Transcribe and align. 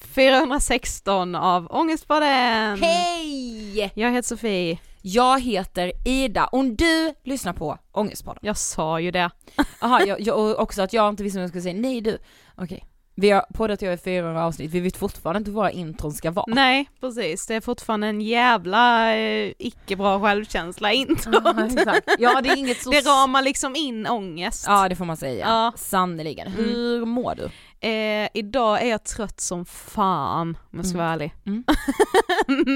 416 0.00 1.34
av 1.34 1.66
Ångestpodden! 1.70 2.82
Hej! 2.82 3.92
Jag 3.94 4.12
heter 4.12 4.28
Sofie. 4.28 4.78
Jag 5.02 5.40
heter 5.40 5.92
Ida 6.04 6.46
och 6.46 6.64
du 6.64 7.14
lyssnar 7.24 7.52
på 7.52 7.78
Ångestpodden. 7.92 8.40
Jag 8.42 8.56
sa 8.56 9.00
ju 9.00 9.10
det. 9.10 9.30
Jaha, 9.80 10.06
jag, 10.06 10.20
jag, 10.20 10.58
också 10.60 10.82
att 10.82 10.92
jag 10.92 11.08
inte 11.08 11.22
visste 11.22 11.38
om 11.38 11.40
jag 11.40 11.48
skulle 11.50 11.62
säga 11.62 11.80
nej 11.80 12.00
du. 12.00 12.18
Okej. 12.56 12.86
Vi 13.18 13.30
har 13.30 13.44
poddat 13.54 13.82
i 13.82 13.86
över 13.86 13.96
400 13.96 14.44
avsnitt, 14.44 14.70
vi 14.70 14.80
vet 14.80 14.96
fortfarande 14.96 15.38
inte 15.38 15.50
hur 15.50 15.56
våra 15.56 15.70
intron 15.70 16.12
ska 16.12 16.30
vara. 16.30 16.44
Nej, 16.48 16.90
precis. 17.00 17.46
Det 17.46 17.54
är 17.54 17.60
fortfarande 17.60 18.06
en 18.06 18.20
jävla 18.20 19.14
eh, 19.16 19.52
icke 19.58 19.96
bra 19.96 20.20
självkänsla 20.20 20.92
Ja, 20.92 20.98
introt. 21.00 21.56
exakt. 21.72 22.08
Ja 22.18 22.40
det 22.40 22.48
är 22.48 22.56
inget 22.56 22.82
så... 22.82 22.90
Det 22.90 23.00
ramar 23.00 23.42
liksom 23.42 23.76
in 23.76 24.06
ångest. 24.06 24.64
Ja 24.68 24.88
det 24.88 24.96
får 24.96 25.04
man 25.04 25.16
säga. 25.16 25.46
Ja. 25.46 25.72
Sannerligen. 25.76 26.46
Mm. 26.46 26.64
Hur 26.64 27.04
mår 27.04 27.34
du? 27.34 27.50
Eh, 27.80 28.28
idag 28.34 28.82
är 28.82 28.86
jag 28.90 29.04
trött 29.04 29.40
som 29.40 29.64
fan, 29.66 30.58
om 30.72 30.78
jag 30.78 30.86
ska 30.86 30.94
Mm. 30.98 31.04
vara 31.04 31.14
ärlig. 31.14 31.34
Mm. 31.46 31.64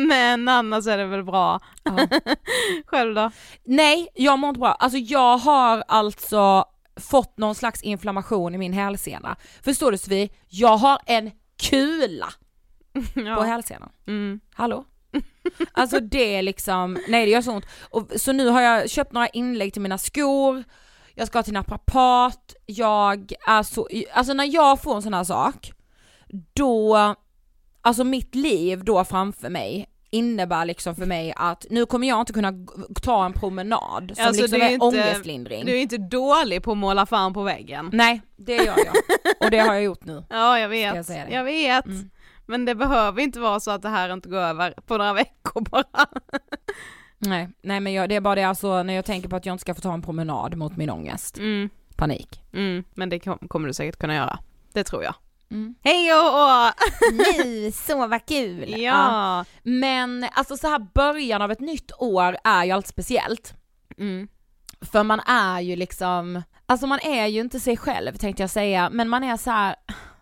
Men 0.08 0.49
annars 0.49 0.87
är 0.87 0.99
det 0.99 1.06
väl 1.06 1.25
bra. 1.25 1.61
Ja. 1.82 1.99
Själv 2.87 3.14
då? 3.14 3.31
Nej, 3.64 4.08
jag 4.14 4.38
mår 4.38 4.49
inte 4.49 4.61
bra. 4.61 4.73
Alltså 4.73 4.99
jag 4.99 5.38
har 5.38 5.85
alltså 5.88 6.64
fått 6.97 7.38
någon 7.38 7.55
slags 7.55 7.82
inflammation 7.82 8.55
i 8.55 8.58
min 8.58 8.73
hälsena. 8.73 9.37
Förstår 9.62 9.93
du 9.93 9.99
Sofie? 9.99 10.29
Jag 10.49 10.76
har 10.76 10.99
en 11.06 11.31
kula 11.62 12.29
på 13.14 13.20
Ja. 13.20 13.41
hälsenan. 13.43 13.91
Mm. 14.06 14.41
Hallå? 14.55 14.85
Alltså 15.73 16.00
det 16.00 16.37
är 16.37 16.43
liksom, 16.43 16.99
nej 17.08 17.25
det 17.26 17.32
gör 17.32 17.43
så 17.43 17.52
ont. 17.52 17.67
Och, 17.91 18.08
så 18.17 18.32
nu 18.32 18.49
har 18.49 18.61
jag 18.61 18.91
köpt 18.91 19.12
några 19.12 19.29
inlägg 19.29 19.73
till 19.73 19.82
mina 19.82 19.99
skor, 19.99 20.64
jag 21.14 21.26
ska 21.26 21.42
till 21.42 21.52
naprapat, 21.52 22.54
jag 22.66 23.32
är 23.46 23.62
så, 23.62 23.88
alltså 24.12 24.32
när 24.32 24.54
jag 24.54 24.82
får 24.82 24.96
en 24.96 25.02
sån 25.02 25.14
här 25.14 25.24
sak, 25.24 25.72
då, 26.54 27.14
alltså 27.82 28.04
mitt 28.04 28.34
liv 28.34 28.84
då 28.84 29.04
framför 29.04 29.48
mig 29.50 29.86
innebär 30.12 30.64
liksom 30.64 30.94
för 30.96 31.06
mig 31.06 31.32
att 31.36 31.66
nu 31.70 31.86
kommer 31.86 32.08
jag 32.08 32.20
inte 32.20 32.32
kunna 32.32 32.52
ta 33.02 33.24
en 33.24 33.32
promenad 33.32 34.12
som 34.16 34.26
Alltså, 34.26 34.42
liksom 34.42 34.60
är 34.62 34.66
är, 34.66 34.70
inte- 34.70 34.86
ångestlindring. 34.86 35.64
Du 35.66 35.72
är 35.72 35.80
inte 35.82 35.98
dålig 35.98 36.62
på 36.62 36.72
att 36.72 36.78
måla 36.78 37.06
fan 37.06 37.34
på 37.34 37.42
väggen. 37.42 37.90
Nej, 37.92 38.22
det 38.36 38.56
gör 38.56 38.64
jag. 38.78 38.94
Och 39.44 39.50
det 39.50 39.58
har 39.58 39.74
jag 39.74 39.82
gjort 39.82 40.04
nu. 40.04 40.24
Ja, 40.30 40.58
jag 40.58 40.68
vet. 40.68 41.08
jag? 41.08 41.32
Jag 41.32 41.44
vet. 41.44 41.86
Mm. 41.86 42.10
Men 42.46 42.64
det 42.64 42.74
behöver 42.74 43.22
inte 43.22 43.40
vara 43.40 43.60
så 43.60 43.70
att 43.70 43.82
det 43.82 43.88
här 43.88 44.12
inte 44.12 44.28
går 44.28 44.38
över 44.38 44.74
på 44.86 44.96
några 44.96 45.12
veckor 45.12 45.60
bara. 45.60 45.84
Nej, 47.22 47.49
nej 47.62 47.81
men 47.81 47.93
jag, 47.93 48.08
det 48.08 48.14
är 48.14 48.20
bara 48.20 48.34
det 48.34 48.43
alltså 48.43 48.82
när 48.82 48.94
jag 48.94 49.05
tänker 49.05 49.28
på 49.28 49.37
att 49.37 49.46
jag 49.46 49.55
inte 49.55 49.61
ska 49.61 49.75
få 49.75 49.81
ta 49.81 49.94
en 49.94 50.02
promenad 50.02 50.56
mot 50.56 50.76
min 50.76 50.90
ångest. 50.90 51.38
Mm. 51.38 51.70
Panik. 51.96 52.43
Mm. 52.52 52.84
Men 52.94 53.08
det 53.08 53.20
kom, 53.20 53.38
kommer 53.49 53.69
du 53.69 53.75
säkert 53.75 53.99
kunna 53.99 54.14
göra. 54.14 54.38
Det 54.72 54.84
tror 54.84 55.05
jag. 55.05 55.14
Mm. 55.50 55.75
Hej 55.82 56.12
och 56.12 56.72
Nej, 57.12 57.72
så 57.72 58.06
vad 58.06 58.26
kul! 58.26 58.81
Ja. 58.81 59.44
Men 59.62 60.26
alltså 60.32 60.56
så 60.56 60.69
här 60.69 60.87
början 60.94 61.43
av 61.43 61.50
ett 61.50 61.61
nytt 61.61 61.93
år 61.99 62.37
är 62.44 62.64
ju 62.64 62.70
alltid 62.70 62.88
speciellt. 62.88 63.55
Mm. 63.99 64.28
För 64.81 65.02
man 65.02 65.20
är 65.20 65.61
ju 65.61 65.76
liksom, 65.76 66.43
alltså 66.66 66.87
man 66.87 66.99
är 67.02 67.26
ju 67.26 67.40
inte 67.40 67.61
sig 67.61 67.76
själv 67.76 68.16
tänkte 68.16 68.43
jag 68.43 68.50
säga, 68.50 68.90
men 68.90 69.08
man 69.08 69.25
är 69.25 69.37
så 69.37 69.50
här. 69.50 69.76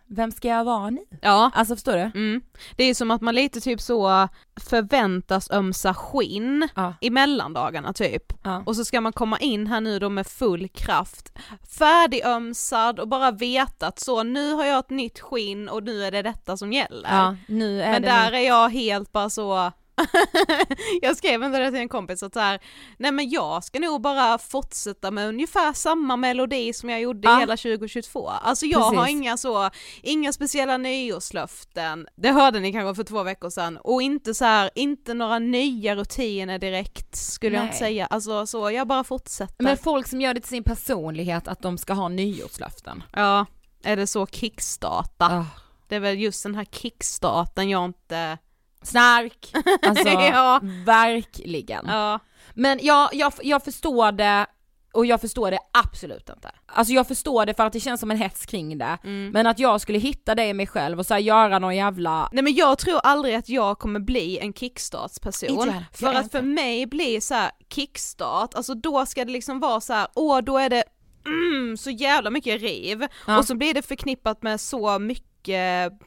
Vem 0.09 0.31
ska 0.31 0.47
jag 0.47 0.63
vara 0.63 0.89
nu? 0.89 1.01
Ja. 1.21 1.51
Alltså 1.53 1.75
förstår 1.75 1.91
du? 1.93 1.99
Mm. 1.99 2.41
Det 2.75 2.83
är 2.83 2.93
som 2.93 3.11
att 3.11 3.21
man 3.21 3.35
lite 3.35 3.61
typ 3.61 3.81
så 3.81 4.27
förväntas 4.61 5.51
ömsa 5.51 5.93
skinn 5.93 6.67
Ja. 6.75 6.93
i 7.01 7.09
mellandagarna 7.09 7.93
typ. 7.93 8.23
Ja. 8.43 8.63
Och 8.65 8.75
så 8.75 8.85
ska 8.85 9.01
man 9.01 9.13
komma 9.13 9.37
in 9.39 9.67
här 9.67 9.81
nu 9.81 9.99
då 9.99 10.09
med 10.09 10.27
full 10.27 10.67
kraft, 10.69 11.31
färdigömsad 11.77 12.99
och 12.99 13.07
bara 13.07 13.31
veta 13.31 13.87
att 13.87 13.99
så 13.99 14.23
nu 14.23 14.53
har 14.53 14.65
jag 14.65 14.79
ett 14.79 14.89
nytt 14.89 15.19
skinn 15.19 15.69
och 15.69 15.83
nu 15.83 16.03
är 16.03 16.11
det 16.11 16.21
detta 16.21 16.57
som 16.57 16.73
gäller. 16.73 17.09
ja 17.09 17.35
nu 17.47 17.81
är 17.81 17.91
Men 17.91 18.01
det 18.01 18.07
där 18.07 18.31
min- 18.31 18.39
är 18.41 18.47
jag 18.47 18.69
helt 18.69 19.11
bara 19.11 19.29
så 19.29 19.71
jag 21.01 21.17
skrev 21.17 21.43
inte 21.43 21.59
det 21.59 21.71
till 21.71 21.79
en 21.79 21.89
kompis 21.89 22.23
att 22.23 22.33
så 22.33 22.39
här, 22.39 22.59
nej 22.97 23.11
men 23.11 23.29
jag 23.29 23.63
ska 23.63 23.79
nog 23.79 24.01
bara 24.01 24.37
fortsätta 24.37 25.11
med 25.11 25.27
ungefär 25.27 25.73
samma 25.73 26.17
melodi 26.17 26.73
som 26.73 26.89
jag 26.89 27.01
gjorde 27.01 27.27
Ja. 27.27 27.39
hela 27.39 27.57
2022. 27.57 28.29
Alltså 28.29 28.65
jag 28.65 28.79
har 28.79 28.91
Precis. 28.95 29.11
inga 29.11 29.37
så, 29.37 29.69
inga 30.01 30.33
speciella 30.33 30.77
nyårslöften, 30.77 32.07
det 32.15 32.29
hörde 32.31 32.59
ni 32.59 32.71
kanske 32.73 32.95
för 32.95 33.03
två 33.03 33.23
veckor 33.23 33.49
sedan, 33.49 33.77
och 33.77 34.01
inte 34.01 34.33
så 34.33 34.45
här, 34.45 34.69
inte 34.75 35.13
några 35.13 35.39
nya 35.39 35.95
rutiner 35.95 36.59
direkt 36.59 37.15
skulle 37.15 37.55
jag 37.55 37.63
inte 37.65 37.71
Nej. 37.71 37.79
säga, 37.79 38.05
alltså 38.05 38.45
så, 38.47 38.71
jag 38.71 38.87
bara 38.87 39.03
fortsätter. 39.03 39.63
Men 39.63 39.77
folk 39.77 40.07
som 40.07 40.21
gör 40.21 40.33
det 40.33 40.39
till 40.39 40.49
sin 40.49 40.63
personlighet 40.63 41.47
att 41.47 41.61
de 41.61 41.77
ska 41.77 41.93
ha 41.93 42.07
nyårslöften. 42.09 43.03
Ja, 43.13 43.45
är 43.83 43.95
det 43.95 44.07
så 44.07 44.27
kickstarta? 44.27 45.25
Ah. 45.25 45.45
Det 45.87 45.95
är 45.95 45.99
väl 45.99 46.19
just 46.19 46.43
den 46.43 46.55
här 46.55 46.65
kickstarten 46.65 47.69
jag 47.69 47.85
inte, 47.85 48.37
Snark, 48.81 49.51
alltså 49.83 50.09
Ja. 50.09 50.59
verkligen. 50.85 51.85
ja. 51.87 52.19
Men 52.53 52.79
jag, 52.81 53.09
jag, 53.13 53.33
jag 53.43 53.63
förstår 53.63 54.11
det 54.11 54.45
och 54.93 55.05
jag 55.05 55.21
förstår 55.21 55.51
det 55.51 55.59
absolut 55.73 56.29
inte. 56.29 56.51
Alltså 56.65 56.93
jag 56.93 57.07
förstår 57.07 57.45
det 57.45 57.53
för 57.53 57.65
att 57.65 57.73
det 57.73 57.79
känns 57.79 57.99
som 57.99 58.11
en 58.11 58.17
hets 58.17 58.45
kring 58.45 58.77
det, 58.77 58.97
Mm. 59.03 59.29
men 59.31 59.47
att 59.47 59.59
jag 59.59 59.81
skulle 59.81 59.99
hitta 59.99 60.35
det 60.35 60.45
i 60.45 60.53
mig 60.53 60.67
själv 60.67 60.99
och 60.99 61.05
så 61.05 61.17
göra 61.17 61.59
någon 61.59 61.75
jävla... 61.75 62.29
Nej 62.31 62.43
men 62.43 62.55
jag 62.55 62.77
tror 62.77 62.99
aldrig 63.03 63.35
att 63.35 63.49
jag 63.49 63.79
kommer 63.79 63.99
bli 63.99 64.39
en 64.39 64.53
kickstartsperson. 64.53 65.49
Inte. 65.49 65.85
För 65.93 66.13
att 66.13 66.31
för 66.31 66.41
mig 66.41 66.85
blir 66.85 67.19
så 67.21 67.33
här 67.33 67.51
kickstart, 67.73 68.55
alltså 68.55 68.73
då 68.73 69.05
ska 69.05 69.25
det 69.25 69.31
liksom 69.31 69.59
vara 69.59 69.81
så 69.81 69.93
här, 69.93 70.07
åh 70.15 70.39
då 70.41 70.57
är 70.57 70.69
det 70.69 70.83
mm, 71.25 71.77
så 71.77 71.89
jävla 71.89 72.29
mycket 72.29 72.61
riv 72.61 73.07
Ja. 73.27 73.37
och 73.37 73.45
så 73.45 73.55
blir 73.55 73.73
det 73.73 73.81
förknippat 73.81 74.41
med 74.43 74.61
så 74.61 74.99
mycket 74.99 75.28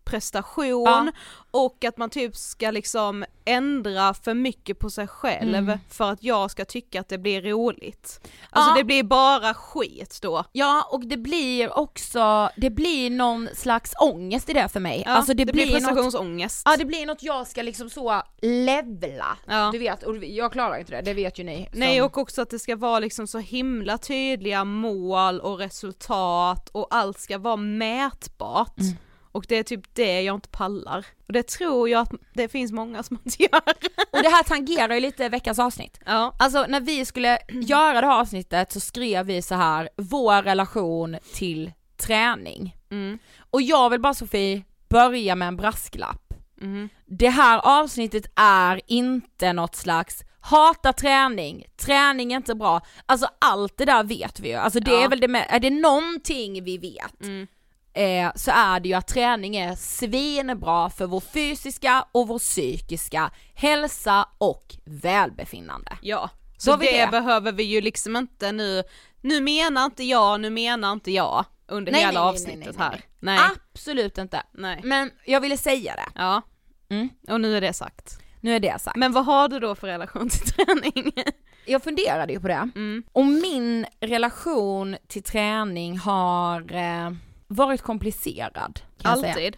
prestation 0.04 0.84
Ja. 0.86 1.12
och 1.50 1.84
att 1.84 1.96
man 1.96 2.10
typ 2.10 2.36
ska 2.36 2.70
liksom 2.70 3.24
ändra 3.44 4.14
för 4.14 4.34
mycket 4.34 4.78
på 4.78 4.90
sig 4.90 5.06
själv 5.06 5.54
Mm. 5.54 5.78
för 5.88 6.10
att 6.12 6.22
jag 6.22 6.50
ska 6.50 6.64
tycka 6.64 7.00
att 7.00 7.08
det 7.08 7.18
blir 7.18 7.42
roligt. 7.42 8.20
Alltså 8.50 8.70
Ja. 8.70 8.76
det 8.76 8.84
blir 8.84 9.02
bara 9.02 9.54
skit 9.54 10.18
då. 10.22 10.44
Ja 10.52 10.88
och 10.92 11.06
det 11.06 11.16
blir 11.16 11.78
också, 11.78 12.50
det 12.56 12.70
blir 12.70 13.10
någon 13.10 13.48
slags 13.54 13.92
ångest 14.00 14.48
i 14.50 14.52
det 14.52 14.68
för 14.68 14.80
mig. 14.80 15.02
Ja, 15.06 15.12
alltså 15.12 15.34
det, 15.34 15.44
det 15.44 15.52
blir 15.52 15.64
blir 15.66 15.74
något, 15.74 15.82
prestationsångest. 15.82 16.62
ja 16.64 16.76
det 16.78 16.84
blir 16.84 17.06
något 17.06 17.22
jag 17.22 17.46
ska 17.46 17.62
liksom 17.62 17.90
så 17.90 18.22
levla. 18.42 19.36
Ja. 19.48 19.68
Du 19.72 19.78
vet, 19.78 20.02
och 20.02 20.16
jag 20.24 20.52
klarar 20.52 20.76
inte 20.78 20.92
det, 20.92 21.02
det 21.02 21.14
vet 21.14 21.38
ju 21.38 21.44
ni. 21.44 21.68
Nej 21.72 21.96
som- 21.98 22.06
och 22.06 22.18
också 22.18 22.42
att 22.42 22.50
det 22.50 22.58
ska 22.58 22.76
vara 22.76 22.98
liksom 22.98 23.26
så 23.26 23.38
himla 23.38 23.98
tydliga 23.98 24.64
mål 24.64 25.40
och 25.40 25.58
resultat 25.58 26.68
och 26.72 26.86
allt 26.90 27.18
ska 27.20 27.38
vara 27.38 27.56
mätbart. 27.56 28.78
Mm. 28.80 28.96
Och 29.32 29.44
det 29.48 29.56
är 29.58 29.62
typ 29.62 29.94
det 29.94 30.22
jag 30.22 30.34
inte 30.34 30.48
pallar. 30.48 31.06
Och 31.26 31.32
det 31.32 31.48
tror 31.48 31.88
jag 31.88 32.00
att 32.00 32.10
det 32.34 32.48
finns 32.48 32.72
många 32.72 33.02
som 33.02 33.18
inte 33.24 33.42
gör. 33.42 33.62
Och 34.10 34.22
det 34.22 34.28
här 34.28 34.42
tangerar 34.42 34.94
ju 34.94 35.00
lite 35.00 35.28
veckans 35.28 35.58
avsnitt. 35.58 36.00
Ja. 36.06 36.34
Alltså 36.38 36.66
när 36.68 36.80
vi 36.80 37.04
skulle 37.04 37.38
göra 37.48 38.00
det 38.00 38.06
här 38.06 38.20
avsnittet 38.20 38.72
så 38.72 38.80
skrev 38.80 39.26
vi 39.26 39.42
så 39.42 39.54
här 39.54 39.88
vår 39.96 40.42
relation 40.42 41.16
till 41.34 41.72
träning. 41.96 42.76
Mm. 42.90 43.18
Och 43.50 43.62
jag 43.62 43.90
vill 43.90 44.00
bara 44.00 44.14
Sofie 44.14 44.64
börja 44.88 45.34
med 45.34 45.48
en 45.48 45.56
brasklapp. 45.56 46.34
Mm. 46.60 46.88
Det 47.06 47.28
här 47.28 47.60
avsnittet 47.64 48.26
är 48.36 48.80
inte 48.86 49.52
något 49.52 49.74
slags 49.74 50.22
hata 50.40 50.92
träning, 50.92 51.64
träning 51.76 52.32
är 52.32 52.36
inte 52.36 52.54
bra. 52.54 52.80
Alltså 53.06 53.28
allt 53.38 53.76
det 53.76 53.84
där 53.84 54.04
vet 54.04 54.40
vi 54.40 54.48
ju. 54.48 54.54
Alltså 54.54 54.80
det 54.80 54.90
Ja. 54.90 55.04
är 55.04 55.08
väl 55.08 55.20
det 55.20 55.28
med, 55.28 55.46
är 55.48 55.60
det 55.60 55.70
någonting 55.70 56.64
vi 56.64 56.78
vet 56.78 57.20
Mm. 57.22 57.46
Eh, 57.94 58.32
så 58.34 58.50
är 58.50 58.80
det 58.80 58.88
ju 58.88 58.94
att 58.94 59.06
träning 59.06 59.56
är 59.56 59.74
svinbra 59.74 60.90
för 60.90 61.06
vår 61.06 61.20
fysiska 61.20 62.04
och 62.12 62.28
vår 62.28 62.38
psykiska 62.38 63.30
hälsa 63.54 64.28
och 64.38 64.74
välbefinnande. 64.84 65.98
Ja. 66.02 66.30
Så 66.56 66.76
det, 66.76 67.04
det. 67.04 67.10
behöver 67.10 67.52
vi 67.52 67.62
ju 67.62 67.80
liksom 67.80 68.16
inte 68.16 68.52
nu, 68.52 68.82
nu 69.20 69.40
menar 69.40 69.84
inte 69.84 70.04
jag, 70.04 70.40
nu 70.40 70.50
menar 70.50 70.92
inte 70.92 71.10
jag 71.10 71.44
under 71.68 71.92
Nej, 71.92 72.00
hela 72.00 72.12
nej, 72.12 72.22
nej, 72.22 72.30
avsnittet 72.30 72.78
nej, 72.78 72.86
här. 72.88 73.00
nej. 73.20 73.38
Nej. 73.38 73.50
Absolut 73.72 74.18
inte. 74.18 74.42
nej. 74.52 74.80
Men 74.84 75.10
jag 75.24 75.40
ville 75.40 75.56
säga 75.56 75.94
det. 75.96 76.08
Ja. 76.14 76.42
Mm. 76.90 77.08
Och 77.28 77.40
nu 77.40 77.56
är 77.56 77.60
det 77.60 77.72
sagt. 77.72 78.18
Nu 78.40 78.56
är 78.56 78.60
det 78.60 78.80
sagt. 78.80 78.96
Men 78.96 79.12
vad 79.12 79.24
har 79.24 79.48
du 79.48 79.58
då 79.58 79.74
för 79.74 79.86
relation 79.86 80.28
till 80.28 80.40
träning? 80.40 81.12
jag 81.66 81.82
funderade 81.82 82.32
ju 82.32 82.40
på 82.40 82.48
det. 82.48 82.70
Mm. 82.74 83.02
Och 83.12 83.26
min 83.26 83.86
relation 84.00 84.96
till 85.08 85.22
träning 85.22 85.98
har 85.98 86.72
eh, 86.72 87.10
varit 87.54 87.82
komplicerad. 87.82 88.80
Jag 89.02 89.18
säga. 89.18 89.32
Alltid? 89.32 89.56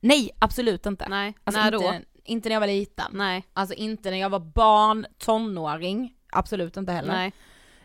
Nej, 0.00 0.30
absolut 0.38 0.86
inte. 0.86 1.08
Nej, 1.08 1.34
Alltså 1.44 1.60
när 1.60 1.74
inte, 1.74 1.86
då? 1.98 2.04
inte 2.24 2.48
när 2.48 2.56
jag 2.56 2.60
var 2.60 2.66
liten. 2.66 3.06
Nej, 3.12 3.44
Alltså 3.52 3.74
inte 3.74 4.10
när 4.10 4.16
jag 4.18 4.30
var 4.30 4.38
barn, 4.40 5.06
tonåring, 5.18 6.14
absolut 6.32 6.76
inte 6.76 6.92
heller. 6.92 7.12
nej, 7.12 7.32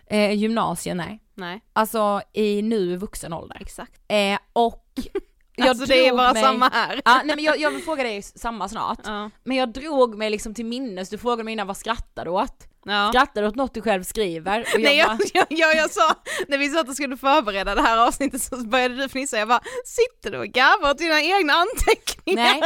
Eh, 0.08 0.32
gymnasiet, 0.34 0.98
nej. 0.98 1.20
nej, 1.34 1.62
Alltså 1.74 2.22
i 2.34 2.62
nu 2.62 2.98
vuxen 2.98 3.34
ålder. 3.34 3.58
exakt. 3.62 4.02
Eh, 4.08 4.38
och 4.54 4.86
jag 5.56 5.68
alltså 5.68 5.86
det 5.86 6.08
är 6.08 6.16
bara 6.18 6.34
mig... 6.34 6.44
samma 6.44 6.70
här. 6.70 7.02
Ja, 7.06 7.22
nej 7.26 7.36
men 7.36 7.46
jag, 7.46 7.60
jag 7.60 7.72
vill 7.72 7.82
fråga 7.84 8.04
dig 8.04 8.22
samma 8.22 8.70
snart. 8.70 9.00
Ja. 9.04 9.30
Men 9.44 9.58
jag 9.58 9.70
drog 9.74 10.18
mig 10.18 10.30
liksom 10.30 10.54
till 10.54 10.66
minnes, 10.66 11.10
du 11.10 11.18
frågade 11.18 11.44
mig 11.44 11.52
innan 11.54 11.68
vad 11.68 11.78
skrattar 11.78 12.26
du 12.26 12.32
åt? 12.32 12.68
Ja. 12.88 13.10
Skrattar 13.10 13.44
åt 13.44 13.56
något 13.56 13.74
du 13.74 13.82
själv 13.82 14.04
skriver? 14.04 14.62
Och 14.62 14.80
jag 14.80 14.82
Nej 14.82 14.98
jag, 14.98 15.08
bara, 15.08 15.28
jag, 15.34 15.46
jag, 15.50 15.76
jag 15.76 15.92
sa, 15.92 16.16
när 16.48 16.58
vi 16.58 16.70
satt 16.70 16.90
och 16.90 16.96
skulle 16.96 17.18
förbereda 17.18 17.76
det 17.76 17.82
här 17.82 18.08
avsnittet 18.08 18.42
så 18.42 18.58
började 18.58 18.96
du 18.96 19.10
fnissa, 19.10 19.38
jag 19.38 19.48
bara 19.48 19.62
sitter 19.86 20.32
du 20.32 20.38
och 20.38 20.48
garvar 20.48 20.92
åt 20.92 20.98
dina 20.98 21.22
egna 21.22 21.54
anteckningar? 21.54 22.44
nej. 22.44 22.62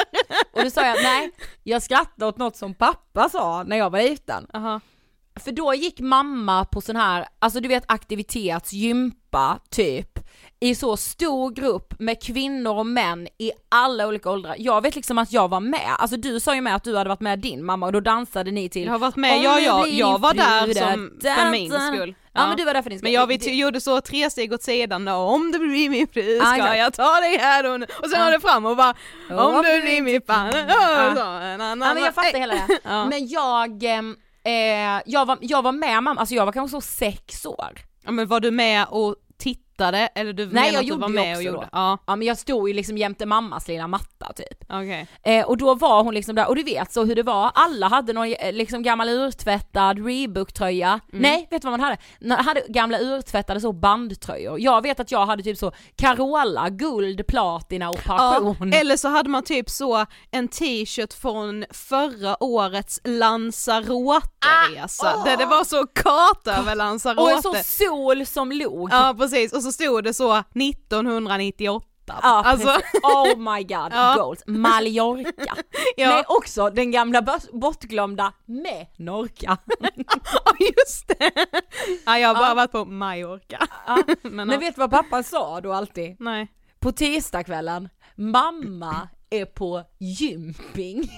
Och 0.53 0.63
då 0.63 0.69
sa 0.69 0.85
jag, 0.85 1.03
nej, 1.03 1.31
jag 1.63 1.83
skrattar 1.83 2.27
åt 2.27 2.37
något 2.37 2.55
som 2.55 2.73
pappa 2.73 3.29
sa 3.29 3.63
när 3.63 3.77
jag 3.77 3.89
var 3.89 4.01
liten. 4.01 4.47
Aha. 4.53 4.79
För 5.35 5.51
då 5.51 5.73
gick 5.73 5.99
mamma 5.99 6.65
på 6.65 6.81
sån 6.81 6.95
här, 6.95 7.27
alltså 7.39 7.59
du 7.59 7.67
vet 7.67 7.83
aktivitetsgympa 7.87 9.59
typ, 9.69 10.19
i 10.61 10.75
så 10.75 10.97
stor 10.97 11.51
grupp 11.51 11.93
med 11.99 12.21
kvinnor 12.23 12.75
och 12.77 12.85
män 12.85 13.27
i 13.37 13.51
alla 13.69 14.07
olika 14.07 14.29
åldrar. 14.31 14.55
Jag 14.59 14.81
vet 14.81 14.95
liksom 14.95 15.17
att 15.17 15.31
jag 15.33 15.47
var 15.47 15.59
med, 15.59 15.95
alltså 15.97 16.17
du 16.17 16.39
sa 16.39 16.55
ju 16.55 16.61
med 16.61 16.75
att 16.75 16.83
du 16.83 16.97
hade 16.97 17.07
varit 17.09 17.19
med 17.19 17.39
din 17.39 17.65
mamma 17.65 17.85
och 17.85 17.91
då 17.91 17.99
dansade 17.99 18.51
ni 18.51 18.69
till 18.69 18.83
Jag 18.85 18.91
har 18.91 18.99
varit 18.99 19.15
med, 19.15 19.41
ja, 19.43 19.55
du 19.85 19.89
jag, 19.91 20.19
var 20.19 20.33
där 20.33 20.73
som, 20.73 21.11
för 21.21 21.51
min 21.51 21.71
skull. 21.71 22.15
Ja, 22.33 22.47
men 22.47 22.57
du 22.57 22.65
var 22.65 22.73
där 22.73 22.81
för 22.81 22.89
din 22.89 22.99
skull. 22.99 23.03
Men 23.05 23.11
jag 23.13 23.27
vi 23.27 23.37
Det- 23.37 23.51
gjorde 23.55 23.81
så 23.81 24.01
tre 24.01 24.29
steg 24.29 24.53
åt 24.53 24.63
sidan 24.63 25.05
då, 25.05 25.13
om 25.13 25.51
du 25.51 25.59
blir 25.59 25.89
min 25.89 26.07
fru 26.07 26.21
Ja, 26.37 26.45
ska 26.45 26.55
exakt. 26.55 26.77
jag 26.77 26.93
ta 26.93 27.19
dig 27.19 27.37
här 27.37 27.73
och 27.73 27.79
nu. 27.79 27.85
Och 27.99 28.09
sen 28.09 28.19
Ja. 28.19 28.25
var 28.25 28.31
det 28.31 28.39
fram 28.39 28.65
och 28.65 28.77
bara, 28.77 28.93
om 29.29 29.63
du 29.63 29.81
blir 29.81 30.01
min 30.01 30.21
fan. 30.27 30.51
Ja. 30.67 31.13
Ja. 31.15 31.39
Ja 31.59 31.75
men 31.75 31.97
jag 32.03 32.13
fattar 32.15 32.39
hela 32.39 32.53
det. 32.53 32.67
Ja. 32.83 33.05
Men 33.05 33.27
jag, 33.27 33.83
ehm, 33.83 34.15
eh, 34.43 35.01
jag, 35.05 35.25
var, 35.25 35.37
jag 35.41 35.61
var 35.61 35.71
med 35.71 36.03
mamma, 36.03 36.19
alltså 36.19 36.35
jag 36.35 36.45
var 36.45 36.51
kanske 36.53 36.75
så 36.77 36.81
sex 36.81 37.45
år. 37.45 37.71
Ja 38.05 38.11
men 38.11 38.27
var 38.27 38.39
du 38.39 38.51
med 38.51 38.85
och 38.89 39.15
tittade 39.79 40.09
eller 40.15 40.33
du 40.33 40.45
Nej, 40.51 40.73
jag 40.73 40.83
gjorde 40.83 41.07
med 41.07 41.23
och 41.23 41.29
också 41.31 41.41
gjorde? 41.41 41.57
då. 41.57 41.67
Ja, 41.71 41.97
Ja 42.07 42.15
men 42.15 42.27
jag 42.27 42.37
stod 42.37 42.67
ju 42.69 42.73
liksom 42.73 42.97
jämte 42.97 43.25
mammas 43.25 43.67
lilla 43.67 43.87
matta 43.87 44.33
typ. 44.35 44.63
okej. 44.69 45.07
Eh, 45.23 45.45
och 45.45 45.57
då 45.57 45.73
var 45.75 46.03
hon 46.03 46.13
liksom 46.13 46.35
där, 46.35 46.47
och 46.47 46.55
du 46.55 46.63
vet 46.63 46.93
så 46.93 47.03
hur 47.05 47.15
det 47.15 47.23
var, 47.23 47.51
alla 47.55 47.87
hade 47.87 48.13
någon 48.13 48.33
eh, 48.33 48.53
liksom 48.53 48.83
gammal 48.83 49.09
urtvättad 49.09 50.05
Reebok-tröja. 50.05 50.99
Mm. 51.13 51.21
Nej, 51.21 51.47
vet 51.51 51.61
du 51.61 51.65
vad 51.69 51.79
man 51.79 51.89
hade? 51.89 51.97
Man 52.21 52.45
hade 52.45 52.63
gamla 52.67 52.99
urtvättade 52.99 53.61
så 53.61 53.71
bandtröjor. 53.73 54.59
Jag 54.59 54.81
vet 54.81 54.99
att 54.99 55.11
jag 55.11 55.25
hade 55.25 55.43
typ 55.43 55.57
så 55.57 55.71
Carola, 55.95 56.69
guld, 56.69 57.27
platina 57.27 57.89
och 57.89 57.99
Ja, 58.05 58.17
passion. 58.17 58.73
eller 58.73 58.97
så 58.97 59.07
hade 59.07 59.29
man 59.29 59.43
typ 59.43 59.69
så 59.69 60.05
en 60.31 60.47
t-shirt 60.47 61.13
från 61.13 61.65
förra 61.71 62.43
årets 62.43 62.99
Lanzarote-resa, 63.03 65.13
Ah, 65.15 65.23
där 65.23 65.37
det 65.37 65.45
var 65.45 65.63
så 65.63 65.87
karta 65.87 66.57
över 66.59 66.75
Lanzarote. 66.75 67.21
och 67.21 67.31
en 67.31 67.41
sån 67.41 67.63
sol 67.63 68.25
som 68.25 68.51
log. 68.51 68.89
Ja 68.91 69.15
precis, 69.17 69.53
och 69.53 69.63
så 69.63 69.68
stod 69.71 70.03
det 70.03 70.13
så 70.13 70.33
1998. 70.37 71.85
Ja, 72.07 72.43
alltså. 72.45 72.67
Oh 73.03 73.37
my 73.37 73.63
god, 73.63 73.91
Ja. 73.91 74.15
goals. 74.17 74.43
Mallorca. 74.47 75.31
ja, 75.97 76.09
Nej 76.09 76.23
också 76.27 76.69
den 76.69 76.91
gamla 76.91 77.21
bort- 77.21 77.51
bortglömda 77.51 78.33
Menorca. 78.45 79.57
ja, 80.45 80.55
just 80.77 81.07
det. 81.07 81.31
Ja, 82.05 82.19
jag 82.19 82.27
har 82.27 82.35
bara 82.35 82.47
Ja. 82.47 82.53
varit 82.53 82.71
på 82.71 82.85
Mallorca. 82.85 83.67
Ja. 83.87 83.97
Men, 84.21 84.47
Men 84.47 84.59
vet 84.59 84.75
du 84.75 84.79
vad 84.79 84.91
pappa 84.91 85.23
sa 85.23 85.61
då 85.61 85.73
alltid? 85.73 86.15
nej. 86.19 86.47
På 86.79 86.91
tisdagskvällen, 86.91 87.89
mamma 88.15 89.09
är 89.29 89.45
på 89.45 89.83
gymping. 89.99 91.09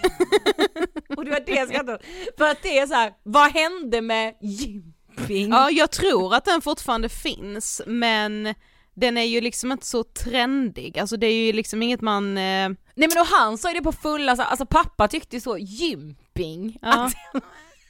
och 1.18 1.26
det 1.26 1.32
var 1.32 1.40
det 1.46 1.52
jag 1.52 1.68
skrattade. 1.68 2.00
För 2.38 2.46
att 2.50 2.62
det 2.64 2.80
är 2.80 2.88
så 2.88 2.94
här, 2.94 3.14
vad 3.24 3.52
hände 3.52 4.02
med 4.02 4.36
gymping? 4.42 4.94
Ja, 5.52 5.70
jag 5.72 5.92
tror 5.92 6.36
att 6.36 6.46
den 6.46 6.62
fortfarande 6.62 7.10
finns, 7.10 7.82
men 7.88 8.54
den 8.94 9.18
är 9.18 9.24
ju 9.24 9.42
liksom 9.42 9.72
inte 9.72 9.86
så 9.86 10.04
trendig, 10.04 11.00
alltså 11.00 11.18
det 11.18 11.28
är 11.28 11.46
ju 11.46 11.54
liksom 11.54 11.82
inget 11.84 12.02
man... 12.02 12.38
Eh, 12.38 12.70
Nej 12.96 13.10
men 13.10 13.18
och 13.22 13.26
han 13.28 13.58
sa 13.58 13.70
ju 13.70 13.74
det 13.76 13.82
på 13.84 13.92
fulla, 13.92 14.36
så- 14.36 14.42
alltså 14.42 14.66
pappa 14.66 15.08
tyckte 15.08 15.36
ju 15.36 15.40
så, 15.42 15.58
gymping. 15.58 16.78
ja. 16.82 17.06
Att, 17.06 17.14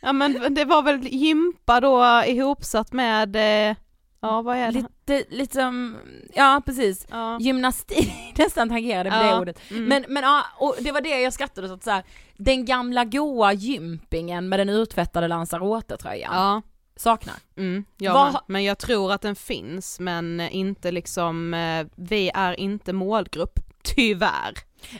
ja 0.01 0.13
men 0.13 0.53
det 0.53 0.65
var 0.65 0.81
väl 0.81 1.07
gympa 1.07 1.79
då 1.79 2.23
ihopsatt 2.27 2.93
med, 2.93 3.35
eh, 3.35 3.75
ja 4.21 4.41
vad 4.41 4.57
är 4.57 4.71
det? 4.71 4.79
lite, 5.07 5.35
lite 5.35 5.53
som, 5.55 5.97
ja 6.33 6.61
precis. 6.65 7.07
Ja. 7.11 7.37
Gymnastik, 7.39 8.13
nästan 8.37 8.69
tangerade 8.69 9.09
med 9.09 9.27
Ja, 9.27 9.33
det 9.35 9.39
ordet. 9.41 9.59
mm. 9.71 9.85
Men, 9.85 10.05
men 10.07 10.23
ja, 10.23 10.43
och 10.57 10.75
det 10.79 10.91
var 10.91 11.01
det 11.01 11.19
jag 11.21 11.33
skrattade 11.33 11.73
åt, 11.73 11.83
så 11.83 11.91
här, 11.91 12.03
den 12.37 12.65
gamla 12.65 13.05
goa 13.05 13.53
gympingen 13.53 14.49
med 14.49 14.59
den 14.59 14.69
urtvättade 14.69 15.27
Lanzarote-tröjan. 15.27 16.33
Ja. 16.35 16.61
Saknar. 17.01 17.35
Mm, 17.57 17.85
jag 17.97 18.13
Vad- 18.13 18.33
med. 18.33 18.41
Men 18.47 18.63
jag 18.63 18.77
tror 18.77 19.11
att 19.11 19.21
den 19.21 19.35
finns 19.35 19.99
men 19.99 20.39
inte 20.41 20.91
liksom, 20.91 21.53
eh, 21.53 21.87
vi 21.95 22.31
är 22.33 22.59
inte 22.59 22.93
målgrupp, 22.93 23.59
tyvärr. 23.83 24.53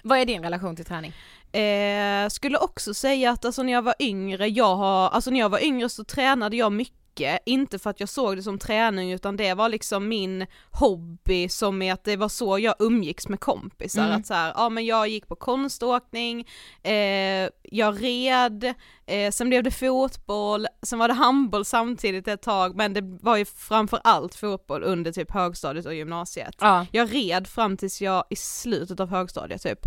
Vad 0.04 0.18
är 0.20 0.26
din 0.26 0.44
relation 0.44 0.76
till 0.76 0.86
träning? 0.86 1.14
Eh, 1.52 2.30
skulle 2.30 2.58
också 2.58 2.94
säga 2.94 3.32
att 3.32 3.46
alltså 3.46 3.64
när 3.64 3.74
jag 3.74 3.82
var 3.82 3.96
yngre, 4.00 4.48
jag 4.48 4.76
har, 4.76 5.10
alltså 5.10 5.32
när 5.32 5.40
jag 5.40 5.50
var 5.50 5.64
yngre 5.64 5.90
så 5.90 6.04
tränade 6.04 6.56
jag 6.58 6.72
mycket, 6.72 7.40
inte 7.46 7.80
för 7.80 7.90
att 7.90 8.00
jag 8.00 8.10
såg 8.10 8.36
det 8.36 8.44
som 8.44 8.60
träning 8.60 9.12
utan 9.12 9.38
det 9.38 9.54
var 9.54 9.70
liksom 9.70 10.08
min 10.08 10.46
hobby 10.72 11.50
som 11.50 11.82
är 11.82 11.94
att 11.94 12.04
det 12.04 12.16
var 12.16 12.30
så 12.30 12.60
jag 12.60 12.76
umgicks 12.80 13.28
med 13.28 13.40
kompisar, 13.40 14.06
Mm. 14.06 14.20
att 14.20 14.28
så 14.28 14.34
här, 14.34 14.54
ja 14.56 14.70
men 14.70 14.86
jag 14.86 15.08
gick 15.08 15.28
på 15.28 15.36
konståkning, 15.36 16.48
eh, 16.84 17.50
jag 17.64 18.04
red, 18.04 18.74
eh, 19.12 19.32
sen 19.32 19.50
blev 19.50 19.64
det 19.64 19.72
fotboll, 19.72 20.68
sen 20.82 21.00
var 21.00 21.08
det 21.08 21.14
handboll 21.14 21.66
samtidigt 21.66 22.28
ett 22.28 22.42
tag 22.42 22.76
men 22.76 22.94
det 22.94 23.02
var 23.22 23.38
ju 23.38 23.46
framför 23.46 24.00
allt 24.04 24.36
fotboll 24.36 24.84
under 24.84 25.12
typ 25.12 25.32
högstadiet 25.32 25.86
och 25.86 25.94
gymnasiet. 25.96 26.56
Ja. 26.60 26.86
Jag 26.92 27.16
red 27.16 27.48
fram 27.48 27.78
tills 27.78 28.02
jag 28.02 28.24
i 28.30 28.36
slutet 28.36 29.00
av 29.00 29.10
högstadiet 29.10 29.62
typ. 29.62 29.80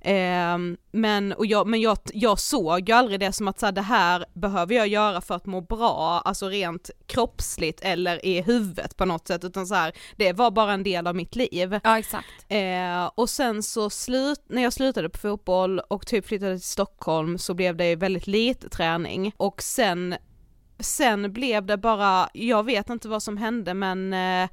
Ehm, 0.00 0.76
men 0.92 1.32
och 1.32 1.46
jag, 1.46 1.66
men 1.66 1.80
jag, 1.80 1.98
jag 2.12 2.38
såg 2.38 2.88
ju 2.88 2.94
aldrig 2.94 3.20
det 3.20 3.32
som 3.32 3.48
att 3.48 3.60
så 3.60 3.66
här, 3.66 3.72
det 3.72 3.82
här 3.82 4.24
behöver 4.34 4.74
jag 4.74 4.88
göra 4.88 5.20
för 5.20 5.34
att 5.34 5.46
må 5.46 5.60
bra, 5.60 6.22
alltså 6.24 6.48
rent 6.48 6.90
kroppsligt 7.06 7.80
eller 7.80 8.26
i 8.26 8.42
huvudet 8.42 8.96
på 8.96 9.04
något 9.04 9.28
sätt, 9.28 9.44
utan 9.44 9.66
så 9.66 9.74
här, 9.74 9.92
det 10.16 10.32
var 10.32 10.50
bara 10.50 10.72
en 10.72 10.82
del 10.82 11.06
av 11.06 11.16
mitt 11.16 11.36
liv. 11.36 11.80
Ja 11.84 11.98
exakt. 11.98 12.26
Eh, 12.48 13.10
och 13.14 13.30
sen 13.30 13.62
så 13.62 13.90
slut, 13.90 14.44
när 14.48 14.62
jag 14.62 14.72
slutade 14.72 15.08
på 15.08 15.18
fotboll 15.18 15.78
och 15.78 16.06
typ 16.06 16.26
flyttade 16.26 16.54
till 16.54 16.68
Stockholm 16.68 17.38
så 17.38 17.54
blev 17.54 17.76
det 17.76 17.96
väldigt 17.96 18.26
lite 18.26 18.67
träning 18.68 19.32
och 19.36 19.62
sen, 19.62 20.16
sen 20.80 21.32
blev 21.32 21.66
det 21.66 21.76
bara, 21.76 22.28
jag 22.32 22.64
vet 22.64 22.90
inte 22.90 23.08
vad 23.08 23.22
som 23.22 23.36
hände 23.36 23.74
men 23.74 24.12
eh, 24.12 24.48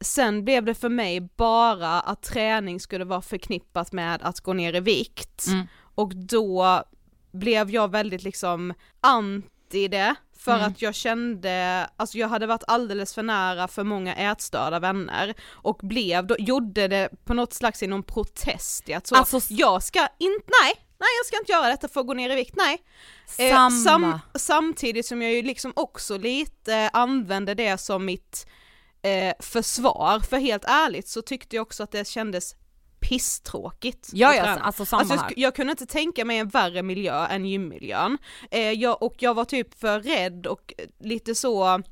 sen 0.00 0.44
blev 0.44 0.64
det 0.64 0.74
för 0.74 0.88
mig 0.88 1.20
bara 1.36 2.00
att 2.00 2.22
träning 2.22 2.80
skulle 2.80 3.04
vara 3.04 3.22
förknippat 3.22 3.92
med 3.92 4.22
att 4.22 4.40
gå 4.40 4.52
ner 4.52 4.74
i 4.76 4.80
vikt 4.80 5.46
Mm. 5.46 5.66
och 5.94 6.16
då 6.16 6.82
blev 7.32 7.70
jag 7.70 7.90
väldigt 7.90 8.22
liksom 8.22 8.74
anti 9.00 9.88
det 9.88 10.14
för 10.38 10.54
Mm. 10.54 10.66
att 10.66 10.82
jag 10.82 10.94
kände, 10.94 11.86
alltså 11.96 12.18
jag 12.18 12.28
hade 12.28 12.46
varit 12.46 12.64
alldeles 12.66 13.14
för 13.14 13.22
nära 13.22 13.68
för 13.68 13.84
många 13.84 14.14
ätstörda 14.14 14.78
vänner 14.78 15.34
och 15.50 15.78
blev, 15.82 16.26
då, 16.26 16.36
gjorde 16.38 16.88
det 16.88 17.08
på 17.24 17.34
något 17.34 17.52
slags 17.52 17.82
i 17.82 17.86
någon 17.86 18.02
protest 18.02 18.88
i 18.88 18.94
att 18.94 19.06
så, 19.06 19.14
Alltså- 19.16 19.40
jag 19.48 19.82
ska 19.82 20.00
inte, 20.18 20.46
nej, 20.62 20.74
nej 21.02 21.10
jag 21.18 21.26
ska 21.26 21.38
inte 21.38 21.52
göra 21.52 21.68
detta 21.68 21.88
för 21.88 22.00
att 22.00 22.06
gå 22.06 22.14
ner 22.14 22.30
i 22.30 22.34
vikt, 22.34 22.54
nej. 22.56 22.82
Eh, 23.38 23.68
sam, 23.84 24.18
samtidigt 24.34 25.06
som 25.06 25.22
jag 25.22 25.32
ju 25.32 25.42
liksom 25.42 25.72
också 25.76 26.16
lite 26.16 26.90
använde 26.92 27.54
det 27.54 27.78
som 27.78 28.04
mitt 28.04 28.46
eh, 29.02 29.34
försvar, 29.40 30.20
för 30.20 30.36
helt 30.36 30.64
ärligt 30.64 31.08
så 31.08 31.22
tyckte 31.22 31.56
jag 31.56 31.62
också 31.62 31.82
att 31.82 31.92
det 31.92 32.08
kändes 32.08 32.56
pisstråkigt. 33.00 34.10
Ja, 34.12 34.34
ja, 34.34 34.44
alltså 34.44 34.84
samma 34.84 35.00
Alltså, 35.00 35.16
jag, 35.16 35.38
jag 35.38 35.54
kunde 35.54 35.70
inte 35.70 35.86
tänka 35.86 36.24
mig 36.24 36.38
en 36.38 36.48
värre 36.48 36.82
miljö 36.82 37.26
än 37.26 37.44
gymmiljön. 37.44 38.18
Eh, 38.50 38.70
jag, 38.70 39.02
och 39.02 39.14
jag 39.18 39.34
var 39.34 39.44
typ 39.44 39.80
för 39.80 40.00
rädd 40.00 40.46
och 40.46 40.74
lite 41.00 41.34
så, 41.34 41.82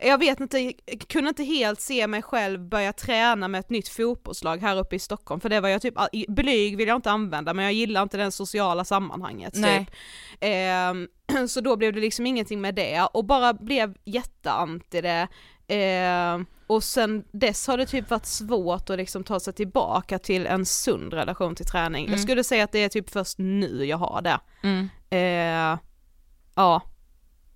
jag 0.00 0.18
vet 0.18 0.40
inte, 0.40 0.58
jag 0.60 0.74
kunde 1.08 1.28
inte 1.28 1.44
helt 1.44 1.80
se 1.80 2.06
mig 2.06 2.22
själv 2.22 2.60
börja 2.68 2.92
träna 2.92 3.48
med 3.48 3.58
ett 3.58 3.70
nytt 3.70 3.88
fotbollslag 3.88 4.56
här 4.62 4.76
uppe 4.78 4.96
i 4.96 4.98
Stockholm, 4.98 5.40
för 5.40 5.48
det 5.48 5.60
var 5.60 5.68
jag 5.68 5.82
typ, 5.82 5.94
i- 6.12 6.26
blyg 6.28 6.76
vill 6.76 6.88
jag 6.88 6.96
inte 6.96 7.10
använda 7.10 7.54
men 7.54 7.64
jag 7.64 7.72
gillar 7.74 8.02
inte 8.02 8.16
det 8.16 8.30
sociala 8.30 8.84
sammanhanget 8.84 9.52
Nej. 9.56 9.78
typ. 9.78 9.94
Ehm, 10.40 11.08
så 11.48 11.60
då 11.60 11.76
blev 11.76 11.92
det 11.92 12.00
liksom 12.00 12.26
ingenting 12.26 12.60
med 12.60 12.74
det 12.74 13.02
och 13.14 13.24
bara 13.24 13.52
blev 13.54 13.94
jätteanti 14.04 15.00
det. 15.00 15.28
Ehm, 15.68 16.46
och 16.66 16.84
sen 16.84 17.24
dess 17.32 17.66
har 17.66 17.76
det 17.78 17.86
typ 17.86 18.10
varit 18.10 18.26
svårt 18.26 18.90
att 18.90 18.96
liksom 18.96 19.24
ta 19.24 19.40
sig 19.40 19.52
tillbaka 19.52 20.18
till 20.18 20.46
en 20.46 20.66
sund 20.66 21.12
relation 21.12 21.54
till 21.54 21.66
träning. 21.66 22.04
Jag 22.04 22.08
Mm. 22.14 22.22
skulle 22.22 22.44
säga 22.44 22.64
att 22.64 22.72
det 22.72 22.84
är 22.84 22.88
typ 22.88 23.10
först 23.10 23.38
nu 23.38 23.84
jag 23.84 23.96
har 23.96 24.22
det. 24.22 24.40
Mm. 24.62 24.88
Eh, 25.10 25.78
ja. 26.54 26.82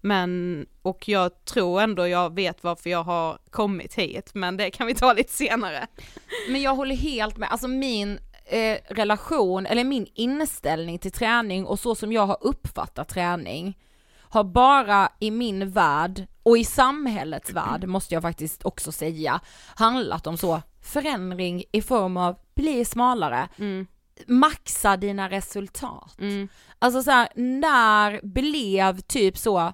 Men, 0.00 0.66
och 0.83 1.09
jag 1.09 1.45
tror 1.45 1.80
ändå 1.80 2.09
jag 2.09 2.35
vet 2.35 2.64
varför 2.64 2.90
jag 2.90 3.04
har 3.04 3.38
kommit 3.50 3.95
hit, 3.95 4.30
men 4.35 4.57
det 4.57 4.71
kan 4.71 4.87
vi 4.87 4.95
ta 4.95 5.12
lite 5.12 5.33
senare. 5.33 5.87
Men 6.49 6.62
jag 6.62 6.75
håller 6.75 6.97
helt 6.97 7.37
med, 7.37 7.50
alltså 7.52 7.69
min 7.69 8.19
eh, 8.47 8.78
relation, 8.88 9.66
eller 9.66 9.85
min 9.85 10.07
inställning 10.14 10.99
till 10.99 11.12
träning 11.12 11.66
och 11.66 11.78
så 11.78 11.95
som 11.95 12.12
jag 12.12 12.26
har 12.26 12.38
uppfattat 12.40 13.09
träning 13.09 13.78
har 14.33 14.45
bara 14.45 15.09
i 15.19 15.30
min 15.30 15.71
värld 15.71 16.26
och 16.42 16.59
i 16.59 16.64
samhällets 16.64 17.52
värld 17.52 17.85
måste 17.88 18.14
jag 18.14 18.23
faktiskt 18.23 18.64
också 18.64 18.92
säga 18.92 19.40
handlat 19.75 20.26
om 20.26 20.37
så 20.37 20.62
förändring 20.83 21.64
i 21.73 21.83
form 21.83 22.16
av 22.16 22.37
bli 22.54 22.85
smalare, 22.85 23.49
Mm. 23.59 23.87
maxa 24.26 24.97
dina 24.97 25.30
resultat. 25.30 26.16
Mm. 26.21 26.49
Alltså 26.78 27.02
så 27.02 27.11
här, 27.11 27.28
när 27.35 28.21
blev 28.23 29.00
typ 29.00 29.38
så 29.38 29.73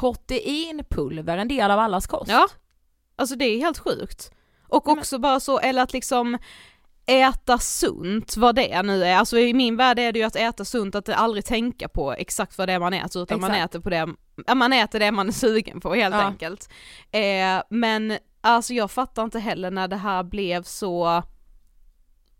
proteinpulver 0.00 1.38
en 1.38 1.48
del 1.48 1.70
av 1.70 1.78
allas 1.78 2.06
kost? 2.06 2.30
Ja, 2.30 2.48
alltså 3.16 3.36
det 3.36 3.44
är 3.44 3.58
helt 3.58 3.78
sjukt. 3.78 4.30
Och 4.68 4.82
men- 4.86 4.98
också 4.98 5.18
bara 5.18 5.40
så, 5.40 5.58
eller 5.58 5.82
att 5.82 5.92
liksom 5.92 6.38
äta 7.06 7.58
sunt, 7.58 8.36
vad 8.36 8.54
det 8.54 8.82
nu 8.82 9.04
är. 9.04 9.16
Alltså 9.16 9.38
i 9.38 9.54
min 9.54 9.76
värld 9.76 9.98
är 9.98 10.12
det 10.12 10.18
ju 10.18 10.24
att 10.24 10.36
äta 10.36 10.64
sunt, 10.64 10.94
att 10.94 11.08
aldrig 11.08 11.44
tänka 11.44 11.88
på 11.88 12.12
exakt 12.12 12.58
vad 12.58 12.68
det 12.68 12.72
är 12.72 12.78
man 12.78 12.92
äter, 12.94 13.22
utan 13.22 13.40
man 13.40 13.50
Exakt. 13.50 13.74
äter 13.74 13.80
på 13.80 13.90
det, 13.90 14.54
man 14.54 14.72
äter 14.72 14.98
det 14.98 15.12
man 15.12 15.28
är 15.28 15.32
sugen 15.32 15.80
på 15.80 15.94
helt 15.94 16.14
Ja. 16.14 16.20
enkelt. 16.22 16.68
Eh, 17.10 17.62
men 17.70 18.18
alltså 18.40 18.74
jag 18.74 18.90
fattar 18.90 19.22
inte 19.24 19.38
heller 19.38 19.70
när 19.70 19.88
det 19.88 19.96
här 19.96 20.22
blev 20.22 20.62
så 20.62 21.22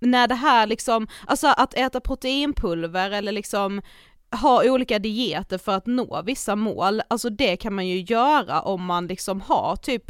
när 0.01 0.29
det 0.29 0.35
här 0.35 0.67
liksom, 0.67 1.09
alltså 1.27 1.47
att 1.57 1.75
äta 1.75 2.01
proteinpulver 2.01 3.11
eller 3.11 3.33
liksom 3.33 3.83
ha 4.33 4.65
olika 4.71 4.99
dieter 4.99 5.59
för 5.59 5.73
att 5.73 5.87
nå 5.87 6.23
vissa 6.25 6.57
mål, 6.57 7.03
alltså 7.09 7.31
det 7.31 7.57
kan 7.57 7.75
man 7.75 7.87
ju 7.87 8.01
göra 8.01 8.61
om 8.63 8.85
man 8.85 9.07
liksom 9.07 9.41
har 9.41 9.77
typ 9.77 10.05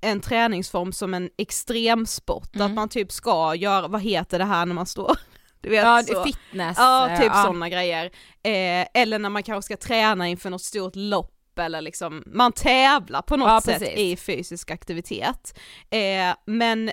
en 0.00 0.20
träningsform 0.20 0.92
som 0.92 1.14
en 1.14 1.30
extremsport, 1.38 2.54
Mm. 2.54 2.66
att 2.66 2.72
man 2.72 2.88
typ 2.88 3.12
ska 3.12 3.54
göra, 3.54 3.88
vad 3.88 4.00
heter 4.02 4.38
det 4.38 4.44
här 4.44 4.66
när 4.66 4.74
man 4.74 4.86
står? 4.86 5.16
Du 5.60 5.70
vet 5.70 5.82
Ja, 5.84 6.02
så. 6.06 6.24
fitness. 6.24 6.76
Ja, 6.78 7.08
eh, 7.10 7.20
typ 7.20 7.30
ja. 7.34 7.42
sådana 7.42 7.68
grejer. 7.68 8.04
Eh, 8.42 8.86
eller 8.94 9.18
när 9.18 9.28
man 9.28 9.42
kanske 9.42 9.62
ska 9.74 9.86
träna 9.88 10.28
inför 10.28 10.50
något 10.50 10.62
stort 10.62 10.96
lopp 10.96 11.58
eller 11.58 11.80
liksom, 11.80 12.22
man 12.26 12.52
tävlar 12.52 13.22
på 13.22 13.36
något 13.36 13.48
Ja, 13.48 13.60
sätt 13.60 13.98
i 13.98 14.16
fysisk 14.16 14.70
aktivitet. 14.70 15.58
Eh, 15.90 16.36
men 16.46 16.90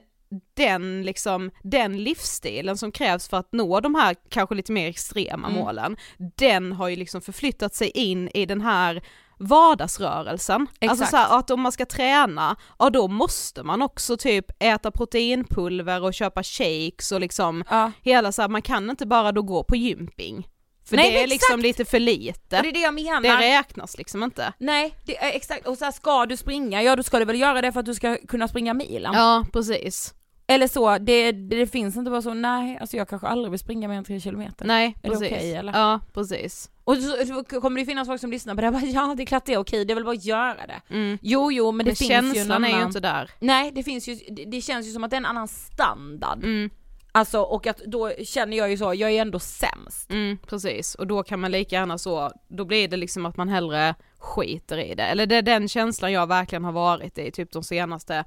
den 0.53 1.03
liksom, 1.03 1.51
den 1.63 2.03
livsstilen 2.03 2.77
som 2.77 2.91
krävs 2.91 3.27
för 3.27 3.37
att 3.37 3.49
nå 3.51 3.79
de 3.79 3.95
här 3.95 4.15
kanske 4.29 4.55
lite 4.55 4.71
mer 4.71 4.89
extrema 4.89 5.47
Mm. 5.47 5.59
målen, 5.59 5.97
den 6.37 6.71
har 6.71 6.87
ju 6.87 6.95
liksom 6.95 7.21
förflyttat 7.21 7.75
sig 7.75 7.89
in 7.89 8.29
i 8.33 8.45
den 8.45 8.61
här 8.61 9.01
vardagsrörelsen. 9.39 10.61
Alltså 10.61 11.03
Exakt. 11.03 11.09
så 11.11 11.17
här, 11.17 11.39
att 11.39 11.51
om 11.51 11.61
man 11.61 11.71
ska 11.71 11.85
träna, 11.85 12.55
ja 12.79 12.89
då 12.89 13.07
måste 13.07 13.63
man 13.63 13.81
också 13.81 14.17
typ 14.17 14.45
äta 14.63 14.91
proteinpulver 14.91 16.03
och 16.03 16.13
köpa 16.13 16.43
shakes 16.43 17.11
och 17.11 17.19
liksom 17.21 17.63
Ja. 17.69 17.91
hela 18.01 18.31
så 18.31 18.41
här, 18.41 18.49
man 18.49 18.61
kan 18.61 18.89
inte 18.89 19.05
bara 19.05 19.31
då 19.31 19.41
gå 19.41 19.63
på 19.63 19.75
gymping. 19.75 20.47
För 20.89 20.95
Nej, 20.95 21.11
det 21.11 21.23
är 21.23 21.27
liksom 21.27 21.59
lite 21.59 21.85
för 21.85 21.99
lite. 21.99 22.57
Och 22.57 22.63
det 22.63 22.69
är 22.69 22.73
det 22.73 22.79
jag 22.79 22.93
menar. 22.93 23.21
Det 23.21 23.37
räknas 23.37 23.97
liksom 23.97 24.23
inte. 24.23 24.53
Nej, 24.57 24.95
är 25.07 25.35
exakt, 25.35 25.67
och 25.67 25.77
så 25.77 25.85
här, 25.85 25.91
ska 25.91 26.25
du 26.25 26.37
springa, 26.37 26.83
ja 26.83 26.95
då 26.95 27.03
ska 27.03 27.19
du 27.19 27.25
väl 27.25 27.39
göra 27.39 27.61
det 27.61 27.71
för 27.71 27.79
att 27.79 27.85
du 27.85 27.95
ska 27.95 28.17
kunna 28.27 28.47
springa 28.47 28.73
milen. 28.73 29.13
Ja, 29.13 29.45
precis. 29.53 30.13
Eller 30.51 30.67
så, 30.67 30.97
det, 30.97 31.31
det, 31.31 31.55
det 31.55 31.67
finns 31.67 31.97
inte 31.97 32.11
bara 32.11 32.21
så, 32.21 32.33
nej 32.33 32.77
alltså 32.81 32.97
jag 32.97 33.09
kanske 33.09 33.27
aldrig 33.27 33.51
vill 33.51 33.59
springa 33.59 33.87
mer 33.87 33.95
än 33.97 34.03
tre 34.03 34.19
kilometer. 34.19 34.65
Nej, 34.65 34.95
Är 35.03 35.09
det 35.09 35.15
precis. 35.15 35.31
okej, 35.31 35.53
eller? 35.55 35.73
Ja, 35.73 35.99
precis. 36.13 36.69
Och 36.83 36.97
så, 36.97 37.25
så 37.25 37.61
kommer 37.61 37.79
det 37.79 37.85
finnas 37.85 38.07
folk 38.07 38.21
som 38.21 38.31
lyssnar 38.31 38.55
på 38.55 38.61
det 38.61 38.67
här, 38.67 38.71
bara, 38.73 38.85
ja 38.85 39.13
det 39.17 39.23
är 39.23 39.25
klart 39.25 39.45
det 39.45 39.53
är 39.53 39.57
okej, 39.57 39.85
det 39.85 39.93
är 39.93 39.95
väl 39.95 40.03
bara 40.03 40.15
att 40.15 40.25
göra 40.25 40.67
det. 40.67 40.93
Mm. 40.95 41.17
Jo 41.21 41.51
jo 41.51 41.71
men 41.71 41.85
det 41.85 41.89
Men 41.89 41.95
finns 41.95 42.11
ju 42.11 42.15
en 42.15 42.33
känslan 42.33 42.63
annan... 42.63 42.71
är 42.75 42.79
ju 42.79 42.85
inte 42.85 42.99
där. 42.99 43.29
Nej 43.39 43.71
det 43.75 43.83
finns 43.83 44.07
ju, 44.07 44.15
det, 44.15 44.45
det 44.45 44.61
känns 44.61 44.87
ju 44.87 44.91
som 44.91 45.03
att 45.03 45.09
det 45.09 45.15
är 45.15 45.17
en 45.21 45.25
annan 45.25 45.47
standard. 45.47 46.43
Mm, 46.43 46.69
Alltså 47.13 47.41
och 47.41 47.67
att 47.67 47.77
då 47.77 48.11
känner 48.23 48.57
jag 48.57 48.71
ju 48.71 48.77
så, 48.77 48.93
jag 48.93 49.11
är 49.11 49.21
ändå 49.21 49.39
sämst. 49.39 50.11
mm, 50.11 50.37
precis, 50.47 50.95
och 50.95 51.07
då 51.07 51.23
kan 51.23 51.39
man 51.39 51.51
lika 51.51 51.75
gärna 51.75 51.97
så, 51.97 52.31
då 52.47 52.65
blir 52.65 52.87
det 52.87 52.97
liksom 52.97 53.25
att 53.25 53.37
man 53.37 53.49
hellre 53.49 53.95
skiter 54.19 54.77
i 54.77 54.95
det. 54.95 55.03
Eller 55.03 55.25
det 55.25 55.35
är 55.35 55.41
den 55.41 55.67
känslan 55.67 56.11
jag 56.11 56.27
verkligen 56.27 56.63
har 56.63 56.71
varit 56.71 57.17
i 57.17 57.31
typ 57.31 57.51
de 57.51 57.63
senaste, 57.63 58.23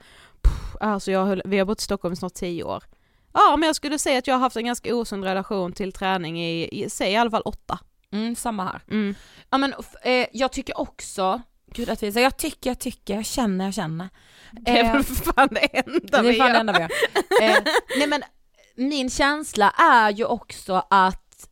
alltså 0.81 1.11
jag 1.11 1.27
höll, 1.27 1.43
vi 1.45 1.59
har 1.59 1.65
bott 1.65 1.81
i 1.81 1.85
Stockholm 1.85 2.13
i 2.13 2.17
snart 2.17 2.35
tio 2.35 2.65
år. 2.65 2.85
Ja 3.33 3.57
men 3.57 3.67
jag 3.67 3.77
skulle 3.77 3.99
säga 3.99 4.19
att 4.19 4.27
jag 4.27 4.35
har 4.35 4.41
haft 4.41 4.57
en 4.57 4.65
ganska 4.65 4.95
osund 4.95 5.25
relation 5.25 5.73
till 5.73 5.93
träning 5.93 6.45
i, 6.45 6.69
i 6.85 6.91
säg 6.91 7.13
i 7.13 7.17
alla 7.17 7.31
fall 7.31 7.43
åtta. 7.45 7.79
Mm, 8.13 8.37
samma 8.37 8.65
här. 8.65 8.81
Mm. 8.91 9.15
Ja 9.51 9.59
men 9.59 9.75
eh, 10.03 10.27
jag 10.33 10.53
tycker 10.53 10.79
också, 10.79 11.43
gud 11.67 11.91
att 11.91 12.03
visa, 12.03 12.21
jag 12.21 12.37
tycker, 12.37 12.71
jag 12.71 12.79
tycker, 12.79 13.15
jag 13.15 13.25
känner, 13.25 13.65
jag 13.65 13.75
känner. 13.75 14.09
Det 14.53 14.79
är 14.79 14.93
väl 14.93 15.03
för 15.03 15.15
fan 15.15 15.49
det 15.51 15.79
enda 15.79 16.23
det 16.23 16.29
är 16.29 16.33
vi 16.33 16.39
fan 16.39 16.49
det 16.49 16.53
gör. 16.53 16.61
enda 16.61 16.73
vi 16.73 16.79
gör. 16.79 17.51
Eh, 17.51 17.63
nej 17.99 18.07
men 18.07 18.23
min 18.75 19.11
känsla 19.11 19.71
är 19.71 20.11
ju 20.11 20.25
också 20.25 20.87
att 20.91 21.49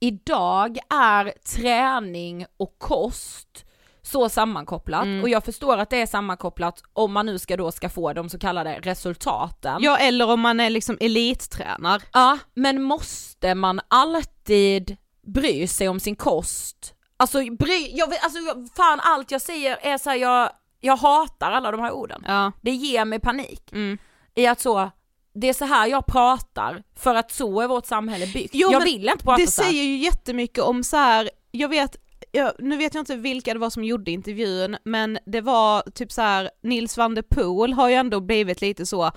idag 0.00 0.78
är 0.90 1.34
träning 1.56 2.46
och 2.56 2.78
kost 2.78 3.64
så 4.12 4.28
sammankopplat 4.28 5.02
Mm. 5.04 5.22
och 5.22 5.28
jag 5.28 5.44
förstår 5.44 5.78
att 5.78 5.90
det 5.90 6.00
är 6.02 6.06
sammankopplat 6.06 6.82
om 6.92 7.12
man 7.12 7.26
nu 7.26 7.38
ska 7.38 7.56
då 7.56 7.72
ska 7.72 7.88
få 7.88 8.12
de 8.12 8.28
så 8.28 8.38
kallade 8.38 8.78
resultaten. 8.82 9.76
Ja 9.82 9.96
eller 9.98 10.30
om 10.30 10.40
man 10.40 10.60
är 10.60 10.70
liksom 10.70 10.98
elittränar. 11.00 12.02
Ja, 12.12 12.38
men 12.54 12.82
måste 12.82 13.54
man 13.54 13.80
alltid 13.88 14.96
bry 15.26 15.66
sig 15.66 15.88
om 15.88 16.00
sin 16.00 16.16
kost? 16.16 16.94
Alltså, 17.16 17.38
bry, 17.58 17.90
jag, 17.92 18.10
vet- 18.10 18.24
alltså 18.24 18.38
fan 18.76 19.00
allt 19.02 19.30
jag 19.30 19.40
säger 19.40 19.78
är 19.82 19.98
så 19.98 20.10
här, 20.10 20.16
jag, 20.16 20.50
jag 20.80 20.96
hatar 20.96 21.50
alla 21.52 21.70
de 21.70 21.80
här 21.80 21.92
orden. 21.92 22.24
Ja. 22.26 22.52
Det 22.62 22.70
ger 22.70 23.04
mig 23.04 23.20
panik 23.20 23.72
Mm. 23.72 23.98
i 24.34 24.46
att 24.46 24.60
så, 24.60 24.90
det 25.34 25.48
är 25.48 25.52
så 25.52 25.64
här 25.64 25.86
jag 25.86 26.06
pratar 26.06 26.82
för 26.96 27.14
att 27.14 27.32
så 27.32 27.60
är 27.60 27.68
vårt 27.68 27.86
samhälle 27.86 28.26
byggt. 28.26 28.50
Jo, 28.54 28.72
jag 28.72 28.80
vill 28.84 29.08
inte 29.08 29.24
prata 29.24 29.36
Det 29.42 29.46
så 29.46 29.62
här. 29.62 29.68
säger 29.70 29.82
ju 29.84 29.96
jättemycket 29.96 30.64
om 30.64 30.84
så 30.84 30.96
här. 30.96 31.30
jag 31.50 31.68
vet, 31.68 31.96
jag, 32.32 32.52
nu 32.58 32.76
vet 32.76 32.94
jag 32.94 33.02
inte 33.02 33.16
vilka 33.16 33.52
det 33.52 33.60
var 33.60 33.70
som 33.70 33.84
gjorde 33.84 34.10
intervjun, 34.10 34.76
men 34.84 35.18
det 35.26 35.40
var 35.40 35.90
typ 35.90 36.12
så 36.12 36.22
här. 36.22 36.50
Nils 36.62 36.96
van 36.96 37.14
der 37.14 37.22
Poel 37.22 37.72
har 37.72 37.88
ju 37.88 37.94
ändå 37.94 38.20
blivit 38.20 38.60
lite 38.60 38.86
så 38.86 39.12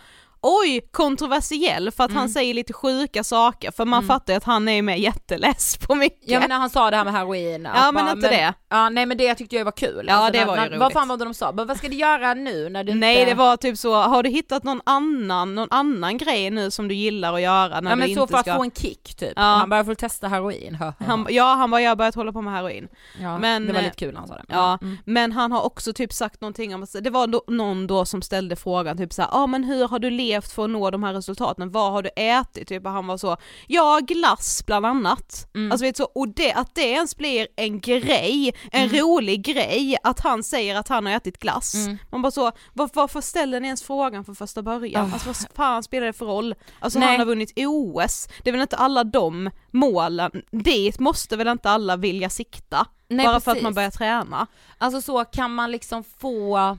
Oj, 0.47 0.81
kontroversiell 0.91 1.91
för 1.91 2.03
att 2.03 2.09
Mm. 2.09 2.19
han 2.19 2.29
säger 2.29 2.53
lite 2.53 2.73
sjuka 2.73 3.23
saker 3.23 3.71
för 3.71 3.85
man 3.85 4.03
fattar 4.03 4.33
ju 4.33 4.37
att 4.37 4.43
han 4.43 4.67
är 4.67 4.81
med 4.81 4.99
jätteless 4.99 5.77
på 5.77 5.95
mycket. 5.95 6.29
Ja 6.29 6.39
men 6.39 6.49
när 6.49 6.55
han 6.57 6.69
sa 6.69 6.91
det 6.91 6.97
här 6.97 7.03
med 7.05 7.13
heroin. 7.13 7.63
Ja, 7.73 7.87
att 7.87 7.93
men 7.93 8.05
bara, 8.05 8.11
inte 8.11 8.29
det. 8.29 8.53
Ja 8.69 8.89
nej 8.89 9.05
men 9.05 9.17
det 9.17 9.35
tyckte 9.35 9.55
jag 9.55 9.65
var 9.65 9.71
kul. 9.71 10.05
Ja, 10.09 10.29
det 10.31 10.39
när, 10.39 10.45
var 10.45 10.55
ju 10.55 10.61
när, 10.61 10.67
roligt. 10.67 10.79
Vad 10.79 10.93
fan 10.93 11.07
var 11.07 11.17
det 11.17 11.25
de 11.25 11.33
sa? 11.33 11.51
Men 11.51 11.67
vad 11.67 11.77
ska 11.77 11.87
du 11.87 11.95
göra 11.95 12.33
nu 12.33 12.69
när 12.69 12.83
du 12.83 12.93
Nej 12.93 13.19
inte... 13.19 13.31
det 13.31 13.35
var 13.35 13.57
typ 13.57 13.77
så, 13.77 13.93
har 13.95 14.23
du 14.23 14.29
hittat 14.29 14.63
någon 14.63 14.81
annan, 14.85 15.55
någon 15.55 15.67
annan 15.71 16.17
grej 16.17 16.49
nu 16.49 16.71
som 16.71 16.87
du 16.87 16.95
gillar 16.95 17.33
att 17.33 17.41
göra 17.41 17.81
när 17.81 17.91
Ja 17.91 17.95
du 17.95 17.99
men 17.99 18.09
inte 18.09 18.21
så 18.21 18.27
för 18.27 18.37
att 18.37 18.45
ska... 18.45 18.55
få 18.55 18.63
en 18.63 18.71
kick 18.71 19.15
typ. 19.15 19.33
Ja. 19.35 19.41
Han 19.41 19.69
började 19.69 19.89
få 19.89 19.95
testa 19.95 20.27
heroin. 20.27 20.77
han, 21.07 21.27
ja 21.29 21.53
han 21.53 21.71
bara, 21.71 21.81
jag 21.81 21.91
har 21.91 21.95
börjat 21.95 22.15
hålla 22.15 22.31
på 22.31 22.41
med 22.41 22.53
heroin. 22.53 22.87
ja, 23.21 23.37
men, 23.37 23.65
det 23.67 23.73
var 23.73 23.79
eh, 23.79 23.83
lite 23.85 23.95
kul 23.95 24.13
när 24.13 24.19
han 24.19 24.27
sa 24.27 24.35
det. 24.35 24.43
Ja, 24.47 24.77
Mm. 24.81 24.97
men 25.05 25.31
han 25.31 25.51
har 25.51 25.61
också 25.65 25.93
typ 25.93 26.13
sagt 26.13 26.41
någonting 26.41 26.75
om, 26.75 26.83
att- 26.83 26.95
det 27.03 27.09
var 27.09 27.51
någon 27.51 27.87
då 27.87 28.05
som 28.05 28.21
ställde 28.21 28.55
frågan 28.55 28.97
typ 28.97 29.13
såhär, 29.13 29.29
ja 29.31 29.37
ah, 29.39 29.47
men 29.47 29.63
hur 29.63 29.87
har 29.87 29.99
du 29.99 30.09
levt 30.09 30.34
för 30.41 30.63
att 30.63 30.69
nå 30.69 30.89
de 30.91 31.03
här 31.03 31.13
resultaten, 31.13 31.71
vad 31.71 31.91
har 31.91 32.03
du 32.03 32.09
ätit? 32.15 32.67
Typ 32.67 32.85
och 32.85 32.91
han 32.91 33.07
var 33.07 33.17
så, 33.17 33.37
ja 33.67 33.99
glass 34.07 34.63
bland 34.65 34.85
annat. 34.85 35.47
Mm. 35.55 35.71
Alltså 35.71 35.85
vet 35.85 35.97
så, 35.97 36.03
och 36.03 36.27
det, 36.27 36.53
att 36.53 36.75
det 36.75 36.89
ens 36.89 37.17
blir 37.17 37.47
en 37.55 37.79
grej, 37.79 38.55
en 38.71 38.89
rolig 38.89 39.45
grej, 39.45 39.97
att 40.03 40.19
han 40.19 40.43
säger 40.43 40.75
att 40.75 40.87
han 40.87 41.05
har 41.05 41.13
ätit 41.13 41.39
glass. 41.39 41.75
Mm. 41.75 41.97
Man 42.11 42.21
bara 42.21 42.31
så, 42.31 42.51
var, 42.73 42.89
varför 42.93 43.21
ställer 43.21 43.59
ni 43.59 43.67
ens 43.67 43.83
frågan 43.83 44.25
från 44.25 44.35
första 44.35 44.61
början? 44.61 45.09
Ah. 45.09 45.13
Alltså 45.13 45.29
vad 45.29 45.37
fan 45.55 45.83
spelar 45.83 46.07
det 46.07 46.13
för 46.13 46.25
roll? 46.25 46.55
Alltså 46.79 46.99
Nej. 46.99 47.09
han 47.09 47.19
har 47.19 47.25
vunnit 47.25 47.53
OS, 47.55 48.27
det 48.43 48.49
är 48.49 48.51
väl 48.51 48.61
inte 48.61 48.77
alla 48.77 49.03
de 49.03 49.49
målen, 49.71 50.31
dit 50.51 50.99
måste 50.99 51.37
väl 51.37 51.47
inte 51.47 51.69
alla 51.69 51.95
vilja 51.95 52.29
sikta? 52.29 52.87
Nej, 53.07 53.25
bara 53.25 53.39
för 53.39 53.51
att 53.51 53.55
precis. 53.55 53.63
man 53.63 53.73
börjar 53.73 53.91
träna. 53.91 54.47
Alltså 54.77 55.01
så 55.01 55.25
kan 55.25 55.55
man 55.55 55.71
liksom 55.71 56.03
få 56.03 56.77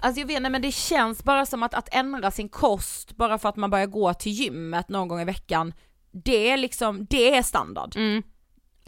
Alltså 0.00 0.20
jag 0.20 0.26
vet 0.26 0.36
inte 0.36 0.50
men 0.50 0.62
det 0.62 0.72
känns 0.74 1.24
bara 1.24 1.46
som 1.46 1.62
att, 1.62 1.74
att 1.74 1.94
ändra 1.94 2.30
sin 2.30 2.48
kost 2.48 3.16
bara 3.16 3.38
för 3.38 3.48
att 3.48 3.56
man 3.56 3.70
börjar 3.70 3.86
gå 3.86 4.14
till 4.14 4.32
gymmet 4.32 4.88
någon 4.88 5.08
gång 5.08 5.20
i 5.20 5.24
veckan 5.24 5.72
Det 6.12 6.50
är 6.50 6.56
liksom, 6.56 7.06
det 7.10 7.34
är 7.36 7.42
standard. 7.42 7.96
Mm. 7.96 8.22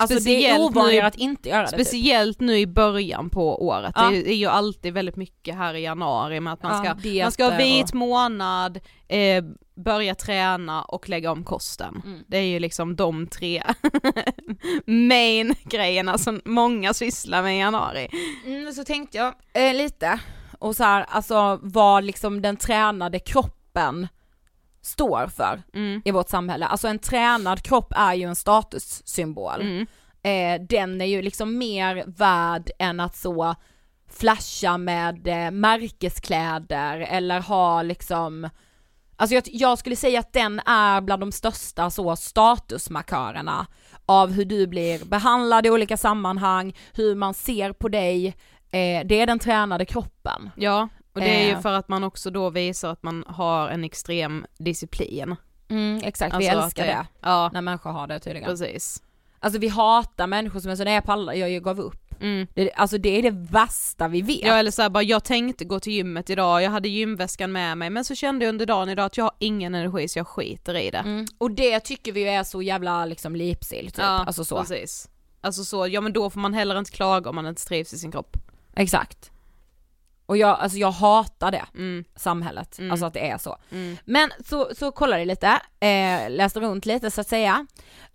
Alltså 0.01 0.15
det 0.15 0.19
är 0.19 0.23
Speciellt 0.23 0.61
ovanligare 0.61 1.03
nu- 1.03 1.09
att 1.09 1.15
inte 1.17 1.49
göra 1.49 1.63
det. 1.63 1.69
typ. 1.69 1.75
Speciellt 1.87 2.41
nu 2.41 2.59
i 2.59 2.67
början 2.67 3.31
på 3.31 3.67
året, 3.67 3.93
Ja. 3.97 4.11
det 4.11 4.31
är- 4.31 4.35
ju 4.37 4.47
alltid 4.47 4.93
väldigt 4.95 5.17
mycket 5.17 5.55
här 5.57 5.75
i 5.75 5.81
januari 5.83 6.41
med 6.41 6.53
att 6.53 6.63
man 6.63 6.85
Ja, 6.85 6.95
ska, 6.99 7.23
man 7.23 7.33
ska 7.33 7.45
ha 7.45 7.57
vit 7.59 7.93
månad, 7.95 8.81
eh, 9.09 9.45
börja 9.77 10.15
träna 10.15 10.83
och 10.83 11.09
lägga 11.09 11.33
om 11.33 11.45
kosten. 11.45 12.03
Mm. 12.07 12.21
Det 12.27 12.37
är 12.39 12.43
ju 12.43 12.59
liksom 12.61 12.97
de 12.97 13.27
tre 13.27 13.63
main 14.87 15.55
grejerna 15.65 16.19
som 16.19 16.41
många 16.45 16.95
sysslar 16.95 17.43
med 17.43 17.57
i 17.57 17.59
januari. 17.59 18.09
Mm, 18.47 18.73
så 18.73 18.85
tänkte 18.85 19.19
jag 19.19 19.35
eh, 19.55 19.75
lite, 19.75 20.21
och 20.59 20.77
så 20.77 20.85
här, 20.85 21.07
alltså 21.09 21.59
vad 21.63 22.05
liksom 22.05 22.43
den 22.43 22.57
tränade 22.57 23.19
kroppen 23.19 24.09
står 24.81 25.27
för 25.27 25.63
Mm. 25.75 26.03
i 26.05 26.11
vårt 26.11 26.29
samhälle. 26.29 26.67
Alltså 26.67 26.89
en 26.89 26.99
tränad 26.99 27.63
kropp 27.63 27.93
är 27.97 28.15
ju 28.15 28.25
en 28.25 28.37
statussymbol. 28.37 29.61
Mm. 29.61 29.87
eh, 30.23 30.67
den 30.67 31.01
är 31.01 31.05
ju 31.05 31.23
liksom 31.23 31.59
mer 31.59 32.05
värd 32.07 32.71
än 32.79 33.01
att 33.01 33.17
så 33.17 33.55
flasha 34.11 34.79
med 34.79 35.29
eh, 35.29 35.51
märkeskläder 35.51 36.99
eller 37.01 37.41
ha 37.41 37.83
liksom 37.83 38.49
Alltså 39.21 39.35
jag, 39.35 39.45
jag, 39.47 39.79
skulle 39.79 39.97
säga 39.97 40.21
att 40.21 40.33
den 40.33 40.61
är 40.67 41.01
bland 41.01 41.23
de 41.23 41.33
största 41.33 41.91
så 41.91 42.17
statusmarkörerna 42.17 43.67
av 44.07 44.33
hur 44.33 44.45
du 44.45 44.67
blir 44.67 45.05
behandlad 45.05 45.67
i 45.67 45.71
olika 45.71 45.97
sammanhang, 45.97 46.77
hur 46.93 47.15
man 47.15 47.35
ser 47.35 47.73
på 47.73 47.89
dig, 47.89 48.37
eh, 48.71 49.07
det 49.07 49.21
är 49.21 49.27
den 49.27 49.39
tränade 49.39 49.85
kroppen. 49.85 50.51
Ja, 50.57 50.89
och 51.13 51.21
det 51.21 51.41
är 51.43 51.45
ju 51.47 51.53
Eh. 51.53 51.61
för 51.61 51.73
att 51.73 51.89
man 51.89 52.05
också 52.05 52.31
då 52.31 52.51
visar 52.51 52.91
att 52.93 53.03
man 53.03 53.25
har 53.27 53.69
en 53.69 53.85
extrem 53.85 54.47
disciplin. 54.59 55.37
Mm, 55.69 56.01
exakt, 56.05 56.35
vi 56.39 56.49
Alltså 56.49 56.59
att 56.59 56.65
älskar 56.65 56.87
det, 56.87 57.07
Ja, 57.21 57.51
när 57.53 57.61
människor 57.61 57.91
har 57.91 58.07
det 58.07 58.19
tydligen. 58.21 58.49
precis. 58.49 59.03
Alltså 59.41 59.59
vi 59.61 59.69
hatar 59.69 60.27
människor 60.27 60.61
som 60.61 60.71
är 60.71 60.77
så, 60.77 60.85
nej 60.85 60.95
jag 60.95 61.05
pallar, 61.05 61.33
jag, 61.33 61.51
jag 61.51 61.63
gav 61.63 61.81
upp. 61.81 62.05
Mm. 62.21 62.47
Det, 62.55 62.73
alltså 62.73 62.99
det 62.99 63.09
är 63.19 63.23
det 63.23 63.31
värsta 63.31 64.09
vi 64.09 64.23
vet. 64.23 64.43
Ja 64.47 64.55
eller 64.55 64.71
såhär 64.71 64.89
bara, 64.89 65.03
jag 65.03 65.25
tänkte 65.25 65.65
gå 65.65 65.81
till 65.81 65.93
gymmet 65.93 66.31
idag, 66.31 66.63
jag 66.63 66.71
hade 66.71 66.89
gymväskan 66.89 67.53
med 67.53 67.79
mig 67.79 67.91
men 67.91 68.05
så 68.05 68.15
kände 68.15 68.45
jag 68.45 68.53
under 68.53 68.67
dagen 68.67 68.89
idag 68.89 69.05
att 69.07 69.17
jag 69.17 69.25
har 69.25 69.33
ingen 69.39 69.75
energi 69.75 70.09
så 70.09 70.19
jag 70.19 70.27
skiter 70.29 70.75
i 70.77 70.91
det. 70.91 70.99
Mm. 70.99 71.27
Och 71.39 71.51
det 71.51 71.81
tycker 71.81 72.13
vi 72.13 72.25
är 72.29 72.45
så 72.45 72.63
jävla 72.63 73.05
liksom 73.05 73.37
lipsill 73.37 73.87
typ. 73.87 73.99
Ja, 73.99 74.05
alltså 74.05 74.45
så. 74.45 74.59
precis. 74.61 75.09
Alltså 75.41 75.65
så, 75.65 75.87
ja 75.87 76.01
men 76.01 76.13
då 76.13 76.31
får 76.31 76.41
man 76.41 76.55
heller 76.55 76.79
inte 76.79 76.91
klaga 76.91 77.31
om 77.31 77.37
man 77.37 77.47
inte 77.47 77.65
trivs 77.65 77.93
i 77.93 77.99
sin 77.99 78.13
kropp. 78.13 78.37
Exakt. 78.79 79.31
Och 80.27 80.37
jag, 80.37 80.59
alltså 80.61 80.79
jag 80.79 80.91
hatar 80.91 81.51
det, 81.51 81.65
Mm. 81.75 82.05
samhället, 82.17 82.79
Mm. 82.79 82.91
alltså 82.91 83.07
att 83.07 83.15
det 83.15 83.31
är 83.31 83.39
så. 83.39 83.57
Mm. 83.71 83.97
Men 84.05 84.31
så, 84.45 84.69
så 84.75 84.93
kollade 84.93 85.21
jag 85.21 85.27
lite, 85.27 85.49
eh, 85.81 86.31
läste 86.31 86.61
runt 86.61 86.87
lite 86.87 87.11
så 87.11 87.21
att 87.21 87.29
säga, 87.29 87.67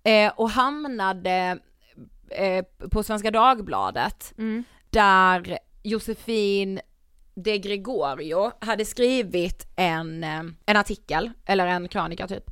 eh, 0.04 0.32
och 0.36 0.50
hamnade 0.50 1.60
eh, 2.30 2.66
på 2.92 3.04
Svenska 3.04 3.32
Dagbladet, 3.32 4.34
Mm. 4.38 4.64
där 4.90 5.60
Josefin 5.84 6.80
de 7.36 7.58
Gregorio 7.60 8.52
hade 8.62 8.86
skrivit 8.86 9.68
en, 9.76 10.24
eh, 10.24 10.44
en 10.66 10.78
artikel, 10.78 11.32
eller 11.46 11.68
en 11.68 11.88
krönika 11.88 12.28
typ, 12.28 12.52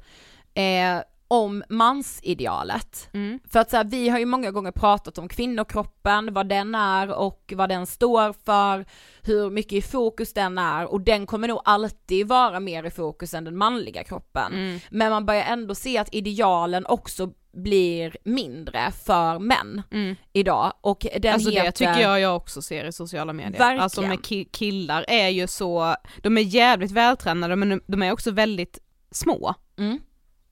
eh, 0.54 1.02
om 1.32 1.64
mansidealet. 1.70 3.10
Mm. 3.14 3.40
För 3.52 3.60
att 3.60 3.70
så 3.70 3.78
här, 3.78 3.84
vi 3.84 4.10
har 4.10 4.20
ju 4.20 4.26
många 4.26 4.52
gånger 4.52 4.72
pratat 4.72 5.18
om 5.18 5.28
kvinnokroppen, 5.28 6.34
vad 6.34 6.48
den 6.50 6.76
är 6.76 7.12
och 7.20 7.54
vad 7.56 7.70
den 7.70 7.86
står 7.88 8.34
för, 8.46 8.86
hur 9.22 9.50
mycket 9.50 9.74
i 9.74 9.82
fokus 9.82 10.34
den 10.34 10.58
är 10.58 10.86
och 10.92 11.02
den 11.02 11.26
kommer 11.26 11.48
nog 11.48 11.62
alltid 11.66 12.28
vara 12.28 12.60
mer 12.60 12.84
i 12.84 12.92
fokus 12.92 13.34
än 13.34 13.44
den 13.44 13.58
manliga 13.58 14.04
kroppen. 14.04 14.54
Mm. 14.54 14.80
Men 14.90 15.12
man 15.12 15.26
börjar 15.26 15.44
ändå 15.44 15.76
se 15.76 15.98
att 15.98 16.14
idealen 16.14 16.86
också 16.86 17.32
blir 17.54 18.18
mindre 18.24 18.92
för 19.06 19.40
män 19.40 19.82
Mm. 19.92 20.16
idag 20.34 20.74
och 20.82 21.06
den 21.22 21.34
alltså 21.34 21.50
heter... 21.50 21.66
det 21.66 21.72
tycker 21.72 22.00
jag 22.00 22.20
jag 22.20 22.36
också 22.36 22.62
ser 22.62 22.86
i 22.86 22.92
sociala 22.92 23.34
medier. 23.34 23.60
Verkligen. 23.60 23.80
Alltså 23.84 24.02
med 24.02 24.20
ki- 24.20 24.48
killar 24.52 25.06
är 25.08 25.28
ju 25.30 25.48
så, 25.48 25.96
de 26.22 26.38
är 26.38 26.42
jävligt 26.42 26.92
vältränade 26.92 27.56
men 27.56 27.82
de 27.88 28.04
är 28.04 28.12
också 28.12 28.32
väldigt 28.32 28.80
små. 29.12 29.54
Mm. 29.78 30.00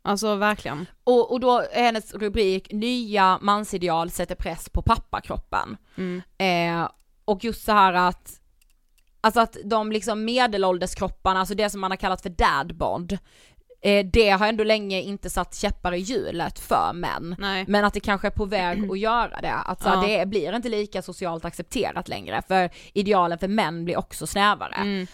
Alltså 0.01 0.35
verkligen. 0.35 0.85
Och, 1.03 1.31
och 1.31 1.39
då 1.39 1.59
är 1.71 1.83
hennes 1.83 2.13
rubrik 2.13 2.71
Nya 2.71 3.39
mansideal 3.41 4.09
sätter 4.11 4.35
press 4.35 4.69
på 4.69 4.81
pappakroppen. 4.81 5.77
Mm. 5.95 6.21
Eh, 6.37 6.89
och 7.25 7.43
just 7.43 7.65
så 7.65 7.71
här 7.71 7.93
att 7.93 8.35
Alltså 9.21 9.39
att 9.39 9.57
de 9.65 9.91
liksom 9.91 10.25
medelålderskropparna, 10.25 11.39
alltså 11.39 11.55
det 11.55 11.69
som 11.69 11.81
man 11.81 11.91
har 11.91 11.97
kallat 11.97 12.21
för 12.21 12.29
dadbond, 12.29 13.17
eh, 13.81 14.05
det 14.05 14.29
har 14.29 14.47
ändå 14.47 14.63
länge 14.63 15.01
inte 15.01 15.29
satt 15.29 15.55
käppar 15.55 15.93
i 15.93 15.97
hjulet 15.97 16.59
för 16.59 16.93
män. 16.93 17.35
Nej. 17.39 17.65
Men 17.67 17.85
att 17.85 17.93
det 17.93 17.99
kanske 17.99 18.27
är 18.27 18.31
på 18.31 18.45
väg 18.45 18.91
att 18.91 18.99
göra 18.99 19.41
det, 19.41 19.53
att 19.53 19.81
så 19.83 19.89
Ja. 19.89 20.03
det 20.07 20.25
blir 20.25 20.55
inte 20.55 20.69
lika 20.69 21.01
socialt 21.01 21.45
accepterat 21.45 22.07
längre 22.07 22.41
för 22.47 22.69
idealen 22.93 23.39
för 23.39 23.47
män 23.47 23.85
blir 23.85 23.97
också 23.97 24.27
snävare. 24.27 24.75
Mm. 24.75 25.07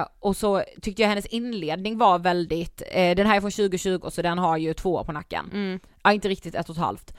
Eh, 0.00 0.06
och 0.20 0.36
så 0.36 0.62
tyckte 0.82 1.02
jag 1.02 1.08
hennes 1.08 1.26
inledning 1.26 1.98
var 1.98 2.18
väldigt, 2.18 2.82
eh, 2.92 3.14
den 3.16 3.26
här 3.26 3.36
är 3.36 3.40
från 3.40 3.50
2020 3.50 4.08
så 4.10 4.22
den 4.22 4.38
har 4.38 4.56
ju 4.56 4.74
två 4.74 4.94
år 4.94 5.04
på 5.04 5.12
nacken. 5.12 5.50
Mm. 5.52 5.80
Ja, 6.02 6.12
inte 6.12 6.28
riktigt 6.28 6.54
ett 6.54 6.68
och 6.68 6.74
ett 6.76 6.82
halvt. 6.82 7.14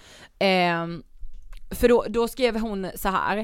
För 1.71 1.89
då, 1.89 2.05
då 2.09 2.27
skrev 2.27 2.59
hon 2.59 2.87
så 2.95 3.09
här. 3.09 3.37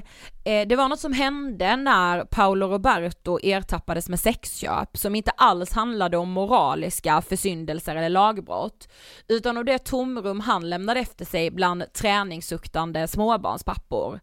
Eh, 0.44 0.68
det 0.68 0.76
var 0.76 0.90
något 0.90 1.00
som 1.00 1.14
hände 1.14 1.76
när 1.76 2.26
Paolo 2.26 2.68
Roberto 2.68 3.40
ertappades 3.44 4.10
med 4.10 4.20
sexköp 4.20 4.98
som 4.98 5.16
inte 5.16 5.32
alls 5.32 5.74
handlade 5.74 6.18
om 6.18 6.30
moraliska 6.30 7.22
försyndelser 7.22 7.96
eller 7.96 8.10
lagbrott, 8.10 8.88
utan 9.28 9.58
om 9.58 9.66
det 9.66 9.80
tomrum 9.80 10.40
han 10.40 10.70
lämnade 10.70 11.00
efter 11.00 11.26
sig 11.26 11.52
bland 11.52 11.94
träningssuktande 11.94 13.08
småbarnspappor. 13.08 14.20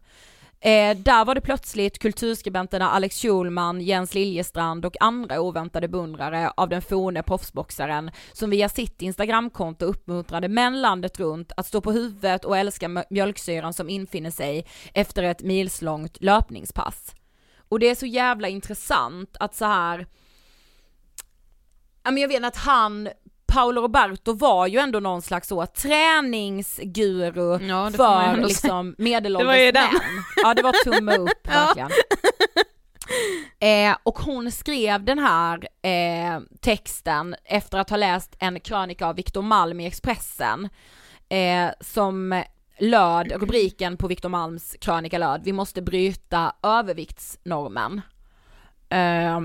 Eh, 0.65 0.97
där 0.97 1.25
var 1.25 1.35
det 1.35 1.41
plötsligt 1.41 1.99
kulturskribenterna 1.99 2.89
Alex 2.89 3.21
Schulman, 3.21 3.81
Jens 3.81 4.13
Liljestrand 4.13 4.85
och 4.85 4.95
andra 4.99 5.41
oväntade 5.41 5.87
beundrare 5.87 6.51
av 6.57 6.69
den 6.69 6.81
forne 6.81 7.23
proffsboxaren 7.23 8.11
som 8.33 8.49
via 8.49 8.69
sitt 8.69 9.01
instagramkonto 9.01 9.85
uppmuntrade 9.85 10.47
män 10.47 10.81
landet 10.81 11.19
runt 11.19 11.51
att 11.57 11.65
stå 11.65 11.81
på 11.81 11.91
huvudet 11.91 12.45
och 12.45 12.57
älska 12.57 13.05
mjölksyran 13.09 13.73
som 13.73 13.89
infinner 13.89 14.31
sig 14.31 14.65
efter 14.93 15.23
ett 15.23 15.41
milslångt 15.41 16.17
löpningspass. 16.21 17.15
Och 17.69 17.79
det 17.79 17.89
är 17.89 17.95
så 17.95 18.05
jävla 18.05 18.47
intressant 18.47 19.37
att 19.39 19.55
så 19.55 19.65
här 19.65 20.07
ja 22.03 22.11
men 22.11 22.21
jag 22.21 22.27
vet 22.27 22.43
att 22.43 22.57
han 22.57 23.09
Paolo 23.53 23.81
Roberto 23.81 24.33
var 24.33 24.67
ju 24.67 24.79
ändå 24.79 24.99
någon 24.99 25.21
slags 25.21 25.47
så 25.47 25.65
träningsguru 25.65 27.67
Ja, 27.67 27.91
för 27.91 28.47
liksom 28.47 28.95
Det 28.97 29.03
var 29.03 29.07
ju 29.07 29.11
medelålders 29.11 29.73
den. 29.73 29.83
män. 29.83 30.01
Ja 30.43 30.53
det 30.53 30.61
var 30.61 30.83
tumme 30.83 31.17
upp 31.17 31.29
Ja. 31.43 31.51
verkligen. 31.65 31.91
Eh, 33.59 33.97
och 34.03 34.19
hon 34.19 34.51
skrev 34.51 35.03
den 35.03 35.19
här 35.19 35.67
eh, 35.81 36.39
texten 36.61 37.35
efter 37.45 37.77
att 37.77 37.89
ha 37.89 37.97
läst 37.97 38.35
en 38.39 38.59
krönika 38.59 39.07
av 39.07 39.15
Victor 39.15 39.41
Malm 39.41 39.79
i 39.79 39.85
Expressen 39.87 40.69
eh, 41.29 41.69
som 41.79 42.43
löd, 42.79 43.31
rubriken 43.31 43.97
på 43.97 44.07
Victor 44.07 44.29
Malms 44.29 44.75
krönika 44.81 45.17
löd, 45.17 45.41
vi 45.43 45.53
måste 45.53 45.81
bryta 45.81 46.53
överviktsnormen. 46.63 48.01
Eh, 48.89 49.37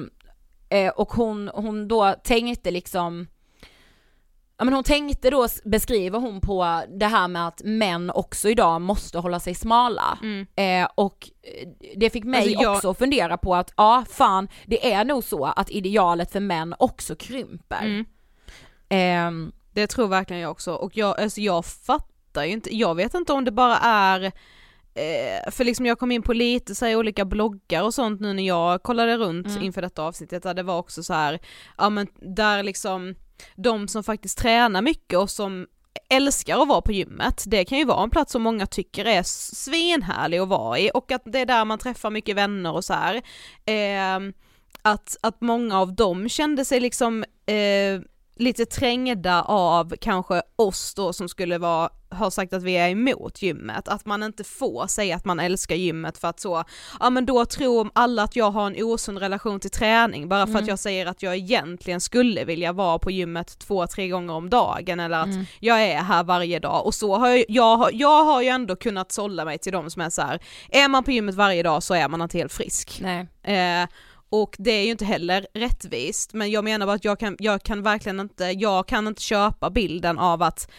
eh, 0.68 0.92
och 0.96 1.12
hon, 1.12 1.50
hon 1.54 1.88
då 1.88 2.14
tänkte 2.24 2.70
liksom 2.70 3.26
Ja 4.58 4.64
men 4.64 4.74
hon 4.74 4.84
tänkte 4.84 5.30
då, 5.30 5.46
beskriver 5.64 6.18
hon 6.18 6.40
på 6.40 6.82
det 6.98 7.06
här 7.06 7.28
med 7.28 7.46
att 7.46 7.62
män 7.64 8.10
också 8.10 8.48
idag 8.48 8.80
måste 8.80 9.18
hålla 9.18 9.40
sig 9.40 9.54
smala. 9.54 10.18
Mm. 10.22 10.46
Eh, 10.56 10.88
och 10.94 11.30
eh, 11.42 11.68
det 11.96 12.10
fick 12.10 12.24
mig 12.24 12.40
Alltså, 12.40 12.62
jag- 12.62 12.72
också 12.76 12.90
att 12.90 12.98
fundera 12.98 13.36
på 13.38 13.54
att 13.54 13.72
ja 13.76 14.04
fan, 14.10 14.48
det 14.66 14.92
är 14.92 15.04
nog 15.04 15.24
så 15.24 15.44
att 15.44 15.70
idealet 15.70 16.32
för 16.32 16.40
män 16.40 16.74
också 16.78 17.16
krymper. 17.16 17.82
Mm. 17.84 18.04
Ehm, 18.88 19.52
Det 19.72 19.86
tror 19.86 20.08
verkligen 20.08 20.42
jag 20.42 20.50
också 20.50 20.72
och 20.72 20.96
jag, 20.96 21.20
alltså 21.20 21.40
jag 21.40 21.64
fattar 21.66 22.44
ju 22.44 22.52
inte, 22.52 22.76
jag 22.76 22.94
vet 22.94 23.14
inte 23.14 23.32
om 23.32 23.44
det 23.44 23.50
bara 23.50 23.76
är 23.78 24.24
eh, 24.94 25.50
för 25.50 25.64
liksom 25.64 25.86
jag 25.86 25.98
kom 25.98 26.12
in 26.12 26.22
på 26.22 26.32
lite 26.32 26.74
så 26.74 26.96
olika 26.96 27.24
bloggar 27.24 27.82
och 27.82 27.94
sånt 27.94 28.20
nu 28.20 28.32
när 28.32 28.46
jag 28.46 28.82
kollade 28.82 29.16
runt 29.16 29.46
Mm. 29.46 29.62
inför 29.62 29.82
detta 29.82 30.02
avsnittet 30.02 30.42
där 30.42 30.54
det 30.54 30.62
var 30.62 30.78
också 30.78 31.02
så 31.02 31.14
här, 31.14 31.38
ja 31.78 31.90
men 31.90 32.06
där 32.36 32.62
liksom 32.62 33.14
de 33.56 33.88
som 33.88 34.04
faktiskt 34.04 34.38
tränar 34.38 34.82
mycket 34.82 35.18
och 35.18 35.30
som 35.30 35.66
älskar 36.10 36.62
att 36.62 36.68
vara 36.68 36.80
på 36.80 36.92
gymmet, 36.92 37.44
det 37.46 37.64
kan 37.64 37.78
ju 37.78 37.84
vara 37.84 38.02
en 38.02 38.10
plats 38.10 38.32
som 38.32 38.42
många 38.42 38.66
tycker 38.66 39.04
är 39.04 39.22
svinhärlig 39.54 40.38
att 40.38 40.48
vara 40.48 40.78
i 40.78 40.90
och 40.94 41.12
att 41.12 41.22
det 41.24 41.38
är 41.38 41.46
där 41.46 41.64
man 41.64 41.78
träffar 41.78 42.10
mycket 42.10 42.36
vänner 42.36 42.72
och 42.72 42.84
så 42.84 42.94
här. 42.94 43.14
Eh, 43.64 44.32
att, 44.82 45.16
att 45.20 45.40
många 45.40 45.80
av 45.80 45.94
dem 45.94 46.28
kände 46.28 46.64
sig 46.64 46.80
liksom 46.80 47.24
eh, 47.46 48.00
lite 48.36 48.66
trängda 48.66 49.42
av 49.42 49.94
kanske 50.00 50.42
oss 50.56 50.94
då 50.94 51.12
som 51.12 51.28
skulle 51.28 51.58
vara, 51.58 51.90
har 52.10 52.30
sagt 52.30 52.52
att 52.52 52.62
vi 52.62 52.72
är 52.76 52.88
emot 52.88 53.42
gymmet, 53.42 53.88
att 53.88 54.06
man 54.06 54.22
inte 54.22 54.44
får 54.44 54.86
säga 54.86 55.16
att 55.16 55.24
man 55.24 55.40
älskar 55.40 55.74
gymmet 55.76 56.18
för 56.18 56.28
att 56.28 56.40
så, 56.40 56.64
ja 57.00 57.10
men 57.10 57.26
då 57.26 57.44
tror 57.44 57.90
alla 57.92 58.22
att 58.22 58.36
jag 58.36 58.50
har 58.50 58.66
en 58.66 58.82
osund 58.84 59.18
relation 59.18 59.60
till 59.60 59.70
träning 59.70 60.28
bara 60.28 60.46
för 60.46 60.50
Mm. 60.50 60.62
att 60.62 60.68
jag 60.68 60.78
säger 60.78 61.06
att 61.06 61.22
jag 61.22 61.36
egentligen 61.36 62.00
skulle 62.00 62.44
vilja 62.44 62.72
vara 62.72 62.98
på 62.98 63.10
gymmet 63.10 63.58
två, 63.58 63.86
tre 63.86 64.08
gånger 64.08 64.34
om 64.34 64.50
dagen 64.50 65.00
eller 65.00 65.18
att 65.18 65.26
Mm. 65.26 65.44
jag 65.60 65.82
är 65.82 65.98
här 65.98 66.24
varje 66.24 66.58
dag 66.58 66.86
och 66.86 66.94
så 66.94 67.16
har 67.16 67.28
jag, 67.28 67.44
jag, 67.48 67.76
har- 67.76 67.90
jag 67.94 68.24
har 68.24 68.42
ju 68.42 68.48
ändå 68.48 68.76
kunnat 68.76 69.12
sålla 69.12 69.44
mig 69.44 69.58
till 69.58 69.72
de 69.72 69.90
som 69.90 70.02
är 70.02 70.10
så 70.10 70.22
här. 70.22 70.40
är 70.70 70.88
man 70.88 71.04
på 71.04 71.10
gymmet 71.10 71.34
varje 71.34 71.62
dag 71.62 71.82
så 71.82 71.94
är 71.94 72.08
man 72.08 72.22
inte 72.22 72.38
helt 72.38 72.52
frisk. 72.52 73.00
nej. 73.02 73.26
Eh, 73.82 73.88
och 74.30 74.56
det 74.58 74.70
är 74.70 74.84
ju 74.84 74.90
inte 74.90 75.04
heller 75.04 75.46
rättvist, 75.54 76.32
men 76.34 76.50
jag 76.50 76.64
menar 76.64 76.86
bara 76.86 76.96
att 76.96 77.04
jag 77.04 77.20
kan, 77.20 77.36
jag 77.38 77.62
kan 77.62 77.82
verkligen 77.82 78.20
inte, 78.20 78.44
jag 78.44 78.88
kan 78.88 79.06
inte 79.06 79.22
köpa 79.22 79.70
bilden 79.70 80.18
av 80.18 80.42
att 80.42 80.70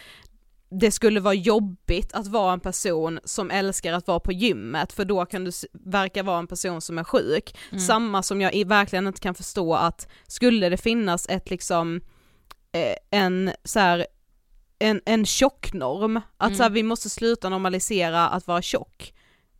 det 0.70 0.90
skulle 0.90 1.20
vara 1.20 1.34
jobbigt 1.34 2.12
att 2.12 2.26
vara 2.26 2.52
en 2.52 2.60
person 2.60 3.20
som 3.24 3.50
älskar 3.50 3.92
att 3.92 4.06
vara 4.06 4.20
på 4.20 4.32
gymmet 4.32 4.92
för 4.92 5.04
då 5.04 5.26
kan 5.26 5.44
du 5.44 5.50
verka 5.72 6.22
vara 6.22 6.38
en 6.38 6.46
person 6.46 6.80
som 6.80 6.98
är 6.98 7.04
sjuk. 7.04 7.56
Mm. 7.70 7.80
Samma 7.80 8.22
som 8.22 8.40
jag 8.40 8.66
verkligen 8.66 9.06
inte 9.06 9.20
kan 9.20 9.34
förstå 9.34 9.74
att 9.74 10.08
skulle 10.26 10.68
det 10.68 10.76
finnas 10.76 11.26
ett 11.28 11.50
liksom 11.50 12.00
eh, 12.72 13.20
en 13.20 13.50
så 13.64 13.80
här 13.80 14.06
en, 14.78 15.00
en 15.04 15.26
tjocknorm, 15.26 16.16
att 16.36 16.48
Mm. 16.48 16.56
så 16.56 16.62
här, 16.62 16.70
vi 16.70 16.82
måste 16.82 17.10
sluta 17.10 17.48
normalisera 17.48 18.28
att 18.28 18.46
vara 18.46 18.62
tjock. 18.62 19.14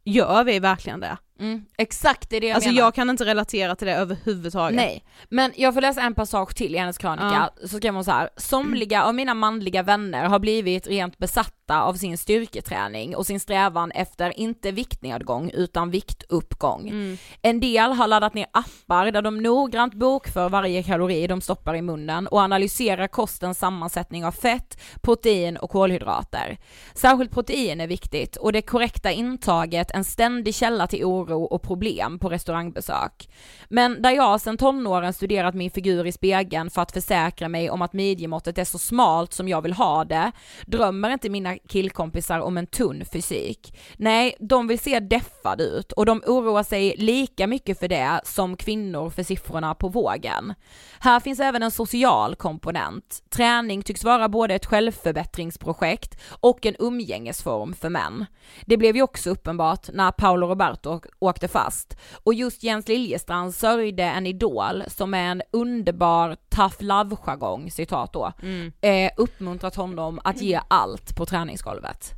Gör 0.04 0.44
vi 0.44 0.58
verkligen 0.58 1.00
det? 1.00 1.16
Mm, 1.40 1.64
exakt 1.78 2.30
det 2.30 2.36
är 2.36 2.40
det 2.40 2.46
jag 2.46 2.54
alltså 2.54 2.70
menar. 2.70 2.82
jag 2.82 2.94
kan 2.94 3.10
inte 3.10 3.24
relatera 3.24 3.76
till 3.76 3.86
det 3.86 3.94
överhuvudtaget. 3.94 4.76
Nej, 4.76 5.04
men 5.28 5.52
jag 5.56 5.74
får 5.74 5.80
läsa 5.80 6.02
en 6.02 6.14
passage 6.14 6.54
till 6.56 6.74
i 6.74 6.78
hennes 6.78 6.98
krönika, 6.98 7.50
så 7.62 7.76
skrev 7.76 7.94
hon 7.94 8.04
så 8.04 8.10
här. 8.10 8.28
somliga 8.36 9.04
av 9.04 9.14
mina 9.14 9.34
manliga 9.34 9.82
vänner 9.82 10.24
har 10.24 10.38
blivit 10.38 10.86
rent 10.86 11.18
besatta 11.18 11.59
av 11.78 11.94
sin 11.94 12.18
styrketräning 12.18 13.16
och 13.16 13.26
sin 13.26 13.40
strävan 13.40 13.90
efter 13.90 14.40
inte 14.40 14.70
viktnedgång 14.70 15.50
utan 15.54 15.90
viktuppgång. 15.90 16.88
Mm. 16.88 17.16
En 17.42 17.60
del 17.60 17.92
har 17.92 18.08
laddat 18.08 18.34
ner 18.34 18.46
appar 18.52 19.10
där 19.12 19.22
de 19.22 19.42
noggrant 19.42 19.94
bokför 19.94 20.48
varje 20.48 20.82
kalori 20.82 21.26
de 21.26 21.40
stoppar 21.40 21.74
i 21.74 21.82
munnen 21.82 22.26
och 22.26 22.40
analyserar 22.40 23.06
kostens 23.06 23.58
sammansättning 23.58 24.24
av 24.24 24.32
fett, 24.32 24.80
protein 25.00 25.56
och 25.56 25.70
kolhydrater. 25.70 26.58
Särskilt 26.94 27.30
protein 27.30 27.80
är 27.80 27.86
viktigt 27.86 28.36
och 28.36 28.52
det 28.52 28.62
korrekta 28.62 29.10
intaget 29.10 29.90
en 29.90 30.04
ständig 30.04 30.54
källa 30.54 30.86
till 30.86 31.04
oro 31.04 31.42
och 31.42 31.62
problem 31.62 32.18
på 32.18 32.28
restaurangbesök. 32.28 33.28
Men 33.68 34.02
där 34.02 34.10
jag 34.10 34.40
sedan 34.40 34.56
tonåren 34.56 35.12
studerat 35.12 35.54
min 35.54 35.70
figur 35.70 36.06
i 36.06 36.12
spegeln 36.12 36.70
för 36.70 36.82
att 36.82 36.92
försäkra 36.92 37.48
mig 37.48 37.70
om 37.70 37.82
att 37.82 37.92
midjemåttet 37.92 38.58
är 38.58 38.64
så 38.64 38.78
smalt 38.78 39.32
som 39.32 39.48
jag 39.48 39.62
vill 39.62 39.72
ha 39.72 40.04
det, 40.04 40.32
drömmer 40.66 41.10
inte 41.10 41.28
mina 41.28 41.56
killkompisar 41.68 42.40
om 42.40 42.56
en 42.58 42.66
tunn 42.66 43.04
fysik. 43.12 43.78
Nej, 43.96 44.34
de 44.40 44.66
vill 44.66 44.78
se 44.78 45.00
deffade 45.00 45.64
ut 45.64 45.92
och 45.92 46.06
de 46.06 46.22
oroar 46.26 46.62
sig 46.62 46.94
lika 46.98 47.46
mycket 47.46 47.78
för 47.78 47.88
det 47.88 48.20
som 48.24 48.56
kvinnor 48.56 49.10
för 49.10 49.22
siffrorna 49.22 49.74
på 49.74 49.88
vågen. 49.88 50.54
Här 51.00 51.20
finns 51.20 51.40
även 51.40 51.62
en 51.62 51.70
social 51.70 52.34
komponent. 52.36 53.22
Träning 53.30 53.82
tycks 53.82 54.04
vara 54.04 54.28
både 54.28 54.54
ett 54.54 54.66
självförbättringsprojekt 54.66 56.20
och 56.40 56.66
en 56.66 56.76
umgängesform 56.78 57.74
för 57.74 57.88
män. 57.88 58.26
Det 58.66 58.76
blev 58.76 58.96
ju 58.96 59.02
också 59.02 59.30
uppenbart 59.30 59.88
när 59.92 60.10
Paolo 60.12 60.46
Roberto 60.46 61.00
åkte 61.18 61.48
fast 61.48 61.96
och 62.24 62.34
just 62.34 62.62
Jens 62.62 62.88
Liljestrand 62.88 63.54
sörjde 63.54 64.02
en 64.04 64.26
idol 64.26 64.82
som 64.88 65.10
med 65.10 65.30
en 65.30 65.42
underbar 65.52 66.36
tough 66.48 66.76
love-jargong, 66.82 67.70
citat 67.70 68.12
då, 68.12 68.32
Mm. 68.42 68.72
eh, 68.80 69.10
uppmuntrat 69.16 69.74
honom 69.74 70.20
att 70.24 70.40
ge 70.40 70.60
allt 70.68 71.16
på 71.16 71.26
våningsgolvet. 71.50 72.12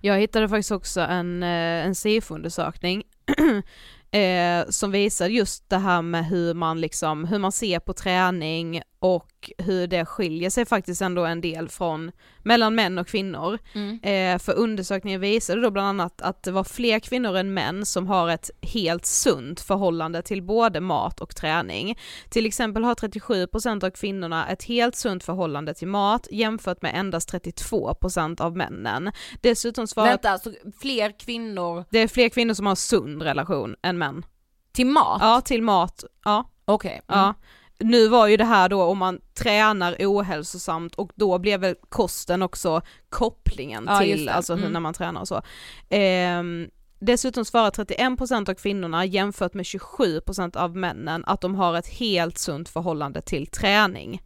Jag 0.00 0.18
hittade 0.18 0.48
faktiskt 0.48 0.70
också 0.70 1.00
en, 1.00 1.42
eh, 1.42 1.86
en 1.86 1.94
SIFO-undersökning 1.94 3.02
eh, 4.10 4.68
som 4.68 4.90
visar 4.90 5.28
just 5.28 5.70
det 5.70 5.78
här 5.78 6.02
med 6.02 6.26
hur 6.26 6.54
man 6.54 6.80
liksom, 6.80 7.24
hur 7.24 7.38
man 7.38 7.52
ser 7.52 7.80
på 7.80 7.92
träning 7.92 8.82
och 9.00 9.50
hur 9.58 9.86
det 9.86 10.06
skiljer 10.06 10.50
sig 10.50 10.66
faktiskt 10.66 11.02
ändå 11.02 11.24
en 11.24 11.40
del 11.40 11.68
från, 11.68 12.12
mellan 12.42 12.74
män 12.74 12.98
och 12.98 13.06
kvinnor. 13.06 13.58
Eh, 14.02 14.38
för 14.38 14.54
undersökningen 14.54 15.20
visade 15.20 15.60
då 15.60 15.70
bland 15.70 15.88
annat 15.88 16.22
att 16.22 16.42
det 16.42 16.50
var 16.50 16.64
fler 16.64 16.98
kvinnor 16.98 17.36
än 17.36 17.54
män 17.54 17.86
som 17.86 18.06
har 18.06 18.28
ett 18.28 18.50
helt 18.62 19.06
sunt 19.06 19.60
förhållande 19.60 20.22
till 20.22 20.42
både 20.42 20.80
mat 20.80 21.20
och 21.20 21.36
träning. 21.36 21.98
Till 22.28 22.46
exempel 22.46 22.84
har 22.84 22.94
37% 22.94 23.84
av 23.84 23.90
kvinnorna 23.90 24.48
ett 24.48 24.64
helt 24.64 24.96
sunt 24.96 25.24
förhållande 25.24 25.74
till 25.74 25.88
mat 25.88 26.28
jämfört 26.30 26.82
med 26.82 26.94
endast 26.94 27.32
32% 27.32 28.40
av 28.40 28.56
männen. 28.56 29.12
Dessutom 29.40 29.86
svarar 29.86 30.08
Vänta, 30.08 30.38
så 30.38 30.52
fler 30.80 31.18
kvinnor 31.18 31.84
det 31.90 31.98
är 31.98 32.08
fler 32.08 32.28
kvinnor 32.28 32.54
som 32.54 32.66
har 32.66 32.74
sund 32.74 33.22
relation 33.22 33.76
än 33.82 33.98
män. 33.98 34.22
till 34.72 34.86
mat? 34.86 35.18
Ja, 35.20 35.40
till 35.40 35.62
mat. 35.62 36.04
Ja, 36.24 36.50
Okej. 36.64 37.00
Mm. 37.08 37.20
ja. 37.20 37.34
Nu 37.80 38.08
var 38.08 38.26
ju 38.26 38.36
det 38.36 38.44
här 38.44 38.68
då 38.68 38.82
om 38.82 38.98
man 38.98 39.20
tränar 39.34 39.96
ohälsosamt 40.00 40.94
och 40.94 41.10
då 41.14 41.38
blev 41.38 41.60
väl 41.60 41.74
kosten 41.88 42.42
också 42.42 42.82
kopplingen 43.08 43.84
Ja, 43.88 43.98
till 43.98 44.28
alltså 44.28 44.52
Mm. 44.52 44.72
när 44.72 44.80
man 44.80 44.94
tränar 44.94 45.20
och 45.20 45.28
så. 45.28 45.42
Ehm, 45.88 46.68
dessutom 46.98 47.44
svarar 47.44 47.70
31% 47.70 48.48
av 48.50 48.54
kvinnorna 48.54 49.04
jämfört 49.04 49.54
med 49.54 49.64
27% 49.66 50.56
av 50.56 50.76
männen 50.76 51.24
att 51.26 51.40
de 51.40 51.54
har 51.54 51.74
ett 51.74 51.88
helt 51.88 52.38
sunt 52.38 52.68
förhållande 52.68 53.20
till 53.22 53.46
träning. 53.46 54.22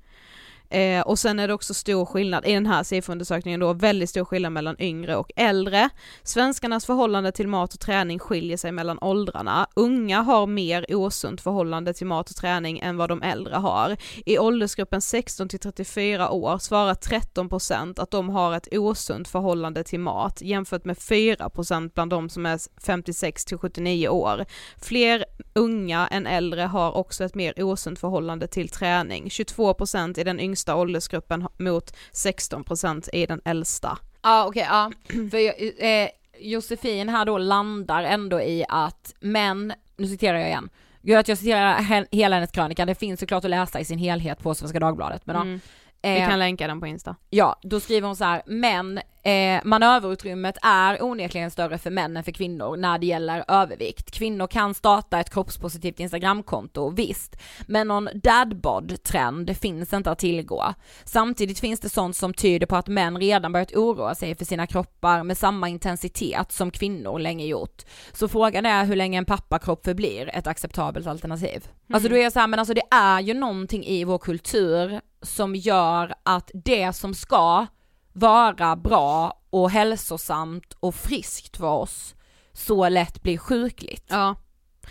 Eh, 0.74 1.00
och 1.00 1.18
sen 1.18 1.38
är 1.38 1.48
det 1.48 1.54
också 1.54 1.74
stor 1.74 2.04
skillnad, 2.04 2.46
i 2.46 2.52
den 2.52 2.66
här 2.66 2.82
SIFO-undersökningen 2.82 3.60
då, 3.60 3.72
väldigt 3.72 4.10
stor 4.10 4.24
skillnad 4.24 4.52
mellan 4.52 4.76
yngre 4.78 5.16
och 5.16 5.32
äldre. 5.37 5.88
Svenskarnas 6.22 6.87
förhållande 6.87 7.32
till 7.32 7.48
mat 7.48 7.74
och 7.74 7.80
träning 7.80 8.18
skiljer 8.18 8.56
sig 8.56 8.72
mellan 8.72 8.98
åldrarna. 9.00 9.66
Unga 9.74 10.20
har 10.20 10.46
mer 10.46 10.94
osunt 10.94 11.40
förhållande 11.40 11.94
till 11.94 12.06
mat 12.06 12.30
och 12.30 12.37
träning 12.37 12.78
än 12.78 12.96
vad 12.96 13.08
de 13.08 13.22
äldre 13.22 13.54
har. 13.54 13.96
I 14.26 14.38
åldersgruppen 14.38 15.00
16 15.00 15.48
till 15.48 15.58
34 15.58 16.30
år 16.30 16.58
svarar 16.58 16.94
13% 16.94 18.00
att 18.00 18.10
de 18.10 18.28
har 18.28 18.56
ett 18.56 18.68
osunt 18.72 19.28
förhållande 19.28 19.84
till 19.84 20.00
mat 20.00 20.42
jämfört 20.42 20.84
med 20.84 20.96
4% 20.96 21.90
bland 21.94 22.10
de 22.10 22.28
som 22.28 22.46
är 22.46 22.60
56 22.87 23.44
till 23.44 23.58
79 23.58 24.08
år. 24.08 24.44
Fler 24.76 25.24
unga 25.54 26.06
än 26.06 26.26
äldre 26.26 26.62
har 26.62 26.96
också 26.96 27.24
ett 27.24 27.34
mer 27.34 27.62
osunt 27.62 27.98
förhållande 27.98 28.46
till 28.46 28.68
träning. 28.68 29.28
22% 29.28 30.20
i 30.20 30.24
den 30.24 30.40
yngsta 30.40 30.63
åldersgruppen 30.68 31.46
mot 31.59 31.96
16% 32.12 33.09
i 33.12 33.27
den 33.27 33.40
äldsta. 33.44 33.98
Ja 34.22 34.46
okej, 34.46 34.66
ja. 34.70 34.92
För 35.31 35.38
eh, 35.85 36.09
Josefin 36.38 37.09
här 37.09 37.24
då 37.24 37.38
landar 37.38 38.03
ändå 38.03 38.40
i 38.40 38.64
att 38.68 39.14
män, 39.20 39.72
nu 39.96 40.07
citerar 40.07 40.38
jag 40.38 40.48
igen, 40.48 40.68
Gud 41.03 41.16
att 41.16 41.29
jag 41.29 41.38
citerar 41.38 41.79
he- 41.79 42.07
hela 42.11 42.37
hennes 42.37 42.50
krönika, 42.50 42.87
det 42.87 42.94
finns 42.94 43.20
såklart 43.20 43.44
att 43.44 43.50
läsa 43.50 43.81
i 43.81 43.85
sin 43.85 43.98
helhet 43.98 44.38
på 44.42 44.55
Svenska 44.55 44.81
Dagbladet 44.81 45.27
men 45.27 45.37
Mm. 45.37 45.53
ja. 45.53 45.59
Vi 46.05 46.21
Eh, 46.21 46.29
kan 46.29 46.38
länka 46.38 46.67
den 46.67 46.81
på 46.81 46.87
Insta. 46.87 47.17
Ja, 47.31 47.57
då 47.62 47.81
skriver 47.81 48.07
hon 48.07 48.17
så 48.17 48.25
här, 48.25 48.43
men 48.47 49.01
eh, 49.23 49.61
manöverutrymmet 49.64 50.57
är 50.62 51.03
onekligen 51.03 51.51
större 51.51 51.79
för 51.79 51.90
män 51.90 52.17
än 52.17 52.25
för 52.25 52.33
kvinnor 52.33 52.77
när 52.77 52.99
det 52.99 53.07
gäller 53.07 53.45
övervikt. 53.49 54.11
Kvinnor 54.11 54.47
kan 54.47 54.75
starta 54.75 55.21
ett 55.21 55.31
kroppspositivt 55.31 56.01
instagramkonto, 56.01 56.90
visst, 56.90 57.37
men 57.67 57.88
någon 57.88 58.09
dadbod-trend 58.14 59.57
finns 59.57 59.93
inte 59.93 60.11
att 60.11 60.19
tillgå. 60.19 60.75
Samtidigt 61.05 61.61
finns 61.61 61.81
det 61.81 61.88
sånt 61.88 62.17
som 62.17 62.35
tyder 62.35 62.67
på 62.67 62.77
att 62.77 62.88
män 62.88 63.19
redan 63.19 63.53
börjat 63.53 63.73
oroa 63.73 64.14
sig 64.14 64.35
för 64.35 64.45
sina 64.45 64.67
kroppar 64.67 65.23
med 65.23 65.38
samma 65.38 65.69
intensitet 65.69 66.53
som 66.53 66.71
kvinnor 66.71 67.19
länge 67.19 67.47
gjort. 67.47 67.83
Så 68.12 68.29
frågan 68.29 68.67
är 68.67 68.85
hur 68.85 68.97
länge 68.97 69.19
en 69.19 69.25
pappakropp 69.25 69.85
förblir 69.85 70.31
ett 70.35 70.47
acceptabelt 70.47 71.07
alternativ. 71.07 71.69
Alltså 71.93 72.09
då 72.09 72.17
är 72.17 72.23
jag 72.23 72.33
så 72.33 72.40
här, 72.40 72.47
men 72.47 72.59
alltså 72.59 72.75
det 72.75 72.83
är 72.90 73.21
ju 73.21 73.35
någonting 73.35 73.85
i 73.85 74.05
vår 74.05 74.19
kultur 74.19 75.01
som 75.24 75.54
gör 75.54 76.14
att 76.22 76.50
det 76.54 76.92
som 76.92 77.14
ska 77.14 77.66
vara 78.12 78.76
bra 78.76 79.40
och 79.50 79.70
hälsosamt 79.70 80.76
och 80.80 80.94
friskt 80.94 81.56
för 81.56 81.66
oss 81.70 82.14
så 82.52 82.88
lätt 82.88 83.22
blir 83.22 83.38
sjukligt. 83.38 84.06
Ja. 84.08 84.37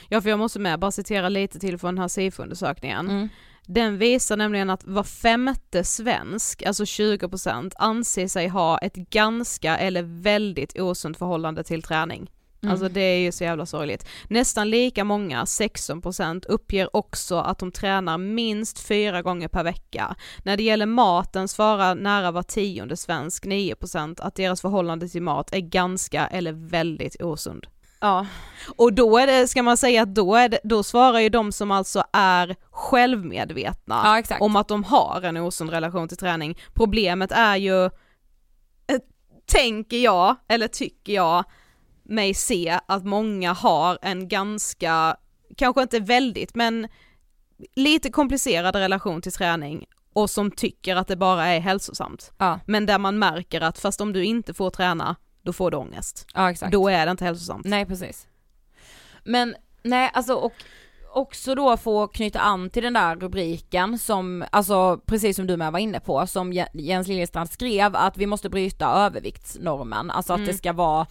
ja, 0.10 0.22
för 0.22 0.30
jag 0.30 0.40
måste 0.40 0.60
med 0.60 0.80
bara 0.80 0.92
citera 0.92 1.30
lite 1.30 1.60
till 1.60 1.78
från 1.78 1.96
den 1.96 2.02
här 2.02 2.08
SIFO-undersökningen. 2.08 3.10
Mm. 3.10 3.30
Den 3.66 3.98
visar 3.98 4.38
nämligen 4.38 4.70
att 4.70 4.84
var 4.84 5.04
femte 5.04 5.84
svensk, 5.84 6.64
alltså 6.64 6.84
20%, 6.84 7.72
anser 7.78 8.28
sig 8.28 8.48
ha 8.48 8.78
ett 8.78 8.96
ganska 8.96 9.78
eller 9.78 10.04
väldigt 10.04 10.80
osunt 10.80 11.18
förhållande 11.18 11.64
till 11.64 11.84
träning. 11.84 12.32
Mm. 12.64 12.72
Alltså 12.72 12.90
det 12.90 13.02
är 13.02 13.20
ju 13.20 13.32
så 13.32 13.44
jävla 13.44 13.66
sorgligt. 13.66 14.08
Nästan 14.28 14.70
lika 14.70 15.04
många, 15.04 15.44
16%, 15.44 16.46
uppger 16.48 16.96
också 16.96 17.38
att 17.38 17.60
de 17.60 17.72
tränar 17.72 18.18
minst 18.18 18.80
fyra 18.80 19.22
gånger 19.22 19.48
per 19.48 19.64
vecka. 19.64 20.16
När 20.44 20.58
det 20.58 20.64
gäller 20.64 20.86
maten 20.86 21.48
svarar 21.48 21.96
nära 21.96 22.32
var 22.32 22.44
tionde 22.44 22.98
svensk, 22.98 23.46
9%, 23.46 24.22
att 24.22 24.36
deras 24.36 24.62
förhållande 24.62 25.10
till 25.10 25.22
mat 25.22 25.54
är 25.54 25.60
ganska 25.60 26.28
eller 26.28 26.52
väldigt 26.52 27.22
osund. 27.22 27.68
Ja. 28.04 28.26
Och 28.76 28.94
då 28.94 29.18
är 29.18 29.28
det, 29.28 29.48
ska 29.48 29.64
man 29.64 29.78
säga 29.78 30.02
att 30.02 30.16
då, 30.16 30.36
är 30.36 30.50
det, 30.50 30.60
då 30.64 30.84
svarar 30.84 31.20
ju 31.20 31.30
de 31.30 31.52
som 31.52 31.72
alltså 31.72 32.04
är 32.14 32.56
självmedvetna 32.72 34.24
Ja, 34.30 34.38
om 34.40 34.56
att 34.56 34.68
de 34.68 34.84
har 34.84 35.22
en 35.22 35.38
osund 35.38 35.70
relation 35.70 36.08
till 36.08 36.18
träning. 36.18 36.58
Problemet 36.74 37.32
är 37.32 37.56
ju, 37.56 37.86
eh, 37.86 37.90
tänker 39.46 39.98
jag, 39.98 40.36
eller 40.48 40.68
tycker 40.68 41.14
jag, 41.14 41.44
mig 42.04 42.34
se 42.34 42.80
att 42.88 43.06
många 43.06 43.54
har 43.54 44.00
en 44.02 44.28
ganska, 44.28 45.16
kanske 45.58 45.82
inte 45.82 46.00
väldigt, 46.00 46.56
men 46.56 46.88
lite 47.76 48.10
komplicerad 48.10 48.76
relation 48.76 49.22
till 49.22 49.32
träning 49.32 49.86
och 50.14 50.30
som 50.30 50.52
tycker 50.52 50.96
att 50.96 51.08
det 51.08 51.16
bara 51.16 51.46
är 51.46 51.60
hälsosamt. 51.60 52.32
Ja, 52.38 52.60
Men 52.68 52.86
där 52.86 52.98
man 53.00 53.20
märker 53.20 53.62
att 53.62 53.80
fast 53.80 54.02
om 54.02 54.14
du 54.14 54.26
inte 54.26 54.54
får 54.54 54.70
träna, 54.70 55.16
då 55.42 55.54
får 55.54 55.72
du 55.72 55.78
ångest. 55.78 56.28
ja 56.34 56.52
exakt. 56.52 56.72
Då 56.72 56.88
är 56.90 57.06
det 57.06 57.12
inte 57.12 57.26
hälsosamt. 57.26 57.66
Nej 57.66 57.86
precis. 57.86 58.28
Men 59.24 59.56
nej 59.84 60.12
alltså 60.14 60.34
och 60.34 60.54
också 61.14 61.56
då 61.56 61.78
få 61.78 62.08
knyta 62.08 62.40
an 62.40 62.70
till 62.70 62.84
den 62.84 62.94
där 62.94 63.16
rubriken 63.16 64.00
som, 64.00 64.46
alltså 64.52 65.00
precis 65.06 65.36
som 65.36 65.48
du 65.48 65.58
med 65.58 65.72
var 65.72 65.80
inne 65.80 66.00
på, 66.00 66.28
som 66.28 66.54
Je- 66.54 66.68
Jens 66.74 67.08
Liljestrand 67.08 67.50
skrev 67.50 67.96
att 67.96 68.18
vi 68.18 68.26
måste 68.26 68.50
bryta 68.50 68.86
överviktsnormen, 68.88 70.12
alltså 70.12 70.34
att 70.34 70.38
Mm. 70.40 70.48
det 70.48 70.54
ska 70.54 70.74
vara 70.74 71.08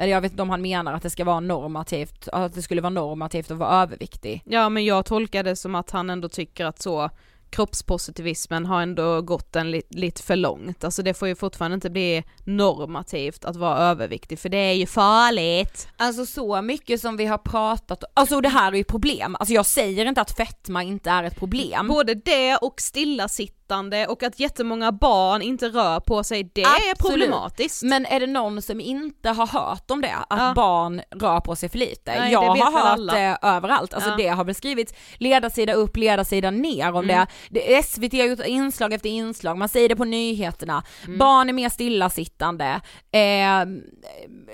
eller 0.00 0.12
jag 0.12 0.20
vet 0.20 0.32
inte 0.32 0.42
om 0.42 0.50
han 0.50 0.62
menar 0.62 0.92
att 0.92 1.02
det 1.02 1.10
ska 1.10 1.24
vara 1.24 1.40
normativt, 1.40 2.28
att 2.32 2.54
det 2.54 2.62
skulle 2.62 2.80
vara 2.80 2.90
normativt 2.90 3.50
att 3.50 3.58
vara 3.58 3.82
överviktig. 3.82 4.42
Ja 4.44 4.68
men 4.68 4.84
jag 4.84 5.04
tolkar 5.04 5.42
det 5.42 5.56
som 5.56 5.74
att 5.74 5.90
han 5.90 6.10
ändå 6.10 6.28
tycker 6.28 6.64
att 6.64 6.82
så 6.82 7.10
kroppspositivismen 7.50 8.66
har 8.66 8.82
ändå 8.82 9.22
gått 9.22 9.56
en 9.56 9.70
li 9.70 9.82
lite 9.88 10.22
för 10.22 10.36
långt. 10.36 10.84
Alltså 10.84 11.02
det 11.02 11.14
får 11.14 11.28
ju 11.28 11.34
fortfarande 11.34 11.74
inte 11.74 11.90
bli 11.90 12.24
normativt 12.44 13.44
att 13.44 13.56
vara 13.56 13.78
överviktig 13.78 14.38
för 14.38 14.48
det 14.48 14.56
är 14.56 14.72
ju 14.72 14.86
farligt. 14.86 15.88
Alltså 15.96 16.26
så 16.26 16.62
mycket 16.62 17.00
som 17.00 17.16
vi 17.16 17.26
har 17.26 17.38
pratat 17.38 18.04
alltså 18.14 18.40
det 18.40 18.48
här 18.48 18.72
är 18.72 18.76
ju 18.76 18.84
problem, 18.84 19.36
alltså 19.40 19.54
jag 19.54 19.66
säger 19.66 20.06
inte 20.06 20.20
att 20.20 20.36
fetma 20.36 20.82
inte 20.82 21.10
är 21.10 21.24
ett 21.24 21.36
problem. 21.36 21.88
Både 21.88 22.14
det 22.14 22.56
och 22.56 22.80
stillasittande 22.80 23.59
och 24.08 24.22
att 24.22 24.40
jättemånga 24.40 24.92
barn 24.92 25.42
inte 25.42 25.68
rör 25.68 26.00
på 26.00 26.24
sig, 26.24 26.50
det 26.54 26.64
Absolut. 26.64 26.90
är 26.90 27.08
problematiskt. 27.08 27.82
Men 27.82 28.06
är 28.06 28.20
det 28.20 28.26
någon 28.26 28.62
som 28.62 28.80
inte 28.80 29.28
har 29.30 29.46
hört 29.46 29.90
om 29.90 30.00
det, 30.00 30.14
att 30.14 30.26
Ja. 30.40 30.52
barn 30.56 31.02
rör 31.10 31.40
på 31.40 31.56
sig 31.56 31.68
för 31.68 31.78
lite? 31.78 32.18
Nej, 32.20 32.32
jag 32.32 32.40
har 32.42 32.72
hört 32.72 32.84
alla. 32.84 33.12
det 33.14 33.38
överallt, 33.42 33.94
alltså 33.94 34.10
Ja. 34.10 34.16
det 34.16 34.28
har 34.28 34.44
väl 34.44 34.54
skrivits 34.54 34.94
ledarsida 35.18 35.72
upp, 35.72 35.96
ledarsida 35.96 36.50
ner 36.50 36.88
om 36.92 37.04
Mm. 37.04 37.06
det. 37.06 37.26
det. 37.60 37.82
SVT 37.84 38.12
har 38.20 38.26
gjort 38.26 38.46
inslag 38.46 38.92
efter 38.92 39.08
inslag, 39.08 39.58
man 39.58 39.68
säger 39.68 39.88
det 39.88 39.96
på 39.96 40.04
nyheterna, 40.04 40.82
Mm. 41.06 41.18
barn 41.18 41.48
är 41.48 41.52
mer 41.52 41.68
stillasittande, 41.68 42.80
eh, 43.12 43.64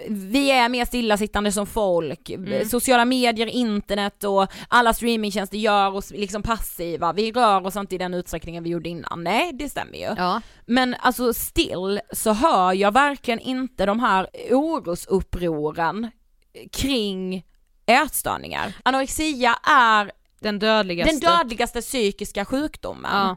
vi 0.08 0.50
är 0.50 0.68
mer 0.68 0.84
stillasittande 0.84 1.52
som 1.52 1.66
folk, 1.66 2.30
Mm. 2.30 2.68
sociala 2.68 3.04
medier, 3.04 3.46
internet 3.46 4.24
och 4.24 4.46
alla 4.68 4.94
streamingtjänster 4.94 5.56
gör 5.58 5.94
oss 5.94 6.10
liksom 6.10 6.42
passiva, 6.42 7.12
vi 7.12 7.32
rör 7.32 7.66
oss 7.66 7.76
inte 7.76 7.94
i 7.94 7.98
den 7.98 8.14
utsträckningen 8.14 8.64
vi 8.64 8.70
gjorde 8.70 8.88
innan. 8.88 9.05
Nej, 9.16 9.52
det 9.52 9.68
stämmer 9.68 9.94
ju. 9.98 10.14
Ja. 10.16 10.40
Men 10.66 10.94
alltså 10.98 11.34
still 11.34 12.00
så 12.12 12.32
hör 12.32 12.72
jag 12.72 12.92
verkligen 12.92 13.40
inte 13.40 13.86
de 13.86 14.00
här 14.00 14.28
orosupproren 14.50 16.10
kring 16.72 17.44
ätstörningar. 17.86 18.72
Anorexia 18.82 19.54
är 19.62 20.12
Den 20.40 20.58
dödligaste. 20.58 21.12
den 21.12 21.20
dödligaste 21.20 21.80
psykiska 21.80 22.44
sjukdomen. 22.44 23.10
Ja. 23.12 23.36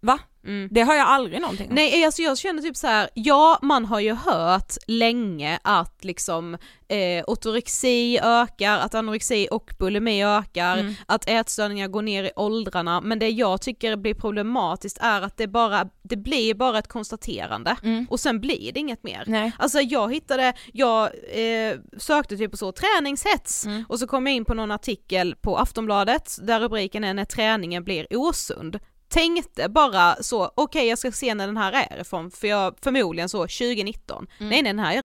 Va? 0.00 0.18
Mm. 0.44 0.68
Det 0.70 0.80
har 0.82 0.94
jag 0.94 1.06
aldrig 1.06 1.40
någonting 1.40 1.68
om. 1.68 1.74
Nej 1.74 2.04
alltså 2.04 2.22
jag 2.22 2.38
känner 2.38 2.62
typ 2.62 2.76
så 2.76 2.86
här, 2.86 3.08
ja 3.14 3.58
man 3.62 3.84
har 3.84 4.00
ju 4.00 4.12
hört 4.14 4.72
länge 4.86 5.58
att 5.64 6.04
liksom 6.04 6.54
eh, 6.88 7.24
ortorexi 7.26 8.18
ökar, 8.22 8.78
att 8.78 8.94
anorexi 8.94 9.48
och 9.50 9.70
bulimi 9.78 10.24
ökar, 10.24 10.76
Mm. 10.78 10.94
att 11.06 11.28
ätstörningar 11.28 11.88
går 11.88 12.02
ner 12.02 12.24
i 12.24 12.30
åldrarna, 12.36 13.00
men 13.00 13.18
det 13.18 13.28
jag 13.28 13.62
tycker 13.62 13.96
blir 13.96 14.14
problematiskt 14.14 14.98
är 15.00 15.22
att 15.22 15.36
det 15.36 15.46
bara, 15.46 15.88
det 16.02 16.16
blir 16.16 16.54
bara 16.54 16.78
ett 16.78 16.88
konstaterande 16.88 17.76
Mm. 17.82 18.06
och 18.10 18.20
sen 18.20 18.40
blir 18.40 18.72
det 18.72 18.80
inget 18.80 19.02
mer. 19.04 19.24
Nej. 19.26 19.52
Alltså 19.58 19.80
jag 19.80 20.12
hittade, 20.14 20.52
jag 20.72 21.04
eh, 21.32 21.76
sökte 21.98 22.36
typ 22.36 22.50
på 22.50 22.56
så 22.56 22.72
träningshets 22.72 23.66
Mm. 23.66 23.84
och 23.88 23.98
så 23.98 24.06
kom 24.06 24.26
jag 24.26 24.36
in 24.36 24.44
på 24.44 24.54
någon 24.54 24.70
artikel 24.70 25.34
på 25.40 25.56
Aftonbladet 25.58 26.38
där 26.42 26.60
rubriken 26.60 27.04
är 27.04 27.14
när 27.14 27.24
träningen 27.24 27.84
blir 27.84 28.06
osund. 28.10 28.78
Tänkte 29.10 29.68
bara 29.68 30.22
så, 30.22 30.50
okej 30.54 30.88
jag 30.88 30.98
ska 30.98 31.12
se 31.12 31.34
när 31.34 31.46
den 31.46 31.56
här 31.56 31.72
är 31.72 32.00
ifrån, 32.00 32.30
för 32.30 32.48
jag 32.48 32.74
förmodligen 32.82 33.28
så 33.28 33.38
2019. 33.38 34.26
Nej 34.38 34.48
nej 34.48 34.62
den 34.62 34.78
här 34.78 34.96
är 34.96 35.02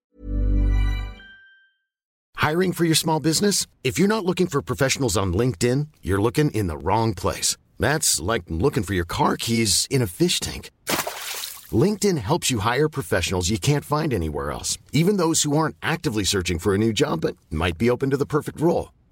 Hiring 2.49 2.73
for 2.73 2.85
your 2.85 2.95
small 2.95 3.21
business? 3.21 3.67
If 3.83 3.99
you're 3.99 4.07
not 4.07 4.23
looking 4.25 4.47
for 4.47 4.61
professionals 4.61 5.17
on 5.17 5.37
LinkedIn, 5.37 5.87
you're 6.01 6.21
looking 6.21 6.51
in 6.51 6.67
the 6.67 6.77
wrong 6.77 7.15
place. 7.15 7.57
That's 7.79 8.33
like 8.33 8.43
looking 8.47 8.83
for 8.83 8.93
your 8.93 9.07
car 9.07 9.35
keys 9.37 9.87
in 9.89 10.03
a 10.03 10.07
fish 10.07 10.39
tank. 10.39 10.69
LinkedIn 11.83 12.17
helps 12.17 12.51
you 12.51 12.59
hire 12.59 12.89
professionals 12.89 13.49
you 13.49 13.57
can't 13.57 13.85
find 13.85 14.13
anywhere 14.13 14.51
else, 14.51 14.77
even 14.93 15.17
those 15.17 15.43
who 15.43 15.57
aren't 15.57 15.75
actively 15.81 16.25
searching 16.25 16.59
for 16.59 16.75
a 16.75 16.77
new 16.77 16.93
job 16.93 17.21
but 17.21 17.35
might 17.49 17.77
be 17.77 17.89
open 17.89 18.11
to 18.11 18.17
the 18.17 18.25
perfect 18.25 18.61
role. 18.61 18.89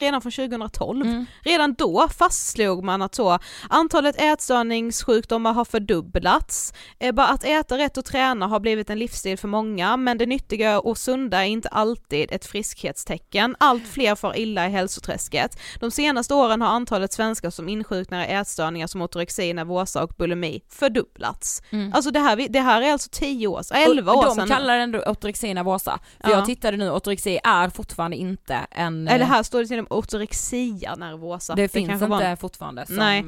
redan 0.00 0.20
från 0.22 0.32
2012. 0.32 1.06
Mm. 1.06 1.26
Redan 1.42 1.74
då 1.74 2.08
fastslog 2.18 2.84
man 2.84 3.02
att 3.02 3.14
så, 3.14 3.38
antalet 3.68 4.20
ätstörningssjukdomar 4.20 5.52
har 5.52 5.64
fördubblats, 5.64 6.72
eh, 6.98 7.12
bara 7.12 7.26
att 7.26 7.44
äta 7.44 7.78
rätt 7.78 7.96
och 7.96 8.04
träna 8.04 8.46
har 8.46 8.60
blivit 8.60 8.90
en 8.90 8.98
livsstil 8.98 9.38
för 9.38 9.48
många, 9.48 9.96
men 9.96 10.18
det 10.18 10.26
nyttiga 10.26 10.80
och 10.80 10.98
sunda 10.98 11.44
är 11.44 11.48
inte 11.48 11.68
alltid 11.68 12.32
ett 12.32 12.46
friskhetstecken. 12.46 13.56
Allt 13.60 13.88
fler 13.88 14.14
far 14.14 14.38
illa 14.38 14.66
i 14.66 14.70
hälsoträsket. 14.70 15.58
De 15.80 15.90
senaste 15.90 16.34
åren 16.34 16.62
har 16.62 16.68
antalet 16.68 17.12
svenskar 17.12 17.50
som 17.50 17.68
insjuknar 17.68 18.24
i 18.24 18.32
ätstörningar 18.32 18.86
som 18.86 19.02
ortorexi, 19.02 19.52
nervosa 19.52 20.02
och 20.02 20.10
bulimi 20.18 20.60
fördubblats. 20.68 21.62
Alltså 21.94 22.10
det 22.10 22.20
här, 22.20 22.46
det 22.48 22.60
här 22.60 22.82
är 22.82 22.92
alltså 22.92 23.08
10 23.12 23.46
år, 23.46 23.62
11 23.74 24.12
och 24.12 24.18
år 24.18 24.24
de 24.26 24.34
sedan. 24.34 24.48
kallar 24.48 24.74
den 24.74 24.82
ändå 24.82 24.98
ortorexi 24.98 25.54
nervosa. 25.54 25.98
För 26.20 26.30
Ja. 26.30 26.36
jag 26.36 26.46
tittade 26.46 26.76
nu, 26.76 26.90
ortorexi 26.90 27.38
är 27.44 27.68
fortfarande 27.70 28.16
inte 28.16 28.54
en... 28.70 29.08
Eller 29.08 29.24
här 29.24 29.42
står 29.42 29.60
det 29.60 29.66
till 29.66 29.78
ortorexia 29.90 30.94
nervosa. 30.94 31.54
det, 31.54 31.68
finns 31.68 31.88
kanske 31.88 32.04
inte 32.06 32.24
var 32.24 32.36
fortfarande 32.36 32.86
som 32.86 32.96
Nej. 32.96 33.24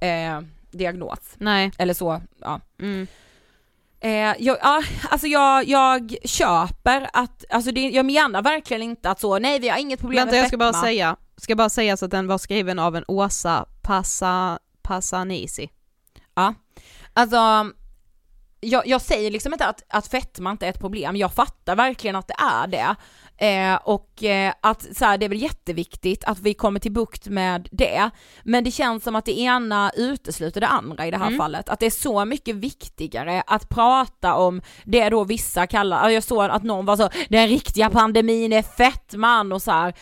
eh, 0.00 0.40
diagnos. 0.70 1.18
Nej. 1.36 1.70
Eller 1.78 1.94
så, 1.94 2.22
ja. 2.40 2.60
Mm. 2.78 3.06
Eh, 4.00 4.10
jag, 4.38 4.58
ja, 4.62 4.82
alltså 5.10 5.26
jag, 5.26 5.68
jag 5.68 6.16
köper 6.24 7.10
att, 7.12 7.44
alltså 7.50 7.72
det, 7.72 7.80
jag 7.80 8.06
menar 8.06 8.42
verkligen 8.42 8.82
inte 8.82 9.10
att 9.10 9.20
så, 9.20 9.38
nej 9.38 9.58
vi 9.58 9.68
har 9.68 9.78
inget 9.78 10.00
problem 10.00 10.16
Vänta 10.16 10.32
med 10.32 10.40
jag 10.40 10.48
ska 10.48 10.56
bara 10.56 10.72
fetma. 10.72 10.82
säga, 10.82 11.16
ska 11.36 11.54
bara 11.56 11.68
säga 11.68 11.96
så 11.96 12.04
att 12.04 12.10
den 12.10 12.26
var 12.26 12.38
skriven 12.38 12.78
av 12.78 12.96
en 12.96 13.04
Åsa 13.08 13.66
Passa, 13.82 14.58
Passanisi. 14.82 15.70
Ja. 16.34 16.54
Alltså, 17.12 17.70
jag, 18.60 18.86
jag 18.86 19.02
säger 19.02 19.30
liksom 19.30 19.52
inte 19.52 19.66
att, 19.66 19.82
att 19.88 20.06
fetma 20.06 20.50
inte 20.50 20.66
är 20.66 20.70
ett 20.70 20.80
problem, 20.80 21.16
jag 21.16 21.32
fattar 21.32 21.76
verkligen 21.76 22.16
att 22.16 22.28
det 22.28 22.34
är 22.38 22.66
det. 22.66 22.96
Eh, 23.38 23.74
och 23.84 24.22
eh, 24.24 24.52
att 24.60 24.96
så 24.96 25.04
här, 25.04 25.18
det 25.18 25.24
är 25.26 25.28
väl 25.28 25.42
jätteviktigt 25.42 26.24
att 26.24 26.38
vi 26.38 26.54
kommer 26.54 26.80
till 26.80 26.92
bukt 26.92 27.26
med 27.26 27.68
det, 27.72 28.10
men 28.42 28.64
det 28.64 28.70
känns 28.70 29.04
som 29.04 29.16
att 29.16 29.24
det 29.24 29.38
ena 29.40 29.90
utesluter 29.96 30.60
det 30.60 30.66
andra 30.66 31.06
i 31.06 31.10
det 31.10 31.16
här 31.18 31.26
Mm. 31.26 31.38
fallet. 31.38 31.68
Att 31.68 31.80
det 31.80 31.86
är 31.86 31.90
så 31.90 32.24
mycket 32.24 32.56
viktigare 32.56 33.42
att 33.46 33.68
prata 33.68 34.34
om 34.34 34.62
det 34.84 35.08
då 35.08 35.24
vissa 35.24 35.66
kallar, 35.66 36.08
jag 36.08 36.22
såg 36.22 36.44
att 36.44 36.62
någon 36.62 36.84
var 36.86 36.96
så, 36.96 37.08
den 37.28 37.48
riktiga 37.48 37.90
pandemin 37.90 38.52
är 38.52 38.62
fetman 38.62 39.52
och 39.52 39.62
så 39.62 39.70
här. 39.70 39.94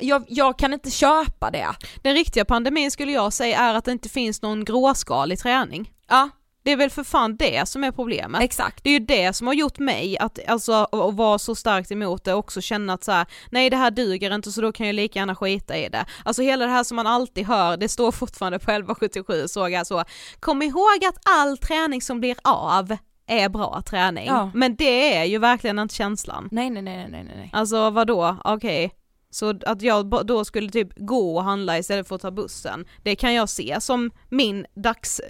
Jag, 0.00 0.24
jag 0.28 0.58
kan 0.58 0.72
inte 0.72 0.90
köpa 0.90 1.50
det. 1.50 1.68
Den 2.02 2.14
riktiga 2.14 2.44
pandemin 2.44 2.90
skulle 2.90 3.12
jag 3.12 3.32
säga 3.32 3.58
är 3.58 3.74
att 3.74 3.84
det 3.84 3.92
inte 3.92 4.08
finns 4.08 4.42
någon 4.42 4.64
gråskalig 4.64 5.38
träning. 5.38 5.92
Ja, 6.08 6.28
Det 6.62 6.72
är 6.72 6.76
väl 6.76 6.90
för 6.90 7.04
fan 7.04 7.36
det 7.36 7.68
som 7.68 7.84
är 7.84 7.92
problemet. 7.92 8.42
exakt. 8.42 8.84
Det 8.84 8.90
är 8.90 8.92
ju 8.92 9.06
det 9.06 9.32
som 9.32 9.46
har 9.46 9.54
gjort 9.54 9.78
mig 9.78 10.18
att, 10.18 10.38
alltså, 10.48 10.72
att 10.72 11.14
vara 11.14 11.38
så 11.38 11.54
starkt 11.54 11.92
emot 11.92 12.24
det 12.24 12.32
och 12.32 12.38
också 12.38 12.60
känna 12.60 12.92
att 12.92 13.04
så 13.04 13.12
här, 13.12 13.26
nej 13.50 13.70
det 13.70 13.76
här 13.76 13.90
duger 13.90 14.34
inte 14.34 14.52
så 14.52 14.60
då 14.60 14.72
kan 14.72 14.86
jag 14.86 14.94
lika 14.94 15.18
gärna 15.18 15.34
skita 15.34 15.76
i 15.76 15.88
det. 15.88 16.06
Alltså 16.24 16.42
hela 16.42 16.64
det 16.66 16.70
här 16.70 16.84
som 16.84 16.96
man 16.96 17.06
alltid 17.06 17.46
hör, 17.46 17.76
det 17.76 17.88
står 17.88 18.12
fortfarande 18.12 18.58
på 18.58 18.70
1177 18.70 19.48
såg 19.48 19.70
jag 19.70 19.86
så, 19.86 20.04
kom 20.40 20.62
ihåg 20.62 21.04
att 21.08 21.18
all 21.24 21.58
träning 21.58 22.02
som 22.02 22.20
blir 22.20 22.36
av 22.44 22.96
är 23.26 23.48
bra 23.48 23.82
träning. 23.86 24.26
Ja. 24.26 24.50
Men 24.54 24.76
det 24.76 25.16
är 25.16 25.24
ju 25.24 25.38
verkligen 25.38 25.78
inte 25.78 25.94
känslan. 25.94 26.48
Nej 26.52 26.70
nej 26.70 26.82
nej 26.82 27.08
nej 27.10 27.24
nej. 27.24 27.50
Alltså 27.52 27.90
vadå, 27.90 28.36
okej. 28.44 28.92
Så 29.30 29.54
att 29.66 29.82
jag 29.82 30.26
då 30.26 30.44
skulle 30.44 30.70
typ 30.70 30.88
gå 30.96 31.36
och 31.36 31.44
handla 31.44 31.78
istället 31.78 32.08
för 32.08 32.14
att 32.14 32.22
ta 32.22 32.30
bussen, 32.30 32.84
det 33.02 33.16
kan 33.16 33.34
jag 33.34 33.48
se 33.48 33.80
som 33.80 34.10
min 34.28 34.66
dags, 34.74 35.20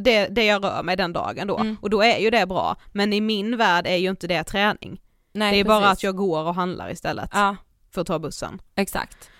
det, 0.00 0.26
det 0.26 0.44
jag 0.44 0.64
rör 0.64 0.82
mig 0.82 0.96
den 0.96 1.12
dagen 1.12 1.46
då. 1.46 1.58
Mm. 1.58 1.76
Och 1.80 1.90
då 1.90 2.02
är 2.02 2.18
ju 2.18 2.30
det 2.30 2.46
bra, 2.46 2.76
men 2.92 3.12
i 3.12 3.20
min 3.20 3.56
värld 3.56 3.86
är 3.86 3.96
ju 3.96 4.10
inte 4.10 4.26
det 4.26 4.44
träning. 4.44 5.00
Nej, 5.32 5.52
det 5.52 5.60
är 5.60 5.64
bara 5.64 5.80
precis. 5.80 5.92
att 5.92 6.02
jag 6.02 6.16
går 6.16 6.42
och 6.44 6.54
handlar 6.54 6.90
istället 6.90 7.30
Ja, 7.32 7.56
för 7.90 8.00
att 8.00 8.06
ta 8.06 8.18
bussen. 8.18 8.62
exakt. 8.74 9.30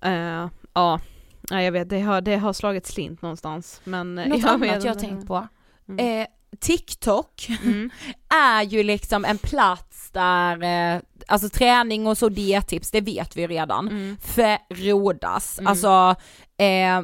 Eh, 0.00 0.48
ja, 0.74 1.00
jag 1.50 1.72
vet, 1.72 1.88
det 1.88 2.00
har, 2.00 2.20
det 2.20 2.36
har 2.36 2.52
slagit 2.52 2.86
slint 2.86 3.22
någonstans. 3.22 3.80
Men 3.84 4.18
eh, 4.18 4.28
Något 4.28 4.40
jag 4.42 4.50
annat 4.50 4.84
jag 4.84 4.98
tänkt 4.98 5.26
på. 5.26 5.48
Mm. 5.88 6.20
Eh, 6.20 6.26
TikTok 6.60 7.48
Mm. 7.64 7.90
är 8.34 8.62
ju 8.62 8.82
liksom 8.82 9.24
en 9.24 9.38
plats 9.38 10.10
där, 10.10 10.62
eh, 10.94 11.00
alltså 11.26 11.48
träning 11.48 12.06
och 12.06 12.18
så 12.18 12.28
diettips, 12.28 12.90
det 12.90 13.00
vet 13.00 13.36
vi 13.36 13.46
redan, 13.46 13.88
Mm. 13.88 14.16
frodas. 14.74 15.58
Mm. 15.58 15.70
Alltså 15.70 16.14
eh, 16.58 17.02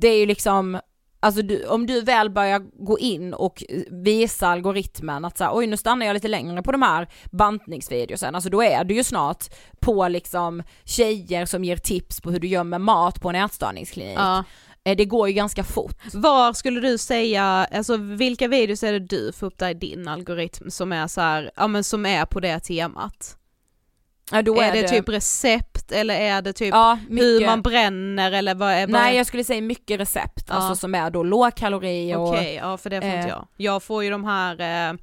det 0.00 0.08
är 0.08 0.18
ju 0.18 0.26
liksom 0.26 0.80
Alltså 1.24 1.42
du, 1.42 1.66
om 1.66 1.86
du 1.86 2.00
väl 2.00 2.30
börjar 2.30 2.58
gå 2.86 2.98
in 2.98 3.34
och 3.34 3.64
visa 4.04 4.48
algoritmen 4.48 5.24
att 5.24 5.38
så 5.38 5.44
här, 5.44 5.50
oj 5.56 5.66
nu 5.66 5.76
stannar 5.76 6.06
jag 6.06 6.14
lite 6.14 6.28
längre 6.28 6.62
på 6.62 6.72
de 6.72 6.82
här 6.82 7.08
bantningsvideosen, 7.32 8.34
alltså 8.34 8.50
då 8.50 8.62
är 8.62 8.84
du 8.84 8.94
ju 8.94 9.04
snart 9.04 9.44
på 9.80 10.08
liksom 10.08 10.62
tjejer 10.84 11.46
som 11.46 11.64
ger 11.64 11.76
tips 11.76 12.20
på 12.20 12.30
hur 12.30 12.38
du 12.40 12.48
gör 12.48 12.64
med 12.64 12.80
mat 12.80 13.20
på 13.20 13.28
en 13.28 13.34
ätstörningsklinik. 13.34 14.18
Ja. 14.18 14.44
Eh, 14.84 14.96
Det 14.96 15.04
går 15.04 15.28
ju 15.28 15.34
ganska 15.34 15.64
fort. 15.64 15.96
Var 16.14 16.52
skulle 16.52 16.80
du 16.80 16.98
säga, 16.98 17.44
alltså 17.44 17.96
vilka 17.96 18.48
videos 18.48 18.82
är 18.82 18.92
det 18.92 18.98
du 18.98 19.32
får 19.32 19.46
upp 19.46 19.58
där 19.58 19.70
i 19.70 19.74
din 19.74 20.08
algoritm 20.08 20.70
som 20.70 20.92
är 20.92 21.06
så 21.06 21.20
här, 21.20 21.50
ja 21.56 21.66
men 21.66 21.84
som 21.84 22.06
är 22.06 22.24
på 22.26 22.40
det 22.40 22.60
temat? 22.60 23.36
Ja, 24.30 24.42
då 24.42 24.60
är, 24.60 24.72
det, 24.72 24.88
typ 24.88 25.08
recept 25.08 25.92
eller 25.92 26.14
är 26.14 26.42
det 26.42 26.52
typ 26.52 26.68
ja, 26.74 26.98
hur 27.08 27.46
man 27.46 27.62
bränner 27.62 28.32
eller 28.32 28.54
vad 28.54 28.72
är 28.72 28.80
vad 28.80 28.90
Nej 28.90 29.12
är- 29.12 29.16
jag 29.16 29.26
skulle 29.26 29.44
säga 29.44 29.60
mycket 29.62 30.00
recept, 30.00 30.44
Ja. 30.48 30.54
alltså 30.54 30.74
som 30.76 30.94
är 30.94 31.10
då 31.10 31.22
lågkalori 31.22 32.14
och 32.14 32.28
Okej, 32.28 32.54
ja 32.54 32.76
för 32.76 32.90
det 32.90 33.00
får 33.00 33.08
eh, 33.08 33.16
inte 33.16 33.28
jag. 33.28 33.46
Jag 33.56 33.82
får 33.82 34.04
ju 34.04 34.10
de 34.10 34.24
här 34.24 34.60
eh, 34.90 34.94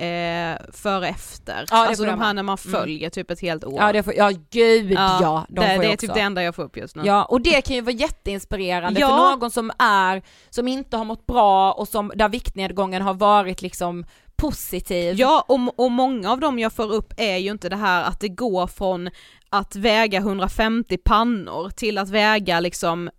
eh, 0.00 0.56
före 0.72 1.08
efter, 1.08 1.64
Ja, 1.70 1.86
alltså 1.88 2.04
de 2.04 2.20
här 2.20 2.34
när 2.34 2.42
man 2.42 2.58
Mm. 2.66 2.80
följer 2.80 3.10
typ 3.10 3.30
ett 3.30 3.40
helt 3.40 3.64
år. 3.64 3.74
Ja 3.80 3.92
det 3.92 4.02
får, 4.02 4.14
ja 4.14 4.30
gud 4.50 4.92
ja, 4.92 5.46
de 5.48 5.60
det, 5.60 5.66
det 5.66 5.72
är 5.72 5.88
också. 5.88 6.06
typ 6.06 6.14
det 6.14 6.20
enda 6.20 6.42
jag 6.42 6.54
får 6.54 6.62
upp 6.62 6.76
just 6.76 6.96
nu. 6.96 7.02
Ja 7.04 7.24
och 7.24 7.40
det 7.40 7.62
kan 7.62 7.76
ju 7.76 7.82
vara 7.82 7.94
jätteinspirerande 7.94 9.00
Ja. 9.00 9.08
för 9.08 9.16
någon 9.16 9.50
som 9.50 9.70
är, 9.78 10.22
som 10.50 10.68
inte 10.68 10.96
har 10.96 11.04
mått 11.04 11.26
bra 11.26 11.72
och 11.72 11.88
som, 11.88 12.12
där 12.14 12.28
viktnedgången 12.28 13.02
har 13.02 13.14
varit 13.14 13.62
liksom 13.62 14.04
positiv. 14.36 15.14
Ja, 15.18 15.44
och, 15.48 15.78
och 15.84 15.90
många 15.90 16.30
av 16.32 16.40
dem 16.40 16.58
jag 16.58 16.72
får 16.72 16.92
upp 16.92 17.12
är 17.16 17.36
ju 17.36 17.50
inte 17.50 17.68
det 17.68 17.76
här 17.76 18.04
att 18.04 18.20
det 18.20 18.28
går 18.28 18.66
från 18.66 19.10
att 19.50 19.76
väga 19.76 20.18
150 20.18 20.96
pannor 21.04 21.70
till 21.70 21.98
att 21.98 22.08
väga 22.08 22.60
liksom 22.60 23.10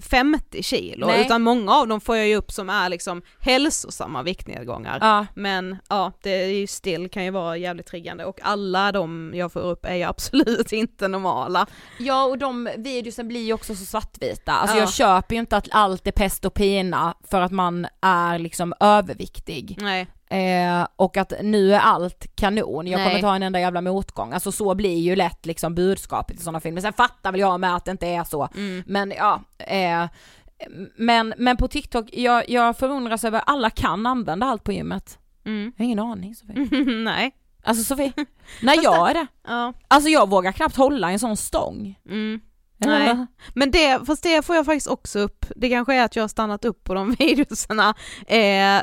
50 0.00 0.62
kilo, 0.62 1.06
Nej. 1.06 1.20
utan 1.20 1.42
många 1.42 1.72
av 1.74 1.88
dem 1.88 2.00
får 2.00 2.16
jag 2.16 2.26
ju 2.28 2.36
upp 2.36 2.52
som 2.52 2.70
är 2.70 2.88
liksom 2.88 3.22
hälsosamma 3.40 4.22
viktnedgångar. 4.22 4.98
Ja. 5.00 5.26
Men 5.34 5.76
ja, 5.88 6.12
det 6.22 6.30
är 6.30 6.46
ju 6.46 6.66
still 6.66 7.08
kan 7.08 7.24
ju 7.24 7.30
vara 7.30 7.56
jävligt 7.56 7.86
triggande 7.86 8.24
och 8.24 8.38
alla 8.42 8.92
de 8.92 9.32
jag 9.34 9.52
får 9.52 9.60
upp 9.60 9.84
är 9.86 9.94
ju 9.94 10.02
absolut 10.08 10.72
inte 10.72 11.08
normala. 11.08 11.66
Ja 11.98 12.24
och 12.24 12.38
de 12.38 12.68
videosen 12.76 13.28
blir 13.28 13.40
ju 13.46 13.52
också 13.52 13.74
så 13.74 13.84
svartvita, 13.84 14.52
alltså 14.52 14.76
Ja. 14.76 14.82
jag 14.82 14.92
köper 14.92 15.34
ju 15.34 15.40
inte 15.40 15.56
att 15.56 15.68
allt 15.70 16.06
är 16.06 16.12
pest 16.12 16.44
och 16.44 16.54
pina 16.54 17.14
för 17.30 17.40
att 17.40 17.52
man 17.52 17.86
är 18.02 18.38
liksom 18.38 18.74
överviktig. 18.80 19.76
Nej. 19.80 20.06
Eh, 20.30 20.86
och 20.96 21.16
att 21.16 21.32
nu 21.42 21.74
är 21.74 21.80
allt 21.80 22.36
kanon, 22.36 22.86
jag 22.86 22.98
Nej. 22.98 23.08
kommer 23.08 23.20
ta 23.20 23.36
en 23.36 23.42
enda 23.42 23.60
jävla 23.60 23.80
motgång. 23.80 24.32
Alltså 24.32 24.52
så 24.52 24.74
blir 24.74 24.98
ju 24.98 25.16
lätt 25.16 25.46
liksom 25.46 25.74
budskapet 25.74 26.40
i 26.40 26.42
sådana 26.42 26.60
filmer. 26.60 26.80
Sen 26.80 26.92
fattar 26.92 27.32
väl 27.32 27.40
jag 27.40 27.60
med 27.60 27.76
att 27.76 27.84
det 27.84 27.90
inte 27.90 28.06
är 28.06 28.24
så. 28.24 28.48
Mm. 28.54 28.82
Men 28.86 29.12
ja, 29.16 29.40
eh, 29.58 30.08
men, 30.96 31.34
men 31.36 31.56
på 31.56 31.68
TikTok, 31.68 32.08
jag, 32.12 32.50
jag 32.50 32.76
förundras 32.76 33.24
över 33.24 33.42
alla 33.46 33.70
kan 33.70 34.06
använda 34.06 34.46
allt 34.46 34.64
på 34.64 34.72
gymmet. 34.72 35.18
Mm. 35.44 35.72
Jag 35.76 35.84
har 35.84 35.86
ingen 35.86 35.98
aning 35.98 36.34
Sofie. 36.34 36.84
Nej. 37.04 37.34
Alltså 37.62 37.84
Sofie, 37.84 38.12
när 38.62 38.84
jag 38.84 39.10
är 39.10 39.14
det. 39.14 39.26
Ja. 39.46 39.72
Alltså 39.88 40.10
jag 40.10 40.28
vågar 40.28 40.52
knappt 40.52 40.76
hålla 40.76 41.10
en 41.10 41.18
sån 41.18 41.36
stång. 41.36 41.98
Mm. 42.06 42.40
Nej. 42.86 43.26
Men 43.54 43.70
det, 43.70 44.00
fast 44.06 44.22
det 44.22 44.42
får 44.46 44.56
jag 44.56 44.66
faktiskt 44.66 44.86
också 44.86 45.18
upp, 45.18 45.46
det 45.56 45.68
kanske 45.68 45.94
är 45.94 46.04
att 46.04 46.16
jag 46.16 46.22
har 46.22 46.28
stannat 46.28 46.64
upp 46.64 46.84
på 46.84 46.94
de 46.94 47.14
videorna, 47.18 47.94
eh, 48.26 48.76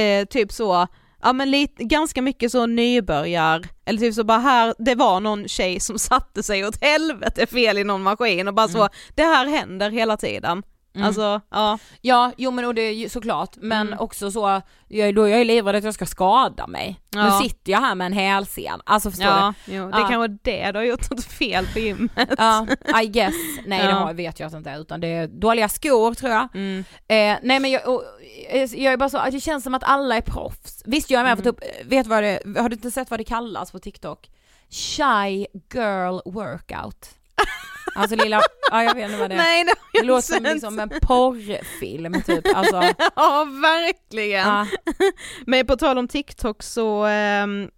eh, 0.00 0.24
typ 0.30 0.52
så, 0.52 0.86
ja 1.22 1.32
men 1.32 1.50
lite, 1.50 1.84
ganska 1.84 2.22
mycket 2.22 2.52
så 2.52 2.66
nybörjar, 2.66 3.62
eller 3.84 3.98
typ 3.98 4.14
så 4.14 4.24
bara 4.24 4.38
här, 4.38 4.74
det 4.78 4.94
var 4.94 5.20
någon 5.20 5.48
tjej 5.48 5.80
som 5.80 5.98
satte 6.10 6.42
sig 6.42 6.66
åt 6.66 6.84
helvete 6.84 7.46
fel 7.46 7.78
i 7.78 7.84
någon 7.84 8.02
maskin 8.02 8.48
och 8.48 8.54
bara 8.54 8.68
så, 8.68 8.88
det 9.14 9.22
här 9.22 9.46
händer 9.46 9.90
hela 9.90 10.16
tiden. 10.16 10.62
Mm. 10.94 11.06
Alltså, 11.06 11.40
ja. 11.50 11.78
Ja, 12.00 12.32
jo 12.36 12.50
men 12.50 12.64
och 12.64 12.74
det 12.74 12.82
är 12.82 12.92
ju 12.92 13.08
såklart, 13.08 13.50
men 13.56 13.86
Mm. 13.86 13.98
också 13.98 14.30
så, 14.30 14.62
jag, 14.88 15.14
då 15.14 15.22
är 15.22 15.28
jag 15.38 15.46
livrädd 15.46 15.76
att 15.76 15.84
jag 15.84 15.94
ska 15.94 16.06
skada 16.06 16.66
mig. 16.66 17.00
Ja. 17.10 17.24
Nu 17.24 17.44
sitter 17.48 17.72
jag 17.72 17.80
här 17.80 17.94
med 17.94 18.06
en 18.06 18.12
hälsen, 18.12 18.80
alltså 18.86 19.10
förstår 19.10 19.26
Ja, 19.26 19.54
jo, 19.64 19.90
det 19.90 19.98
Ja. 20.00 20.08
kanske 20.08 20.24
är 20.24 20.38
det, 20.64 20.72
du 20.72 20.78
har 20.78 20.84
gjort 20.84 21.10
något 21.10 21.24
fel 21.24 21.66
på 21.72 21.78
gymmet. 21.78 22.10
du? 22.28 22.34
Ja, 22.38 22.66
I 23.02 23.06
guess. 23.06 23.34
Nej 23.66 23.78
det 23.82 23.88
Ja. 23.90 23.94
har, 23.96 24.14
vet 24.14 24.40
jag 24.40 24.50
det 24.52 24.56
inte 24.56 24.70
är, 24.70 24.80
utan 24.80 25.00
det 25.00 25.08
är 25.08 25.26
dåliga 25.28 25.68
skor 25.68 26.14
tror 26.14 26.32
jag. 26.32 26.48
Mm. 26.54 26.78
Eh, 27.08 27.38
nej 27.42 27.60
men 27.60 27.70
jag, 27.70 27.88
och, 27.88 28.02
eh, 28.50 28.62
jag 28.74 28.92
är 28.92 28.96
bara 28.96 29.08
så, 29.08 29.22
det 29.32 29.40
känns 29.40 29.64
som 29.64 29.74
att 29.74 29.84
alla 29.84 30.16
är 30.16 30.20
proffs. 30.20 30.82
Visst 30.86 31.10
jag 31.10 31.18
är 31.20 31.24
med 31.24 31.32
Mm. 31.32 31.44
på 31.44 31.52
typ, 31.52 31.90
vet 31.92 32.06
vad 32.06 32.22
det, 32.22 32.38
har 32.58 32.68
du 32.68 32.74
inte 32.74 32.90
sett 32.90 33.10
vad 33.10 33.20
det 33.20 33.24
kallas 33.24 33.72
på 33.72 33.78
TikTok? 33.78 34.30
Shy 34.70 35.46
girl 35.74 36.20
workout. 36.24 37.10
Alltså 37.94 38.16
lilla, 38.16 38.40
ja 38.70 38.82
jag 38.84 38.94
vet 38.94 39.04
inte 39.04 39.16
vad 39.20 39.30
det 39.30 39.34
är. 39.34 39.38
Nej 39.38 39.64
det 39.64 39.74
Det 40.00 40.04
låter 40.06 40.34
som 40.34 40.44
liksom 40.44 40.78
en 40.78 40.88
porrfilm 41.02 42.22
typ, 42.22 42.56
alltså. 42.56 42.82
Ja 43.16 43.46
verkligen. 43.62 44.48
Ja. 44.48 44.66
Men 45.46 45.66
på 45.66 45.76
tal 45.76 45.98
om 45.98 46.08
TikTok 46.08 46.62
så, 46.62 47.04
Sven- 47.06 47.70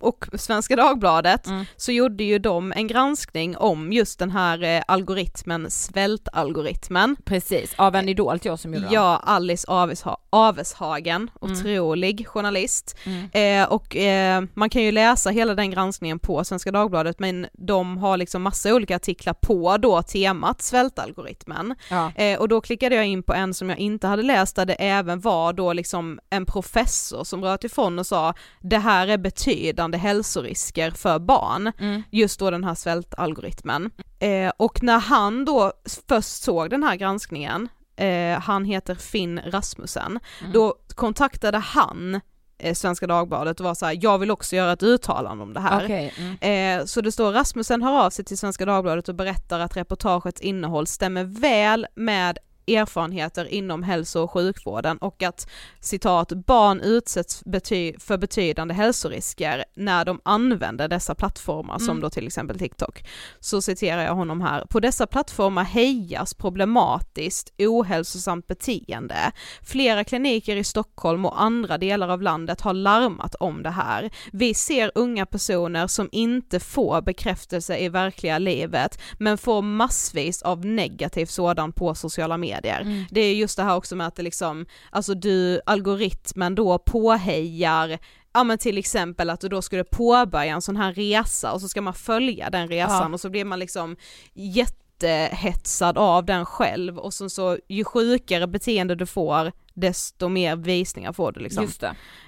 och 0.00 0.24
Svenska 0.34 0.76
Dagbladet, 0.76 1.46
Mm. 1.46 1.64
så 1.76 1.92
gjorde 1.92 2.24
ju 2.24 2.38
de 2.38 2.72
en 2.72 2.86
granskning 2.86 3.56
om 3.56 3.92
just 3.92 4.18
den 4.18 4.30
här 4.30 4.62
eh, 4.62 4.82
algoritmen, 4.88 5.70
svältalgoritmen. 5.70 7.16
Precis, 7.24 7.74
av 7.76 7.94
en 7.96 8.08
idol 8.08 8.38
till 8.38 8.50
oss 8.50 8.60
som 8.62 8.74
gjorde 8.74 8.86
den. 8.86 8.94
Ja, 8.94 9.16
Alice 9.24 9.66
Avesha- 9.68 10.16
Aveshagen, 10.30 11.30
Mm. 11.42 11.52
otrolig 11.56 12.26
journalist. 12.28 12.96
Mm. 13.04 13.62
Eh, 13.62 13.68
och 13.72 13.96
eh, 13.96 14.44
man 14.54 14.70
kan 14.70 14.82
ju 14.82 14.92
läsa 14.92 15.30
hela 15.30 15.54
den 15.54 15.70
granskningen 15.70 16.18
på 16.18 16.44
Svenska 16.44 16.72
Dagbladet 16.72 17.18
men 17.18 17.46
de 17.52 17.98
har 17.98 18.16
liksom 18.16 18.42
massa 18.42 18.74
olika 18.74 18.96
artiklar 18.96 19.34
på 19.34 19.76
då 19.76 20.02
temat 20.02 20.62
svältalgoritmen. 20.62 21.74
Ja. 21.90 22.12
Eh, 22.14 22.38
och 22.38 22.48
då 22.48 22.60
klickade 22.60 22.94
jag 22.94 23.06
in 23.06 23.22
på 23.22 23.34
en 23.34 23.54
som 23.54 23.70
jag 23.70 23.78
inte 23.78 24.06
hade 24.06 24.22
läst 24.22 24.56
där 24.56 24.66
det 24.66 24.74
även 24.74 25.20
var 25.20 25.52
då 25.52 25.72
liksom 25.72 26.20
en 26.30 26.46
professor 26.46 27.24
som 27.24 27.44
röt 27.44 27.64
ifrån 27.64 27.98
och 27.98 28.06
sa 28.06 28.34
det 28.60 28.78
här 28.78 29.08
är 29.08 29.18
betydande 29.36 29.98
hälsorisker 29.98 30.90
för 30.90 31.18
barn, 31.18 31.72
Mm. 31.78 32.02
just 32.10 32.40
då 32.40 32.50
den 32.50 32.64
här 32.64 32.74
svältalgoritmen. 32.74 33.90
Eh, 34.18 34.52
och 34.56 34.82
när 34.82 34.98
han 34.98 35.44
då 35.44 35.72
först 36.08 36.42
såg 36.42 36.70
den 36.70 36.82
här 36.82 36.96
granskningen, 36.96 37.68
eh, 37.96 38.38
han 38.40 38.64
heter 38.64 38.94
Finn 38.94 39.40
Rasmussen, 39.46 40.18
Mm. 40.40 40.52
då 40.52 40.74
kontaktade 40.94 41.58
han 41.58 42.20
eh, 42.58 42.74
Svenska 42.74 43.06
Dagbladet 43.06 43.60
och 43.60 43.66
var 43.66 43.74
så 43.74 43.86
här, 43.86 43.98
jag 44.00 44.18
vill 44.18 44.30
också 44.30 44.56
göra 44.56 44.72
ett 44.72 44.82
uttalande 44.82 45.42
om 45.44 45.52
det 45.54 45.60
här. 45.60 45.84
Okej. 45.84 46.14
Mm. 46.18 46.80
Eh, 46.80 46.84
så 46.86 47.00
det 47.00 47.12
står 47.12 47.32
Rasmussen 47.32 47.82
hör 47.82 48.04
av 48.06 48.10
sig 48.10 48.24
till 48.24 48.38
Svenska 48.38 48.64
Dagbladet 48.64 49.08
och 49.08 49.14
berättar 49.14 49.60
att 49.60 49.76
reportagets 49.76 50.40
innehåll 50.40 50.86
stämmer 50.86 51.24
väl 51.24 51.86
med 51.94 52.38
erfarenheter 52.66 53.44
inom 53.44 53.82
hälso 53.82 54.20
och 54.22 54.30
sjukvården 54.30 54.98
och 54.98 55.22
att 55.22 55.48
citat 55.80 56.32
barn 56.32 56.80
utsätts 56.80 57.42
bety- 57.44 58.00
för 58.00 58.18
betydande 58.18 58.74
hälsorisker 58.74 59.64
när 59.76 60.04
de 60.04 60.20
använder 60.24 60.88
dessa 60.88 61.14
plattformar 61.14 61.78
som 61.78 61.90
Mm. 61.90 62.00
då 62.00 62.10
till 62.10 62.26
exempel 62.26 62.58
TikTok. 62.58 63.04
Så 63.40 63.62
citerar 63.62 64.02
jag 64.04 64.14
honom 64.14 64.40
här. 64.40 64.64
På 64.70 64.80
dessa 64.80 65.06
plattformar 65.06 65.64
hejas 65.64 66.34
problematiskt 66.34 67.52
ohälsosamt 67.58 68.46
beteende. 68.46 69.32
Flera 69.62 70.04
kliniker 70.04 70.56
i 70.56 70.64
Stockholm 70.64 71.24
och 71.26 71.42
andra 71.42 71.78
delar 71.78 72.08
av 72.08 72.22
landet 72.22 72.60
har 72.60 72.72
larmat 72.74 73.34
om 73.34 73.62
det 73.62 73.70
här. 73.70 74.10
Vi 74.32 74.54
ser 74.54 74.92
unga 74.94 75.26
personer 75.26 75.86
som 75.86 76.08
inte 76.12 76.60
får 76.60 77.02
bekräftelse 77.02 77.78
i 77.78 77.88
verkliga 77.88 78.38
livet 78.38 78.98
men 79.18 79.38
får 79.38 79.62
massvis 79.62 80.42
av 80.42 80.64
negativ 80.66 81.26
sådan 81.26 81.72
på 81.72 81.94
sociala 81.94 82.36
medier. 82.36 82.55
Mm. 82.80 83.04
Det 83.10 83.20
är 83.20 83.34
just 83.34 83.56
det 83.56 83.62
här 83.62 83.76
också 83.76 83.96
med 83.96 84.06
att 84.06 84.16
det 84.16 84.22
liksom, 84.22 84.66
alltså 84.90 85.14
du, 85.14 85.60
algoritmen 85.66 86.54
då 86.54 86.78
påhejar 86.78 87.98
Ja 88.32 88.44
men 88.44 88.58
till 88.58 88.78
exempel 88.78 89.30
att 89.30 89.40
du 89.40 89.48
då 89.48 89.62
skulle 89.62 89.84
påbörja 89.84 90.54
en 90.54 90.62
sån 90.62 90.76
här 90.76 90.92
resa 90.92 91.52
och 91.52 91.60
så 91.60 91.68
ska 91.68 91.82
man 91.82 91.94
följa 91.94 92.50
den 92.50 92.68
resan 92.68 93.10
Ja. 93.10 93.14
och 93.14 93.20
så 93.20 93.30
blir 93.30 93.44
man 93.44 93.58
liksom 93.58 93.96
jättehetsad 94.34 95.98
av 95.98 96.24
den 96.24 96.46
själv 96.46 96.98
och 96.98 97.14
så, 97.14 97.28
så 97.28 97.58
ju 97.68 97.84
sjukare 97.84 98.46
beteende 98.46 98.94
du 98.94 99.06
får 99.06 99.52
desto 99.74 100.28
mer 100.28 100.56
visningar 100.56 101.12
får 101.12 101.32
du 101.32 101.40
liksom. 101.40 101.64
Just 101.64 101.84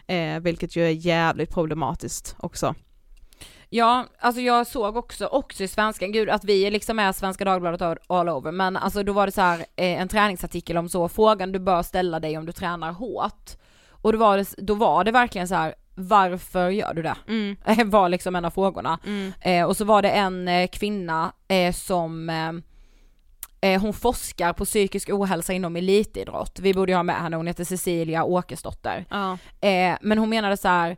det. 0.06 0.14
Eh, 0.14 0.40
vilket 0.40 0.76
ju 0.76 0.84
är 0.86 0.90
jävligt 0.90 1.50
problematiskt 1.54 2.36
också. 2.38 2.74
Ja, 3.70 4.06
alltså 4.18 4.40
jag 4.40 4.66
såg 4.66 4.96
också, 4.96 5.26
också 5.26 5.64
i 5.64 5.68
Svenskan, 5.68 6.12
gud 6.12 6.28
att 6.28 6.44
vi 6.44 6.70
liksom 6.70 6.98
är 6.98 7.12
Svenska 7.12 7.44
Dagbladet 7.44 7.98
all 8.06 8.28
over, 8.28 8.52
men 8.52 8.76
alltså 8.76 9.02
då 9.02 9.12
var 9.12 9.26
det 9.26 9.32
så 9.32 9.40
här 9.40 9.58
eh, 9.58 10.00
en 10.00 10.08
träningsartikel 10.08 10.76
om 10.76 10.88
så, 10.88 11.08
frågan 11.08 11.52
du 11.52 11.58
bör 11.58 11.82
ställa 11.82 12.20
dig 12.20 12.38
om 12.38 12.46
du 12.46 12.52
tränar 12.52 12.92
hårt. 12.92 13.50
Och 13.90 14.12
då 14.12 14.18
var 14.18 14.38
det, 14.38 14.54
då 14.58 14.74
var 14.74 15.04
det 15.04 15.10
verkligen 15.10 15.48
så 15.48 15.54
här 15.54 15.74
varför 15.94 16.70
gör 16.70 16.94
du 16.94 17.02
det? 17.02 17.16
Mm. 17.28 17.90
var 17.90 18.08
liksom 18.08 18.36
en 18.36 18.44
av 18.44 18.50
frågorna. 18.50 18.98
Mm. 19.06 19.32
Eh, 19.40 19.64
och 19.64 19.76
så 19.76 19.84
var 19.84 20.02
det 20.02 20.10
en 20.10 20.48
eh, 20.48 20.68
kvinna 20.68 21.32
eh, 21.48 21.72
som 21.72 22.30
eh, 22.30 23.72
eh, 23.72 23.80
hon 23.80 23.92
forskar 23.92 24.52
på 24.52 24.64
psykisk 24.64 25.10
ohälsa 25.10 25.52
inom 25.52 25.76
elitidrott. 25.76 26.58
Vi 26.60 26.74
borde 26.74 26.92
ju 26.92 26.96
ha 26.96 27.02
med 27.02 27.16
henne, 27.16 27.36
hon 27.36 27.46
heter 27.46 27.64
Cecilia 27.64 28.24
Åkersdotter. 28.24 29.04
Ja. 29.10 29.38
Men 30.00 30.18
hon 30.18 30.28
menade 30.28 30.56
så 30.56 30.68
här 30.68 30.96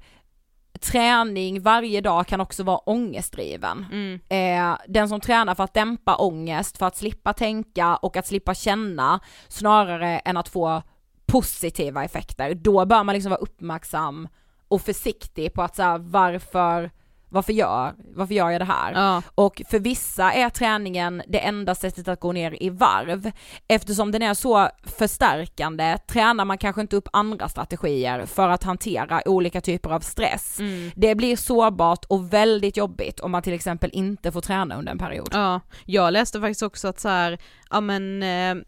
träning 0.80 1.62
varje 1.62 2.00
dag 2.00 2.26
kan 2.26 2.40
också 2.40 2.62
vara 2.62 2.78
ångestdriven. 2.78 3.86
Mm. 3.92 4.20
Eh, 4.28 4.78
den 4.88 5.08
som 5.08 5.20
tränar 5.20 5.54
för 5.54 5.64
att 5.64 5.74
dämpa 5.74 6.16
ångest, 6.16 6.78
för 6.78 6.86
att 6.86 6.96
slippa 6.96 7.32
tänka 7.32 7.96
och 7.96 8.16
att 8.16 8.26
slippa 8.26 8.54
känna 8.54 9.20
snarare 9.48 10.18
än 10.18 10.36
att 10.36 10.48
få 10.48 10.82
positiva 11.26 12.04
effekter, 12.04 12.54
då 12.54 12.86
bör 12.86 13.04
man 13.04 13.14
liksom 13.14 13.30
vara 13.30 13.40
uppmärksam 13.40 14.28
och 14.68 14.82
försiktig 14.82 15.54
på 15.54 15.62
att 15.62 15.76
så 15.76 15.82
här, 15.82 15.98
varför, 15.98 16.90
varför 17.30 17.52
gör, 17.52 17.94
varför 18.14 18.34
gör 18.34 18.50
jag 18.50 18.60
det 18.60 18.64
här? 18.64 18.92
Ja. 18.92 19.22
Och 19.34 19.62
för 19.70 19.78
vissa 19.78 20.32
är 20.32 20.50
träningen 20.50 21.22
det 21.28 21.38
enda 21.38 21.74
sättet 21.74 22.08
att 22.08 22.20
gå 22.20 22.32
ner 22.32 22.62
i 22.62 22.70
varv. 22.70 23.30
Eftersom 23.68 24.12
den 24.12 24.22
är 24.22 24.34
så 24.34 24.68
förstärkande 24.82 25.98
tränar 26.06 26.44
man 26.44 26.58
kanske 26.58 26.80
inte 26.80 26.96
upp 26.96 27.08
andra 27.12 27.48
strategier 27.48 28.26
för 28.26 28.48
att 28.48 28.64
hantera 28.64 29.22
olika 29.26 29.60
typer 29.60 29.90
av 29.90 30.00
stress. 30.00 30.60
Mm. 30.60 30.90
Det 30.96 31.14
blir 31.14 31.36
sårbart 31.36 32.04
och 32.04 32.32
väldigt 32.32 32.76
jobbigt 32.76 33.20
om 33.20 33.30
man 33.30 33.42
till 33.42 33.52
exempel 33.52 33.90
inte 33.92 34.32
får 34.32 34.40
träna 34.40 34.76
under 34.76 34.92
en 34.92 34.98
period. 34.98 35.28
Ja, 35.32 35.60
jag 35.84 36.12
läste 36.12 36.40
faktiskt 36.40 36.62
också 36.62 36.88
att 36.88 37.00
så 37.00 37.08
här, 37.08 37.38
ja 37.70 37.80
men 37.80 38.22
eh, 38.22 38.64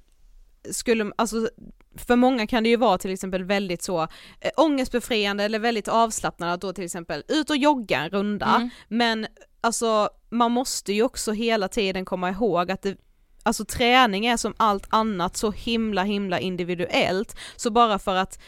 skulle, 0.71 1.13
alltså 1.17 1.49
för 1.97 2.17
många 2.17 2.47
kan 2.47 2.63
det 2.63 2.69
ju 2.69 2.77
vara 2.77 2.99
till 2.99 3.13
exempel 3.13 3.45
väldigt 3.45 3.83
så 3.83 4.03
eh, 4.41 4.51
ångestbefriande 4.57 5.45
eller 5.45 5.59
väldigt 5.59 5.89
avslappnande 5.89 6.55
att 6.55 6.61
då 6.61 6.73
till 6.73 6.85
exempel 6.85 7.23
ut 7.29 7.51
och 7.51 7.57
jogga 7.57 7.99
en 7.99 8.11
runda, 8.11 8.55
Mm. 8.57 8.71
men 8.89 9.27
alltså 9.61 10.09
man 10.31 10.53
måste 10.53 10.93
ju 10.93 11.03
också 11.03 11.33
hela 11.33 11.69
tiden 11.69 12.05
komma 12.05 12.31
ihåg 12.31 12.71
att 12.71 12.83
det 12.83 12.97
Alltså 13.45 13.65
träning 13.65 14.27
är 14.27 14.37
som 14.37 14.55
allt 14.57 14.87
annat 14.89 15.37
så 15.37 15.51
himla 15.51 16.03
himla 16.03 16.41
individuellt, 16.41 17.37
så 17.57 17.71
bara 17.71 17.99
för 17.99 18.15
att 18.15 18.39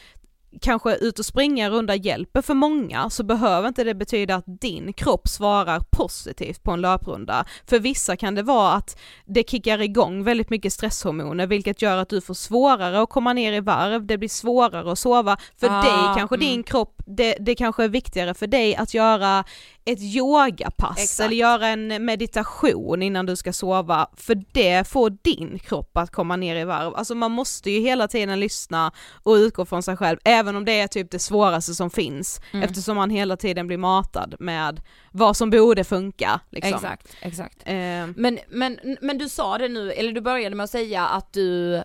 kanske 0.61 0.96
ut 0.96 1.18
och 1.18 1.26
springa 1.26 1.70
runda 1.70 1.94
hjälper 1.94 2.42
för 2.42 2.55
många 2.55 3.11
så 3.11 3.22
behöver 3.24 3.68
inte 3.68 3.84
det 3.84 3.94
betyda 3.94 4.34
att 4.34 4.61
din 4.61 4.92
kropp 4.92 5.28
svarar 5.28 5.80
positivt 5.90 6.62
på 6.62 6.70
en 6.70 6.80
löprunda. 6.80 7.44
För 7.66 7.78
vissa 7.78 8.16
kan 8.16 8.34
det 8.34 8.42
vara 8.42 8.72
att 8.72 8.98
det 9.26 9.50
kickar 9.50 9.80
igång 9.80 10.24
väldigt 10.24 10.50
mycket 10.50 10.72
stresshormoner 10.72 11.46
vilket 11.46 11.82
gör 11.82 11.96
att 11.96 12.09
du 12.09 12.20
får 12.20 12.34
svårare 12.34 13.02
att 13.02 13.11
komma 13.11 13.32
ner 13.32 13.52
i 13.52 13.61
varv, 13.61 14.07
det 14.07 14.18
blir 14.18 14.28
svårare 14.28 14.92
att 14.92 14.98
sova. 14.98 15.36
För 15.61 15.68
Ah, 15.70 15.82
dig 15.82 16.16
kanske 16.18 16.36
mm. 16.36 16.46
din 16.46 16.62
kropp, 16.62 17.02
det, 17.07 17.36
det 17.40 17.55
kanske 17.55 17.84
är 17.84 17.88
viktigare 17.88 18.34
för 18.34 18.46
dig 18.46 18.76
att 18.76 18.94
göra 18.94 19.44
ett 19.87 20.01
yogapass 20.01 20.99
Exakt. 20.99 21.26
eller 21.26 21.37
göra 21.37 21.66
en 21.68 22.05
meditation 22.05 23.03
innan 23.03 23.26
du 23.26 23.37
ska 23.37 23.53
sova, 23.53 24.09
för 24.16 24.43
det 24.53 24.89
får 24.89 25.11
din 25.22 25.59
kropp 25.59 25.97
att 25.97 26.11
komma 26.11 26.37
ner 26.37 26.57
i 26.57 26.64
varv. 26.64 26.95
Alltså 26.95 27.14
man 27.14 27.30
måste 27.30 27.70
ju 27.70 27.80
hela 27.80 28.09
tiden 28.09 28.41
lyssna 28.41 28.93
och 29.22 29.32
utgå 29.35 29.64
från 29.64 29.82
sig 29.82 29.97
själv, 29.97 30.18
även 30.24 30.57
om 30.57 30.64
det 30.64 30.80
är 30.80 30.87
typ 30.87 31.11
det 31.11 31.18
svåraste 31.18 31.74
som 31.74 31.91
finns, 31.91 32.41
Mm. 32.53 32.64
eftersom 32.68 32.97
man 32.97 33.11
hela 33.11 33.37
tiden 33.37 33.66
blir 33.66 33.78
matad 33.78 34.35
med 34.39 34.80
vad 35.12 35.37
som 35.37 35.51
borde 35.51 35.85
funka. 35.85 36.41
Liksom. 36.51 36.74
Exakt, 36.74 37.16
exakt. 37.20 37.59
Eh, 37.64 37.74
Men, 38.16 38.39
men, 38.49 38.78
men 39.01 39.18
du 39.18 39.28
sa 39.28 39.59
det 39.59 39.68
nu, 39.68 39.93
eller 39.93 40.12
du 40.12 40.20
började 40.20 40.57
med 40.57 40.64
att 40.64 40.70
säga 40.70 41.07
att 41.07 41.32
du 41.32 41.82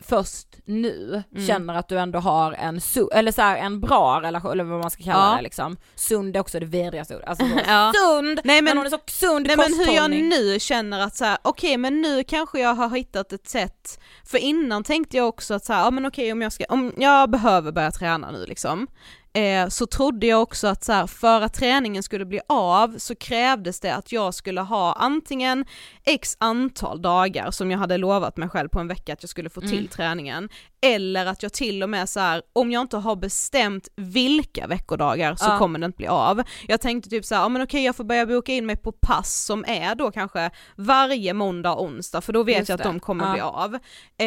först 0.00 0.46
nu 0.64 1.22
Mm. 1.32 1.46
känner 1.46 1.74
att 1.74 1.88
du 1.88 1.98
ändå 1.98 2.18
har 2.18 2.52
en, 2.52 2.78
su- 2.78 3.08
eller 3.12 3.32
så 3.32 3.42
här, 3.42 3.56
en 3.56 3.80
bra 3.80 4.20
relation, 4.22 4.52
eller 4.52 4.64
vad 4.64 4.80
man 4.80 4.90
ska 4.90 5.02
kalla 5.02 5.30
Ja. 5.30 5.36
det 5.36 5.42
liksom. 5.42 5.76
Sund 5.94 6.36
är 6.36 6.40
också 6.40 6.60
det 6.60 6.66
vidrigaste 6.66 7.14
ordet. 7.16 7.28
Alltså 7.28 7.46
så, 7.48 7.60
Ja. 7.66 7.92
sund! 7.94 8.40
Nej, 8.44 8.62
men, 8.62 8.64
men- 8.64 8.76
hon 8.76 8.86
är 8.86 8.90
så 8.90 8.98
sund 9.06 9.46
Nej 9.46 9.56
men 9.56 9.74
hur 9.86 9.94
jag 9.94 10.10
nu 10.10 10.58
känner 10.60 11.00
att 11.00 11.16
så 11.16 11.24
här, 11.24 11.38
okej 11.42 11.76
men 11.76 12.00
nu 12.02 12.24
kanske 12.24 12.60
jag 12.60 12.74
har 12.74 12.88
hittat 12.96 13.32
ett 13.32 13.48
sätt, 13.48 14.00
för 14.24 14.38
innan 14.38 14.84
tänkte 14.84 15.16
jag 15.16 15.28
också 15.28 15.54
att 15.54 15.64
så 15.64 15.72
här, 15.72 15.84
ja 15.84 15.90
men 15.90 16.06
okej 16.06 16.32
om 16.32 16.42
jag 16.42 16.52
ska, 16.52 16.64
om 16.68 16.92
jag 16.96 17.30
behöver 17.30 17.72
börja 17.72 17.90
träna 17.90 18.30
nu 18.30 18.46
liksom, 18.46 18.86
eh, 19.32 19.68
så 19.68 19.86
trodde 19.86 20.26
jag 20.26 20.42
också 20.42 20.66
att 20.68 20.84
så 20.84 20.92
här, 20.92 21.06
för 21.06 21.40
att 21.40 21.54
träningen 21.54 22.02
skulle 22.02 22.24
bli 22.24 22.40
av 22.48 22.94
så 22.98 23.14
krävdes 23.14 23.80
det 23.80 23.94
att 23.94 24.12
jag 24.12 24.34
skulle 24.34 24.60
ha 24.60 24.92
antingen 24.92 25.64
x 26.06 26.36
antal 26.40 27.02
dagar 27.02 27.50
som 27.50 27.70
jag 27.70 27.78
hade 27.78 27.98
lovat 27.98 28.36
mig 28.36 28.48
själv 28.48 28.68
på 28.68 28.80
en 28.80 28.88
vecka 28.88 29.12
att 29.12 29.22
jag 29.22 29.30
skulle 29.30 29.50
få 29.50 29.60
till 29.60 29.72
Mm. 29.72 29.88
träningen, 29.88 30.48
eller 30.82 31.26
att 31.26 31.42
jag 31.42 31.52
till 31.52 31.82
och 31.82 31.90
med 31.90 32.08
så 32.08 32.20
här, 32.20 32.42
om 32.52 32.70
jag 32.72 32.80
inte 32.80 32.96
har 32.96 33.16
bestämt 33.16 33.88
vilka 33.96 34.66
veckodagar 34.66 35.34
så 35.34 35.44
Ja. 35.48 35.58
kommer 35.58 35.78
det 35.78 35.86
inte 35.86 35.96
bli 35.96 36.06
av. 36.06 36.42
Jag 36.68 36.80
tänkte 36.80 37.10
typ 37.10 37.24
så 37.24 37.34
här, 37.34 37.42
ja 37.42 37.48
men 37.48 37.62
okej 37.62 37.84
jag 37.84 37.96
får 37.96 38.04
börja 38.04 38.26
boka 38.26 38.52
in 38.52 38.66
mig 38.66 38.76
på 38.76 38.92
pass 38.92 39.44
som 39.44 39.64
är 39.68 39.94
då 39.94 40.10
kanske 40.10 40.50
varje 40.76 41.34
måndag 41.34 41.72
och 41.72 41.82
onsdag 41.84 42.20
för 42.20 42.32
då 42.32 42.42
vet 42.42 42.58
Just 42.58 42.68
jag 42.68 42.74
att 42.76 42.82
det. 42.82 42.88
de 42.88 43.00
kommer 43.00 43.24
Ja. 43.26 43.32
bli 43.32 43.40
av. 43.40 43.74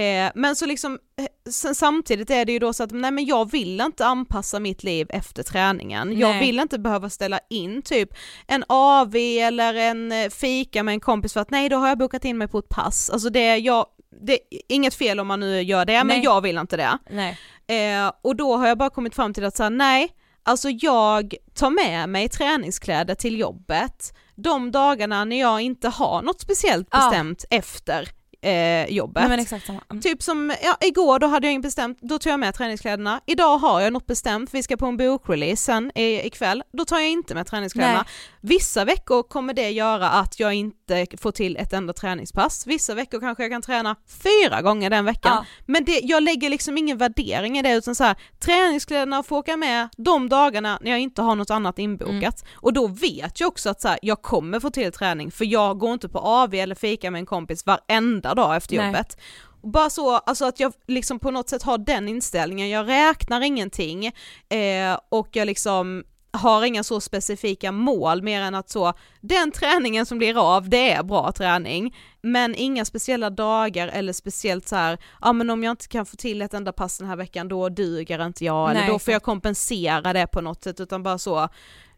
Eh, 0.02 0.32
men 0.36 0.56
så 0.56 0.66
liksom, 0.66 1.00
eh, 1.22 1.52
samtidigt 1.74 2.30
är 2.30 2.46
det 2.46 2.52
ju 2.52 2.60
då 2.60 2.74
så 2.74 2.84
att 2.84 2.92
nej 2.92 3.12
men 3.12 3.26
jag 3.26 3.52
vill 3.52 3.82
inte 3.82 4.06
anpassa 4.06 4.60
mitt 4.60 4.84
liv 4.84 5.08
efter 5.10 5.44
träningen. 5.44 6.20
Jag 6.20 6.30
Nej. 6.30 6.40
vill 6.46 6.60
inte 6.60 6.80
behöva 6.80 7.10
ställa 7.10 7.40
in 7.50 7.82
typ 7.82 8.10
en 8.48 8.64
AV 8.70 9.16
eller 9.16 9.74
en 9.74 10.12
eh, 10.12 10.30
fika 10.30 10.84
med 10.84 10.94
en 10.94 11.00
kompis 11.00 11.34
för 11.34 11.40
att 11.40 11.52
nej 11.52 11.69
då 11.70 11.78
har 11.78 11.88
jag 11.88 11.98
bokat 11.98 12.26
in 12.26 12.38
mig 12.38 12.48
på 12.48 12.60
ett 12.60 12.70
pass. 12.70 13.10
Alltså 13.10 13.30
det 13.30 13.58
jag, 13.58 13.86
det 14.22 14.40
inget 14.70 14.94
fel 14.94 15.20
om 15.20 15.28
man 15.28 15.40
nu 15.40 15.62
gör 15.62 15.86
det 15.86 15.98
men 15.98 16.08
Nej. 16.08 16.22
jag 16.24 16.42
vill 16.42 16.58
inte 16.58 16.78
det. 16.78 16.98
Nej. 17.10 17.38
Eh, 17.68 18.12
och 18.22 18.36
då 18.36 18.58
har 18.58 18.68
jag 18.68 18.78
bara 18.78 18.90
kommit 18.90 19.16
fram 19.16 19.34
till 19.34 19.46
att 19.46 19.58
säga 19.58 19.70
nej, 19.70 20.10
alltså 20.44 20.70
jag 20.70 21.34
tar 21.54 21.70
med 21.70 22.10
mig 22.10 22.30
träningskläder 22.30 23.16
till 23.16 23.40
jobbet 23.40 24.14
de 24.36 24.72
dagarna 24.72 25.26
när 25.26 25.40
jag 25.40 25.62
inte 25.62 25.90
har 25.90 26.22
något 26.22 26.42
speciellt 26.42 26.88
Ja. 26.92 26.98
bestämt 27.10 27.46
efter 27.50 28.10
eh, 28.42 28.86
jobbet. 28.86 29.24
Nej. 29.24 29.82
Mm. 29.90 30.02
Typ 30.02 30.24
som, 30.24 30.54
ja 30.64 30.78
igår 30.82 31.20
då 31.20 31.28
hade 31.28 31.48
jag 31.48 31.52
inget 31.52 31.64
bestämt, 31.64 31.98
då 32.02 32.20
tog 32.20 32.34
jag 32.34 32.40
med 32.40 32.56
träningskläderna. 32.56 33.22
Idag 33.26 33.58
har 33.58 33.82
jag 33.82 33.94
något 33.94 34.06
bestämt, 34.06 34.54
vi 34.54 34.64
ska 34.64 34.78
på 34.78 34.86
en 34.86 34.98
bokrelease 34.98 35.64
sen 35.64 35.92
i, 35.96 36.28
ikväll, 36.28 36.64
då 36.74 36.86
tar 36.86 37.00
jag 37.00 37.10
inte 37.10 37.36
med 37.36 37.48
träningskläderna. 37.48 37.94
Nej. 37.94 38.06
Vissa 38.42 38.86
veckor 38.86 39.24
kommer 39.24 39.54
det 39.54 39.70
göra 39.70 40.10
att 40.10 40.40
jag 40.40 40.54
inte 40.54 41.06
får 41.18 41.32
till 41.32 41.58
ett 41.58 41.74
enda 41.74 41.94
träningspass, 41.94 42.68
vissa 42.68 42.96
veckor 42.96 43.20
kanske 43.20 43.44
jag 43.44 43.52
kan 43.52 43.62
träna 43.62 43.96
fyra 44.24 44.62
gånger 44.62 44.90
den 44.90 45.06
veckan. 45.06 45.32
Ja. 45.36 45.46
Men 45.66 45.86
det, 45.86 46.00
jag 46.04 46.24
lägger 46.24 46.50
liksom 46.50 46.78
ingen 46.78 46.98
värdering 46.98 47.58
i 47.58 47.62
det 47.62 47.74
utan 47.74 47.96
så 47.96 48.04
här, 48.04 48.16
träningskläderna 48.40 49.24
får 49.24 49.38
åka 49.38 49.58
med 49.58 49.90
de 49.98 50.30
dagarna 50.30 50.80
när 50.82 50.92
jag 50.92 51.00
inte 51.00 51.22
har 51.22 51.36
något 51.36 51.50
annat 51.50 51.80
inbokat. 51.80 52.12
Mm. 52.42 52.54
Och 52.56 52.74
då 52.74 52.88
vet 52.88 53.40
jag 53.40 53.48
också 53.48 53.70
att 53.70 53.82
så 53.82 53.88
här, 53.88 54.00
jag 54.02 54.22
kommer 54.22 54.60
få 54.60 54.70
till 54.70 54.92
träning 54.92 55.32
för 55.32 55.46
jag 55.46 55.80
går 55.80 55.94
inte 55.94 56.10
på 56.10 56.20
AV 56.20 56.54
eller 56.54 56.76
fika 56.76 57.12
med 57.12 57.20
en 57.20 57.26
kompis 57.26 57.66
varenda 57.66 58.29
dag 58.36 58.56
efter 58.56 58.78
Nej. 58.78 58.86
jobbet. 58.86 59.18
Och 59.62 59.70
Bara 59.70 59.90
så, 59.90 60.16
alltså 60.16 60.46
att 60.46 60.60
jag 60.60 60.74
liksom 60.88 61.20
på 61.20 61.32
något 61.32 61.50
sätt 61.50 61.64
har 61.64 61.78
den 61.78 62.08
inställningen, 62.08 62.70
jag 62.70 62.88
räknar 62.88 63.42
ingenting 63.42 64.06
eh, 64.50 65.00
och 65.10 65.28
jag 65.32 65.46
liksom 65.46 66.04
har 66.32 66.66
inga 66.66 66.84
så 66.84 67.02
specifika 67.02 67.72
mål 67.72 68.22
mer 68.22 68.42
än 68.42 68.56
att 68.56 68.70
så, 68.70 68.94
den 69.22 69.52
träningen 69.52 70.06
som 70.06 70.18
blir 70.18 70.56
av, 70.56 70.70
det 70.70 70.92
är 70.92 71.04
bra 71.04 71.32
träning, 71.32 71.96
men 72.22 72.56
inga 72.56 72.86
speciella 72.86 73.30
dagar 73.30 73.88
eller 73.88 74.14
speciellt 74.14 74.68
så 74.68 74.76
här, 74.76 74.98
ja 75.22 75.34
men 75.34 75.50
om 75.50 75.64
jag 75.64 75.72
inte 75.72 75.88
kan 75.88 76.06
få 76.06 76.16
till 76.16 76.42
ett 76.42 76.54
enda 76.54 76.74
pass 76.74 76.98
den 76.98 77.08
här 77.08 77.16
veckan 77.16 77.48
då 77.48 77.70
duger 77.70 78.26
inte 78.26 78.46
jag, 78.46 78.70
eller 78.70 78.80
Nej, 78.82 78.90
då 78.90 79.00
får 79.00 79.12
jag 79.12 79.24
kompensera 79.24 80.14
det 80.14 80.28
på 80.28 80.42
något 80.42 80.64
sätt, 80.64 80.80
utan 80.80 81.04
bara 81.04 81.18
så, 81.18 81.50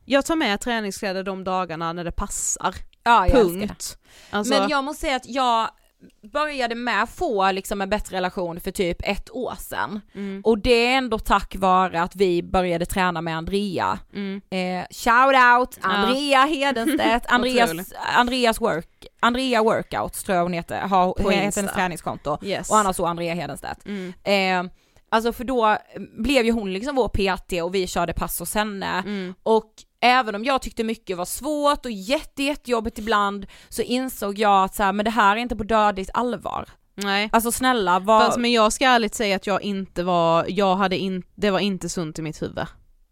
jag 0.05 0.25
tar 0.25 0.35
med 0.35 0.61
träningskläder 0.61 1.23
de 1.23 1.43
dagarna 1.43 1.93
när 1.93 2.03
det 2.03 2.11
passar, 2.11 2.75
Ja, 3.03 3.27
jag 3.27 3.35
punkt. 3.35 3.97
Alltså, 4.29 4.53
Men 4.53 4.69
jag 4.69 4.83
måste 4.83 5.01
säga 5.01 5.15
att 5.15 5.29
jag 5.29 5.69
började 6.33 6.75
med 6.75 7.03
att 7.03 7.09
få 7.09 7.51
liksom 7.51 7.81
en 7.81 7.89
bättre 7.89 8.15
relation 8.17 8.59
för 8.59 8.71
typ 8.71 8.97
ett 9.03 9.29
år 9.31 9.53
sedan. 9.59 9.99
mm, 10.15 10.41
Och 10.45 10.57
det 10.59 10.87
är 10.87 10.97
ändå 10.97 11.19
tack 11.19 11.55
vare 11.55 12.01
att 12.01 12.15
vi 12.15 12.43
började 12.43 12.85
träna 12.85 13.21
med 13.21 13.37
Andrea. 13.37 13.99
mm, 14.13 14.41
Eh, 14.49 14.85
shout 14.91 15.35
out 15.59 15.77
Andrea 15.81 16.43
Hedenstedt, 16.45 17.25
Andreas. 17.29 17.93
Andreas 18.15 18.61
work, 18.61 18.87
Andrea 19.19 19.63
workouts 19.63 20.23
tror 20.23 20.35
jag 20.35 20.43
hon 20.43 20.53
heter, 20.53 20.81
har, 20.81 21.13
På 21.13 21.29
heter 21.29 21.45
Insta. 21.45 21.61
hennes 21.61 21.75
träningskonto. 21.75 22.37
yes. 22.43 22.69
Och 22.69 22.77
annars 22.77 22.95
så 22.95 23.05
Andrea 23.05 23.33
Hedenstedt. 23.33 23.85
mm, 23.85 24.13
Eh, 24.23 24.71
alltså 25.09 25.33
för 25.33 25.43
då 25.43 25.77
blev 26.17 26.45
ju 26.45 26.51
hon 26.51 26.73
liksom 26.73 26.95
vår 26.95 27.07
PT 27.07 27.61
och 27.63 27.75
vi 27.75 27.87
körde 27.87 28.13
pass 28.13 28.39
hos 28.39 28.55
henne. 28.55 28.99
mm, 29.05 29.33
Och 29.43 29.71
även 30.01 30.35
om 30.35 30.43
jag 30.43 30.61
tyckte 30.61 30.83
mycket 30.83 31.17
var 31.17 31.25
svårt 31.25 31.85
och 31.85 31.91
jätte, 31.91 32.43
jättejobbigt 32.43 32.99
ibland 32.99 33.45
så 33.69 33.81
insåg 33.81 34.39
jag 34.39 34.63
att 34.63 34.75
så 34.75 34.83
här, 34.83 34.93
men 34.93 35.05
det 35.05 35.11
här 35.11 35.35
är 35.35 35.39
inte 35.39 35.55
på 35.55 35.63
dödligt 35.63 36.09
allvar. 36.13 36.69
nej. 36.95 37.29
Alltså 37.31 37.51
snälla 37.51 37.99
vad... 37.99 38.25
Fast 38.25 38.37
men 38.39 38.51
jag 38.51 38.73
ska 38.73 38.85
ärligt 38.85 39.15
säga 39.15 39.35
att 39.35 39.47
jag 39.47 39.61
inte 39.61 40.03
var, 40.03 40.45
jag 40.47 40.75
hade 40.75 40.97
in, 40.97 41.23
det 41.35 41.51
var 41.51 41.59
inte 41.59 41.89
sunt 41.89 42.19
i 42.19 42.21
mitt 42.21 42.41
huvud. 42.41 42.65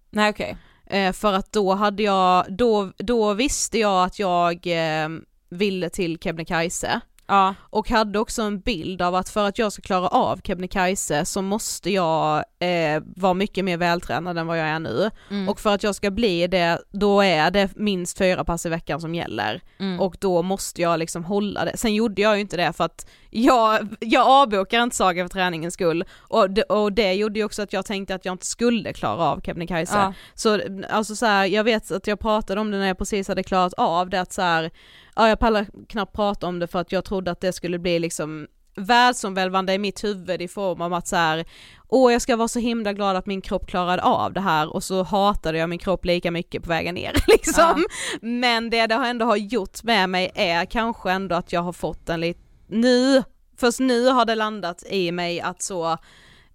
Nej 0.09 0.29
okej. 0.29 0.57
Eh, 0.85 1.13
för 1.13 1.33
att 1.33 1.51
då 1.51 1.73
hade 1.73 2.03
jag, 2.03 2.45
då, 2.57 2.91
då 2.97 3.33
visste 3.33 3.79
jag 3.79 4.03
att 4.03 4.19
jag 4.19 4.67
eh, 4.67 5.09
ville 5.49 5.89
till 5.89 6.19
Kebnekaise. 6.19 7.01
Ja. 7.30 7.55
Och 7.61 7.89
hade 7.89 8.19
också 8.19 8.41
en 8.41 8.59
bild 8.59 9.01
av 9.01 9.15
att 9.15 9.30
för 9.30 9.47
att 9.47 9.57
jag 9.57 9.73
ska 9.73 9.82
klara 9.82 10.07
av 10.07 10.39
Kebnekaise 10.43 11.25
så 11.25 11.41
måste 11.41 11.89
jag 11.89 12.43
eh, 12.59 13.03
vara 13.15 13.34
mycket 13.34 13.65
mer 13.65 13.77
vältränad 13.77 14.38
än 14.38 14.47
vad 14.47 14.59
jag 14.59 14.67
är 14.67 14.80
nu. 14.80 15.11
Mm. 15.30 15.49
Och 15.49 15.59
för 15.59 15.73
att 15.73 15.84
jag 15.84 15.95
ska 15.95 16.11
bli 16.11 16.47
det, 16.47 16.82
då 16.91 17.21
är 17.21 17.51
det 17.51 17.69
minst 17.75 18.17
fyra 18.17 18.43
pass 18.43 18.65
i 18.65 18.69
veckan 18.69 19.01
som 19.01 19.15
gäller. 19.15 19.61
Mm. 19.80 19.99
Och 19.99 20.15
då 20.19 20.41
måste 20.41 20.82
jag 20.82 20.99
liksom 20.99 21.23
hålla 21.23 21.65
det. 21.65 21.77
Sen 21.77 21.95
gjorde 21.95 22.21
jag 22.21 22.36
ju 22.36 22.41
inte 22.41 22.57
det 22.57 22.73
för 22.73 22.84
att 22.84 23.09
jag, 23.30 23.88
jag 23.99 24.27
avbokar 24.27 24.84
inte 24.84 24.95
Saga 24.95 25.23
för 25.23 25.30
träningens 25.30 25.73
skull. 25.73 26.03
Och 26.17 26.49
det, 26.49 26.63
och 26.63 26.93
det 26.93 27.13
gjorde 27.13 27.39
ju 27.39 27.45
också 27.45 27.61
att 27.61 27.73
jag 27.73 27.86
tänkte 27.86 28.15
att 28.15 28.25
jag 28.25 28.34
inte 28.34 28.45
skulle 28.45 28.93
klara 28.93 29.23
av 29.23 29.41
Kebnekaise. 29.41 29.97
Ja. 29.97 30.13
Så 30.36 30.61
alltså 30.89 31.15
så 31.15 31.25
här, 31.25 31.45
jag 31.45 31.63
vet 31.63 31.91
att 31.91 32.07
jag 32.07 32.19
pratade 32.19 32.61
om 32.61 32.71
det 32.71 32.77
när 32.77 32.88
jag 32.88 32.97
precis 32.97 33.27
hade 33.27 33.43
klarat 33.43 33.73
av 33.77 34.09
det 34.09 34.21
att 34.21 34.34
så 34.34 34.41
här, 34.41 34.71
ja 35.20 35.30
jag 35.30 35.39
pallar 35.39 35.67
knappt 35.88 36.15
prata 36.15 36.47
om 36.47 36.59
det 36.59 36.67
för 36.67 36.80
att 36.80 36.91
jag 36.91 37.05
trodde 37.05 37.32
att 37.32 37.41
det 37.41 37.53
skulle 37.53 37.80
bli 37.80 37.99
liksom 37.99 38.47
världsomvälvande 38.76 39.74
i 39.74 39.78
mitt 39.78 40.03
huvud 40.03 40.41
i 40.41 40.47
form 40.47 40.82
av 40.82 40.93
att 40.93 41.07
så 41.07 41.15
här, 41.15 41.45
åh 41.88 42.11
jag 42.11 42.22
ska 42.22 42.36
vara 42.36 42.47
så 42.47 42.59
himla 42.59 42.93
glad 42.93 43.15
att 43.15 43.26
min 43.26 43.41
kropp 43.41 43.67
klarade 43.67 44.01
av 44.01 44.34
det 44.34 44.41
här 44.41 44.74
och 44.74 44.84
så 44.84 45.03
hatade 45.03 45.57
jag 45.57 45.70
min 45.70 45.80
kropp 45.80 46.05
lika 46.05 46.32
mycket 46.32 46.63
på 46.63 46.70
vägen 46.70 46.95
ner 46.95 47.13
liksom. 47.28 47.86
Men 48.22 48.70
det 48.70 48.88
det 48.88 48.95
ändå 48.95 49.26
har 49.26 49.36
gjort 49.36 49.84
med 49.84 50.09
mig 50.09 50.32
är 50.36 50.65
kanske 50.65 51.11
ändå 51.11 51.36
att 51.36 51.53
jag 51.53 51.61
har 51.61 51.74
fått 51.74 52.09
en 52.09 52.20
lite, 52.22 52.39
nu, 52.67 53.24
först 53.57 53.80
nu 53.80 54.07
har 54.07 54.26
det 54.26 54.36
landat 54.36 54.84
i 54.89 55.11
mig 55.11 55.41
att 55.41 55.61
så, 55.61 55.97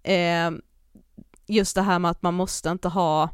eh, 0.03 0.51
just 1.47 1.75
det 1.75 1.81
här 1.81 1.99
med 1.99 2.11
att 2.11 2.21
man 2.21 2.33
måste 2.33 2.69
inte 2.69 2.87
ha 2.87 3.29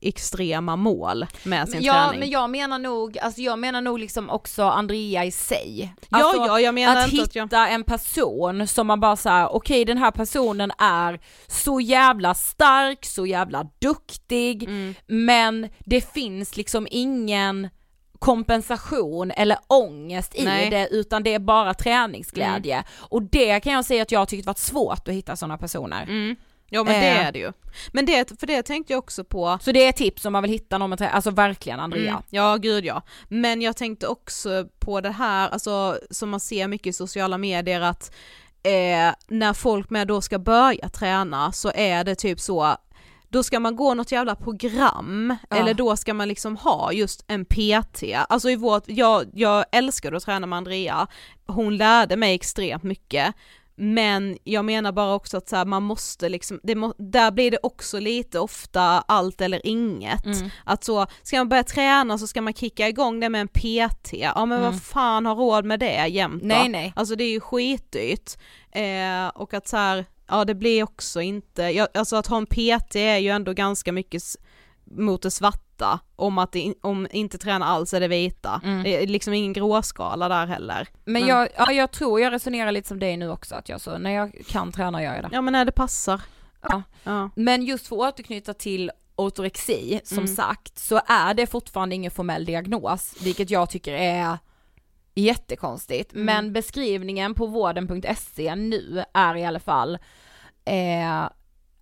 extrema 0.00 0.76
mål 0.76 1.26
med 1.42 1.68
sin 1.68 1.82
ja, 1.82 1.92
träning. 1.92 2.20
men 2.20 2.30
jag 2.30 2.50
menar 2.50 2.78
nog, 2.78 3.18
alltså 3.18 3.40
jag 3.40 3.58
menar 3.58 3.80
nog 3.80 3.98
liksom 3.98 4.30
också 4.30 4.62
Andrea 4.64 5.24
i 5.24 5.30
sig. 5.30 5.94
Ja, 6.08 6.18
Alltså, 6.18 6.46
ja, 6.46 6.60
jag 6.60 6.74
menar 6.74 6.96
att 6.96 7.10
hitta 7.10 7.42
att 7.42 7.52
jag... 7.52 7.72
en 7.72 7.84
person 7.84 8.66
som 8.66 8.86
man 8.86 9.00
bara 9.00 9.16
säger, 9.16 9.54
okej 9.54 9.84
den 9.84 9.98
här 9.98 10.10
personen 10.10 10.72
är 10.78 11.20
så 11.46 11.80
jävla 11.80 12.34
stark, 12.34 13.04
så 13.04 13.26
jävla 13.26 13.66
duktig, 13.78 14.62
Mm. 14.62 14.94
men 15.06 15.68
det 15.78 16.12
finns 16.12 16.56
liksom 16.56 16.86
ingen 16.90 17.68
kompensation 18.18 19.30
eller 19.30 19.58
ångest 19.66 20.34
i 20.34 20.44
Nej. 20.44 20.70
det 20.70 20.88
utan 20.90 21.22
det 21.22 21.34
är 21.34 21.38
bara 21.38 21.74
träningsglädje. 21.74 22.84
Och 22.98 23.22
det 23.22 23.60
kan 23.60 23.72
jag 23.72 23.84
säga 23.84 24.02
att 24.02 24.12
jag 24.12 24.18
har 24.18 24.26
tyckt 24.26 24.46
varit 24.46 24.58
svårt 24.58 25.08
att 25.08 25.14
hitta 25.14 25.36
sådana 25.36 25.58
personer. 25.58 26.02
Mm. 26.02 26.36
Ja 26.72 26.84
men 26.84 26.92
det 27.00 27.06
Eh. 27.08 27.26
är 27.26 27.32
det 27.32 27.38
ju. 27.38 27.52
Men 27.92 28.06
det, 28.06 28.40
för 28.40 28.46
det 28.46 28.62
tänkte 28.62 28.92
jag 28.92 28.98
också 28.98 29.24
på, 29.24 29.58
Så 29.62 29.72
det 29.72 29.86
är 29.86 29.92
tips 29.92 30.24
om 30.24 30.32
man 30.32 30.42
vill 30.42 30.52
hitta 30.52 30.78
någon 30.78 30.90
med 30.90 30.98
träning, 30.98 31.14
alltså 31.14 31.30
verkligen 31.30 31.80
Andrea. 31.80 32.10
Mm, 32.10 32.22
ja 32.30 32.56
gud 32.56 32.84
ja. 32.84 33.02
Men 33.28 33.62
jag 33.62 33.76
tänkte 33.76 34.06
också 34.06 34.66
på 34.78 35.00
det 35.00 35.10
här, 35.10 35.48
alltså 35.48 35.98
som 36.10 36.30
man 36.30 36.40
ser 36.40 36.68
mycket 36.68 36.86
i 36.86 36.92
sociala 36.92 37.38
medier 37.38 37.80
att 37.80 38.14
eh, 38.62 39.14
när 39.28 39.52
folk 39.52 39.90
med 39.90 40.06
då 40.08 40.20
ska 40.20 40.38
börja 40.38 40.88
träna 40.88 41.52
så 41.52 41.72
är 41.74 42.04
det 42.04 42.14
typ 42.14 42.40
så 42.40 42.76
då 43.28 43.42
ska 43.42 43.60
man 43.60 43.76
gå 43.76 43.94
något 43.94 44.12
jävla 44.12 44.34
program, 44.34 45.36
Ja. 45.50 45.56
eller 45.56 45.74
då 45.74 45.96
ska 45.96 46.14
man 46.14 46.28
liksom 46.28 46.56
ha 46.56 46.92
just 46.92 47.24
en 47.28 47.44
PT. 47.44 48.02
Alltså 48.28 48.50
i 48.50 48.56
vårt, 48.56 48.82
jag, 48.86 49.24
jag 49.34 49.64
älskade 49.72 50.16
att 50.16 50.22
träna 50.24 50.46
med 50.46 50.56
Andrea, 50.56 51.06
hon 51.46 51.76
lärde 51.76 52.16
mig 52.16 52.34
extremt 52.34 52.82
mycket, 52.82 53.34
men 53.82 54.38
jag 54.44 54.64
menar 54.64 54.92
bara 54.92 55.14
också 55.14 55.36
att 55.36 55.48
så 55.48 55.56
här, 55.56 55.64
man 55.64 55.82
måste 55.82 56.28
liksom, 56.28 56.60
det 56.62 56.74
må, 56.74 56.94
där 56.98 57.30
blir 57.30 57.50
det 57.50 57.58
också 57.62 57.98
lite 58.00 58.38
ofta 58.40 58.82
allt 58.82 59.40
eller 59.40 59.66
inget. 59.66 60.26
Mm. 60.26 60.50
Att 60.64 60.84
så, 60.84 61.06
ska 61.22 61.36
man 61.38 61.48
börja 61.48 61.64
träna 61.64 62.18
så 62.18 62.26
ska 62.26 62.42
man 62.42 62.52
kicka 62.54 62.88
igång 62.88 63.20
det 63.20 63.28
med 63.28 63.40
en 63.40 63.48
PT, 63.48 64.12
ja 64.12 64.46
men 64.46 64.58
Mm. 64.58 64.72
vad 64.72 64.82
fan 64.82 65.26
har 65.26 65.34
råd 65.34 65.64
med 65.64 65.80
det 65.80 66.06
jämt? 66.06 66.42
Nej 66.42 66.68
nej. 66.68 66.92
Alltså 66.96 67.14
det 67.16 67.24
är 67.24 67.30
ju 67.30 67.40
skitdyrt. 67.40 68.30
Eh, 68.72 69.28
och 69.34 69.54
att 69.54 69.68
så 69.68 69.76
här, 69.76 70.04
ja 70.28 70.44
det 70.44 70.54
blir 70.54 70.82
också 70.82 71.20
inte, 71.20 71.62
ja, 71.62 71.88
alltså 71.94 72.16
att 72.16 72.26
ha 72.26 72.36
en 72.36 72.46
PT 72.46 72.96
är 72.96 73.16
ju 73.16 73.28
ändå 73.28 73.52
ganska 73.52 73.92
mycket 73.92 74.22
mot 74.84 75.22
det 75.22 75.30
svarta, 75.30 75.60
om 76.16 76.38
att 76.38 76.54
in, 76.54 76.74
om 76.80 77.06
inte 77.10 77.38
träna 77.38 77.66
alls 77.66 77.94
är 77.94 78.00
det 78.00 78.08
vita. 78.08 78.60
Mm. 78.64 78.82
Det 78.82 79.02
är 79.02 79.06
liksom 79.06 79.32
ingen 79.34 79.52
gråskala 79.52 80.28
där 80.28 80.46
heller. 80.46 80.88
Men 81.04 81.12
Men- 81.12 81.26
jag, 81.26 81.48
ja, 81.56 81.72
jag 81.72 81.90
tror 81.90 82.20
jag 82.20 82.32
resonerar 82.32 82.72
lite 82.72 82.88
som 82.88 82.98
dig 82.98 83.16
nu 83.16 83.30
också, 83.30 83.54
att 83.54 83.68
jag 83.68 83.80
så, 83.80 83.98
när 83.98 84.10
jag 84.10 84.32
kan 84.48 84.72
träna 84.72 85.02
gör 85.02 85.14
jag 85.14 85.24
det. 85.24 85.28
Ja 85.32 85.40
men 85.40 85.52
när 85.52 85.64
det 85.64 85.72
passar. 85.72 86.20
Ja. 86.68 86.82
Ja. 87.04 87.30
Men 87.36 87.62
just 87.62 87.86
för 87.86 87.96
att 87.96 88.14
återknyta 88.14 88.54
till 88.54 88.90
ortorexi, 89.16 90.00
som 90.04 90.18
Mm. 90.18 90.28
sagt, 90.34 90.78
så 90.78 91.00
är 91.06 91.34
det 91.34 91.46
fortfarande 91.46 91.94
ingen 91.94 92.10
formell 92.10 92.44
diagnos, 92.44 93.14
vilket 93.22 93.50
jag 93.50 93.70
tycker 93.70 93.92
är 93.92 94.38
jättekonstigt. 95.14 96.12
Mm. 96.12 96.24
Men 96.26 96.52
beskrivningen 96.52 97.34
på 97.34 97.46
vården.se 97.46 98.54
nu 98.54 99.04
är 99.14 99.36
i 99.36 99.44
alla 99.44 99.60
fall 99.60 99.98
eh, 100.64 101.24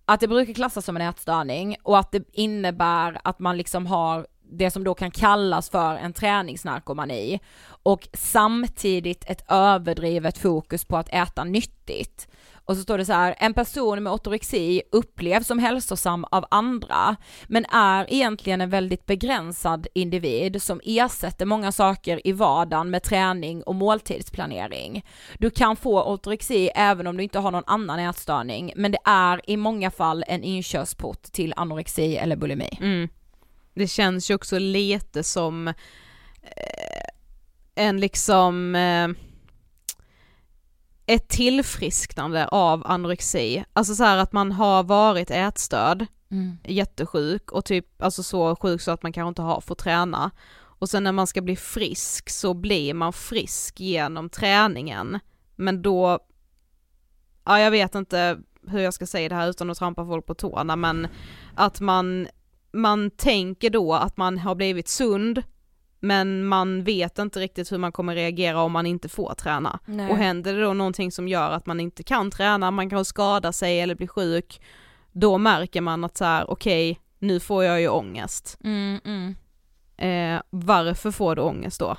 att 0.09 0.19
det 0.19 0.27
brukar 0.27 0.53
klassas 0.53 0.85
som 0.85 0.95
en 0.95 1.01
ätstörning 1.01 1.75
och 1.83 1.99
att 1.99 2.11
det 2.11 2.23
innebär 2.33 3.21
att 3.23 3.39
man 3.39 3.57
liksom 3.57 3.87
har 3.87 4.27
det 4.51 4.71
som 4.71 4.83
då 4.83 4.93
kan 4.93 5.11
kallas 5.11 5.69
för 5.69 5.95
en 5.95 6.13
träningsnarkomani 6.13 7.39
och 7.83 8.09
samtidigt 8.13 9.29
ett 9.29 9.51
överdrivet 9.51 10.37
fokus 10.37 10.85
på 10.85 10.97
att 10.97 11.09
äta 11.13 11.43
nyttigt. 11.43 12.27
Och 12.69 12.77
så 12.77 12.81
står 12.81 12.97
det 12.97 13.05
så 13.05 13.13
här, 13.13 13.35
en 13.37 13.53
person 13.53 14.03
med 14.03 14.13
ortorexi 14.13 14.81
upplevs 14.91 15.47
som 15.47 15.59
hälsosam 15.59 16.25
av 16.31 16.45
andra, 16.51 17.15
men 17.47 17.65
är 17.65 18.13
egentligen 18.13 18.61
en 18.61 18.69
väldigt 18.69 19.05
begränsad 19.05 19.87
individ 19.93 20.61
som 20.61 20.81
ersätter 20.83 21.45
många 21.45 21.71
saker 21.71 22.27
i 22.27 22.31
vardagen 22.31 22.89
med 22.89 23.03
träning 23.03 23.63
och 23.63 23.75
måltidsplanering. 23.75 25.05
Du 25.39 25.49
kan 25.49 25.75
få 25.75 26.03
ortorexi 26.03 26.69
även 26.75 27.07
om 27.07 27.17
du 27.17 27.23
inte 27.23 27.39
har 27.39 27.51
någon 27.51 27.63
annan 27.67 27.99
ätstörning, 27.99 28.73
men 28.75 28.91
det 28.91 28.99
är 29.05 29.49
i 29.49 29.57
många 29.57 29.91
fall 29.91 30.23
en 30.27 30.43
inkörsport 30.43 31.23
till 31.23 31.53
anorexi 31.55 32.17
eller 32.17 32.35
bulimi. 32.35 32.77
Mm. 32.81 33.09
Det 33.73 33.87
känns 33.87 34.31
ju 34.31 34.35
också 34.35 34.59
lite 34.59 35.23
som 35.23 35.67
eh, 35.67 35.73
en 37.75 37.99
liksom 37.99 38.75
eh, 38.75 39.07
ett 41.09 41.27
tillfrisknande 41.27 42.47
av 42.47 42.81
anorexi. 42.85 43.63
Alltså 43.73 43.95
så 43.95 44.03
här 44.03 44.17
att 44.17 44.33
man 44.33 44.51
har 44.51 44.83
varit 44.83 45.31
ätstörd, 45.31 46.05
jättesjuk 46.63 47.51
och 47.51 47.65
typ 47.65 48.01
alltså 48.01 48.23
så 48.23 48.55
sjuk 48.55 48.81
så 48.81 48.91
att 48.91 49.03
man 49.03 49.13
kanske 49.13 49.29
inte 49.29 49.41
har 49.41 49.61
fått 49.61 49.77
träna. 49.77 50.31
Och 50.55 50.89
sen 50.89 51.03
när 51.03 51.11
man 51.11 51.27
ska 51.27 51.41
bli 51.41 51.55
frisk 51.55 52.29
så 52.29 52.53
blir 52.53 52.93
man 52.93 53.13
frisk 53.13 53.79
genom 53.79 54.29
träningen. 54.29 55.19
Men 55.55 55.81
då, 55.81 56.19
ja 57.45 57.59
jag 57.59 57.71
vet 57.71 57.95
inte 57.95 58.39
hur 58.67 58.79
jag 58.79 58.93
ska 58.93 59.05
säga 59.05 59.29
det 59.29 59.35
här 59.35 59.49
utan 59.49 59.69
att 59.69 59.77
trampa 59.77 60.05
folk 60.05 60.25
på 60.25 60.33
tårna 60.33 60.75
men 60.75 61.07
att 61.55 61.79
man, 61.79 62.27
man 62.71 63.11
tänker 63.11 63.69
då 63.69 63.93
att 63.93 64.17
man 64.17 64.37
har 64.37 64.55
blivit 64.55 64.87
sund 64.87 65.43
men 65.99 66.45
man 66.45 66.83
vet 66.83 67.19
inte 67.19 67.39
riktigt 67.39 67.71
hur 67.71 67.77
man 67.77 67.91
kommer 67.91 68.15
reagera 68.15 68.61
om 68.61 68.71
man 68.71 68.85
inte 68.85 69.09
får 69.09 69.33
träna. 69.33 69.79
Nej. 69.85 70.11
Och 70.11 70.17
händer 70.17 70.53
det 70.53 70.61
då 70.61 70.73
någonting 70.73 71.11
som 71.11 71.27
gör 71.27 71.51
att 71.51 71.65
man 71.65 71.79
inte 71.79 72.03
kan 72.03 72.31
träna, 72.31 72.71
man 72.71 72.89
kan 72.89 73.05
skada 73.05 73.51
sig 73.51 73.79
eller 73.79 73.95
bli 73.95 74.07
sjuk, 74.07 74.61
då 75.11 75.37
märker 75.37 75.81
man 75.81 76.03
att 76.03 76.17
så 76.17 76.25
här, 76.25 76.51
okej, 76.51 76.99
nu 77.19 77.39
får 77.39 77.63
jag 77.63 77.81
ju 77.81 77.87
ångest. 77.87 78.57
Mm, 78.63 78.99
mm. 79.05 79.35
Eh, 79.97 80.41
varför 80.49 81.11
får 81.11 81.35
du 81.35 81.41
ångest 81.41 81.79
då? 81.79 81.97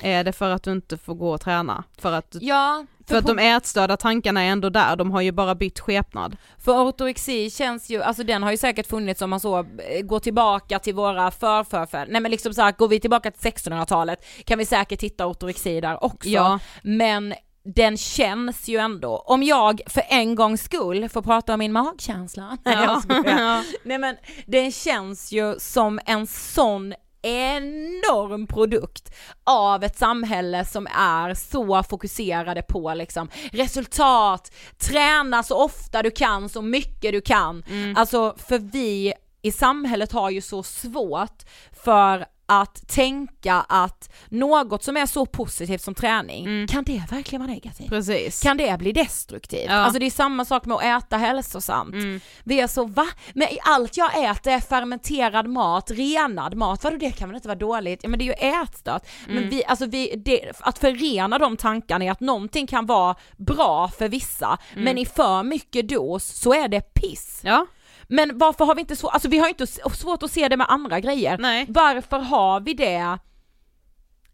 Är 0.00 0.24
det 0.24 0.32
för 0.32 0.50
att 0.50 0.62
du 0.62 0.72
inte 0.72 0.96
får 0.96 1.14
gå 1.14 1.30
och 1.30 1.40
träna? 1.40 1.84
För 1.98 2.12
att, 2.12 2.36
Ja, 2.40 2.86
för 3.08 3.16
att 3.18 3.24
på- 3.26 3.34
de 3.34 3.42
ätstörda 3.42 3.96
tankarna 3.96 4.42
är 4.42 4.48
ändå 4.50 4.68
där, 4.70 4.96
de 4.96 5.10
har 5.10 5.20
ju 5.20 5.32
bara 5.32 5.54
bytt 5.54 5.80
skepnad. 5.80 6.36
För 6.64 6.72
ortorexi 6.88 7.50
känns 7.50 7.90
ju, 7.90 8.02
alltså 8.02 8.22
den 8.24 8.42
har 8.42 8.50
ju 8.50 8.56
säkert 8.56 8.86
funnits 8.86 9.22
om 9.22 9.30
man 9.30 9.40
så 9.40 9.58
eh, 9.58 9.64
går 10.02 10.20
tillbaka 10.20 10.78
till 10.78 10.94
våra 10.94 11.30
förförfäder, 11.30 12.06
nej 12.12 12.20
men 12.20 12.30
liksom 12.30 12.54
så 12.54 12.62
här, 12.62 12.72
går 12.72 12.88
vi 12.88 13.00
tillbaka 13.00 13.30
till 13.30 13.52
1600-talet 13.52 14.24
kan 14.44 14.58
vi 14.58 14.64
säkert 14.66 15.02
hitta 15.02 15.26
ortorexi 15.26 15.80
där 15.80 16.04
också. 16.04 16.28
Ja. 16.28 16.58
Men 16.82 17.34
den 17.74 17.96
känns 17.96 18.68
ju 18.68 18.76
ändå, 18.76 19.16
om 19.26 19.42
jag 19.42 19.80
för 19.86 20.02
en 20.08 20.34
gångs 20.34 20.62
skull 20.62 21.08
får 21.08 21.22
prata 21.22 21.52
om 21.54 21.58
min 21.58 21.72
magkänsla, 21.72 22.58
nej. 22.64 22.76
Ja. 23.24 23.62
nej 23.84 23.98
men 23.98 24.16
den 24.46 24.72
känns 24.72 25.32
ju 25.32 25.54
som 25.58 26.00
en 26.06 26.26
sån 26.26 26.94
enorm 27.22 28.46
produkt 28.46 29.14
av 29.44 29.84
ett 29.84 29.98
samhälle 29.98 30.64
som 30.64 30.86
är 30.86 31.34
så 31.34 31.82
fokuserade 31.82 32.62
på 32.62 32.94
liksom 32.94 33.28
resultat, 33.52 34.52
träna 34.78 35.42
så 35.42 35.64
ofta 35.64 36.02
du 36.02 36.10
kan, 36.10 36.48
så 36.48 36.62
mycket 36.62 37.12
du 37.12 37.20
kan. 37.20 37.64
Alltså 37.96 38.34
för 38.38 38.58
vi 38.58 39.12
i 39.42 39.52
samhället 39.52 40.12
har 40.12 40.30
ju 40.30 40.40
så 40.40 40.62
svårt 40.62 41.44
för 41.84 42.26
att 42.48 42.88
tänka 42.88 43.54
att 43.68 44.10
något 44.28 44.84
som 44.84 44.96
är 44.96 45.06
så 45.06 45.26
positivt 45.26 45.80
som 45.82 45.94
träning, 45.94 46.44
Mm. 46.46 46.66
kan 46.66 46.84
det 46.84 47.02
verkligen 47.10 47.42
vara 47.42 47.52
negativt? 47.52 47.88
Precis. 47.88 48.42
Kan 48.42 48.56
det 48.56 48.78
bli 48.78 48.92
destruktivt? 48.92 49.66
Ja. 49.66 49.72
Alltså 49.74 49.98
det 49.98 50.06
är 50.06 50.10
samma 50.10 50.44
sak 50.44 50.64
med 50.66 50.76
att 50.76 51.04
äta 51.04 51.16
hälsosamt. 51.16 51.94
Mm. 51.94 52.20
Vi 52.44 52.60
är 52.60 52.66
så 52.66 52.84
va? 52.84 53.06
Men 53.34 53.48
allt 53.64 53.96
jag 53.96 54.24
äter 54.30 54.52
är 54.52 54.60
fermenterad 54.60 55.48
mat, 55.48 55.90
renad 55.90 56.54
mat, 56.56 56.84
vadå 56.84 56.96
det 56.96 57.10
kan 57.10 57.28
väl 57.28 57.36
inte 57.36 57.48
vara 57.48 57.58
dåligt? 57.58 58.00
Ja 58.02 58.08
men 58.08 58.18
det 58.18 58.24
är 58.24 58.26
ju 58.52 58.62
ätstört. 58.62 59.02
Men 59.26 59.36
Mm. 59.38 59.50
vi, 59.50 59.64
alltså 59.64 59.86
vi, 59.86 60.14
det, 60.16 60.52
att 60.60 60.78
förena 60.78 61.38
de 61.38 61.56
tankarna 61.56 62.04
i 62.04 62.08
att 62.08 62.20
någonting 62.20 62.66
kan 62.66 62.86
vara 62.86 63.14
bra 63.36 63.88
för 63.88 64.08
vissa, 64.08 64.58
Mm. 64.72 64.84
men 64.84 64.98
i 64.98 65.06
för 65.06 65.42
mycket 65.42 65.88
dos 65.88 66.24
så 66.24 66.52
är 66.54 66.68
det 66.68 66.80
piss. 66.94 67.40
Ja, 67.44 67.66
Men 68.08 68.38
varför 68.38 68.64
har 68.64 68.74
vi 68.74 68.80
inte 68.80 68.96
så, 68.96 69.08
alltså 69.08 69.28
vi 69.28 69.38
har 69.38 69.48
inte 69.48 69.66
svårt 69.66 70.22
att 70.22 70.30
se 70.30 70.48
det 70.48 70.56
med 70.56 70.66
andra 70.70 71.00
grejer. 71.00 71.38
nej. 71.38 71.66
Varför 71.68 72.18
har 72.18 72.60
vi 72.60 72.74
det 72.74 73.18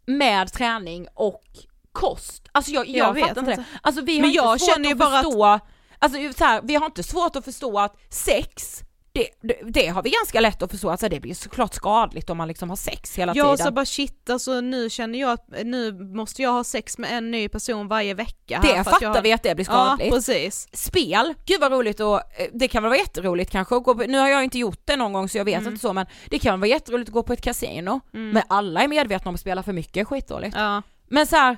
med 0.05 0.51
träning 0.53 1.07
och 1.13 1.43
kost? 1.91 2.47
Alltså 2.51 2.71
jag, 2.71 2.87
jag, 2.87 3.07
Jag 3.07 3.13
vet 3.13 3.27
fattar 3.27 3.41
inte 3.41 3.55
det. 3.55 3.65
Alltså 3.81 4.01
vi 4.01 4.13
har 4.15 4.21
Men 4.21 4.29
inte 4.29 4.35
jag 4.35 4.59
svårt 4.61 4.69
känner 4.75 4.85
ju 4.85 4.91
att 4.91 4.97
bara 4.99 5.19
att- 5.19 5.25
förstå, 5.25 5.59
alltså 5.99 6.33
så 6.37 6.43
här, 6.43 6.61
vi 6.63 6.75
har 6.75 6.85
inte 6.85 7.03
svårt 7.03 7.35
att 7.35 7.45
förstå 7.45 7.79
att 7.79 7.95
sex, 8.09 8.81
det, 9.15 9.27
det, 9.41 9.59
det 9.63 9.87
har 9.87 10.03
vi 10.03 10.09
ganska 10.09 10.39
lätt 10.39 10.61
att 10.63 10.71
förstå, 10.71 10.89
alltså 10.89 11.09
det 11.09 11.19
blir 11.19 11.33
såklart 11.33 11.73
skadligt 11.73 12.29
om 12.29 12.37
man 12.37 12.47
liksom 12.47 12.69
har 12.69 12.75
sex 12.75 13.15
hela 13.17 13.35
Jag 13.35 13.45
tiden. 13.57 13.65
så 13.67 13.71
bara 13.73 13.85
shit 13.85 14.29
alltså 14.29 14.61
nu 14.61 14.89
känner 14.89 15.19
jag 15.19 15.31
att 15.31 15.47
nu 15.65 15.91
måste 16.15 16.41
jag 16.41 16.51
ha 16.51 16.63
sex 16.63 16.97
med 16.97 17.17
en 17.17 17.31
ny 17.31 17.49
person 17.49 17.87
varje 17.87 18.13
vecka. 18.13 18.59
här 18.63 18.77
det 18.77 18.83
fattar 18.83 19.07
har... 19.07 19.21
vi 19.21 19.33
att 19.33 19.43
det 19.43 19.55
blir 19.55 19.65
Ja 19.69 19.85
skadligt. 19.87 20.13
precis. 20.13 20.67
Spel, 20.73 21.33
gud 21.45 21.61
vad 21.61 21.71
roligt 21.71 21.99
och 21.99 22.15
eh, 22.15 22.47
det 22.53 22.67
kan 22.67 22.83
väl 22.83 22.89
vara 22.89 22.99
jätteroligt 22.99 23.51
kanske 23.51 23.75
att 23.75 23.83
gå 23.83 23.95
på, 23.95 24.03
nu 24.03 24.17
har 24.17 24.27
jag 24.29 24.43
inte 24.43 24.59
gjort 24.59 24.81
det 24.85 24.95
någon 24.95 25.13
gång 25.13 25.29
så 25.29 25.37
jag 25.37 25.45
vet 25.45 25.55
Mm. 25.59 25.67
inte 25.73 25.81
så 25.81 25.93
men 25.93 26.05
det 26.29 26.39
kan 26.39 26.59
vara 26.59 26.69
jätteroligt 26.69 27.09
att 27.09 27.13
gå 27.13 27.23
på 27.23 27.33
ett 27.33 27.41
kasino. 27.41 28.01
Men 28.11 28.43
alla 28.49 28.81
är 28.83 28.87
medvetna 28.87 29.29
om 29.29 29.35
att 29.35 29.41
spela 29.41 29.63
för 29.63 29.73
mycket 29.73 30.07
skitdåligt. 30.07 30.55
Ja. 30.55 30.81
Men 31.09 31.27
så 31.27 31.35
här, 31.35 31.57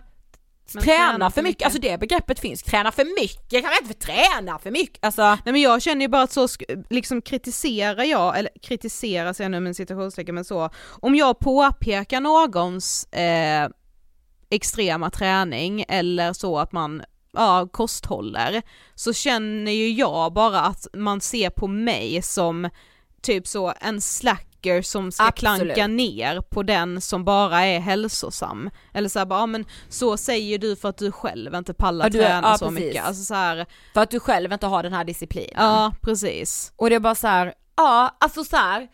Men 0.74 0.84
träna, 0.84 1.32
för 1.32 1.42
mycket. 1.42 1.66
alltså 1.66 1.82
det 1.82 2.00
begreppet 2.00 2.40
finns, 2.40 2.64
träna 2.64 2.92
för 2.92 3.22
mycket, 3.22 3.62
kan 3.62 3.64
man 3.64 3.78
inte 3.82 3.94
få 3.94 4.14
träna 4.14 4.60
för 4.60 4.72
mycket? 4.72 5.06
Alltså, 5.06 5.22
Nej 5.22 5.40
men 5.52 5.62
jag 5.62 5.82
känner 5.82 6.02
ju 6.02 6.08
bara 6.08 6.22
att 6.22 6.32
så 6.32 6.48
liksom 6.90 7.22
kritiserar 7.22 8.04
jag, 8.04 8.40
eller 8.40 8.52
kritiserar 8.62 9.34
säger 9.34 9.46
jag 9.46 9.52
nu 9.52 9.60
med 9.60 9.76
citationstecken 9.76 10.36
men 10.36 10.46
så, 10.46 10.70
om 10.90 11.16
jag 11.16 11.40
påpekar 11.40 12.22
någons 12.22 13.06
eh, 13.14 13.70
extrema 14.50 15.10
träning 15.10 15.86
eller 15.88 16.34
så 16.34 16.60
att 16.60 16.72
man 16.72 17.04
ja, 17.34 17.68
kosthåller, 17.72 18.62
så 18.96 19.14
känner 19.14 19.72
ju 19.72 19.90
jag 19.90 20.34
bara 20.34 20.62
att 20.62 20.88
man 20.94 21.22
ser 21.22 21.50
på 21.50 21.68
mig 21.68 22.22
som 22.22 22.70
typ 23.22 23.48
så 23.48 23.74
en 23.80 24.02
slacker 24.58 24.82
som 24.82 25.12
ska 25.12 25.24
Absolut. 25.24 25.60
klanka 25.76 25.88
ner 25.88 26.42
på 26.42 26.64
den 26.64 27.02
som 27.02 27.26
bara 27.26 27.62
är 27.66 27.80
hälsosam. 27.80 28.70
Eller 28.94 29.10
såhär 29.10 29.26
bara, 29.26 29.40
ja 29.40 29.46
men 29.46 29.66
så 29.90 30.18
säger 30.18 30.58
du 30.60 30.76
för 30.76 30.90
att 30.90 30.98
du 30.98 31.12
själv 31.12 31.56
inte 31.56 31.74
pallar 31.74 32.06
Ja, 32.06 32.10
du 32.10 32.18
träna 32.20 32.48
ja, 32.48 32.58
så 32.58 32.66
precis. 32.70 32.86
mycket. 32.86 33.06
Alltså 33.06 33.24
så 33.24 33.34
här, 33.34 33.66
för 33.94 34.02
att 34.02 34.12
du 34.12 34.20
själv 34.20 34.54
inte 34.54 34.68
har 34.68 34.84
den 34.84 34.94
här 34.94 35.04
disciplinen. 35.04 35.54
ja 35.56 35.92
precis. 36.02 36.74
Och 36.76 36.90
det 36.90 36.96
är 36.96 37.00
bara 37.00 37.16
så 37.16 37.28
här, 37.28 37.54
ja 37.76 38.18
alltså 38.20 38.44
så 38.44 38.56
här, 38.56 38.88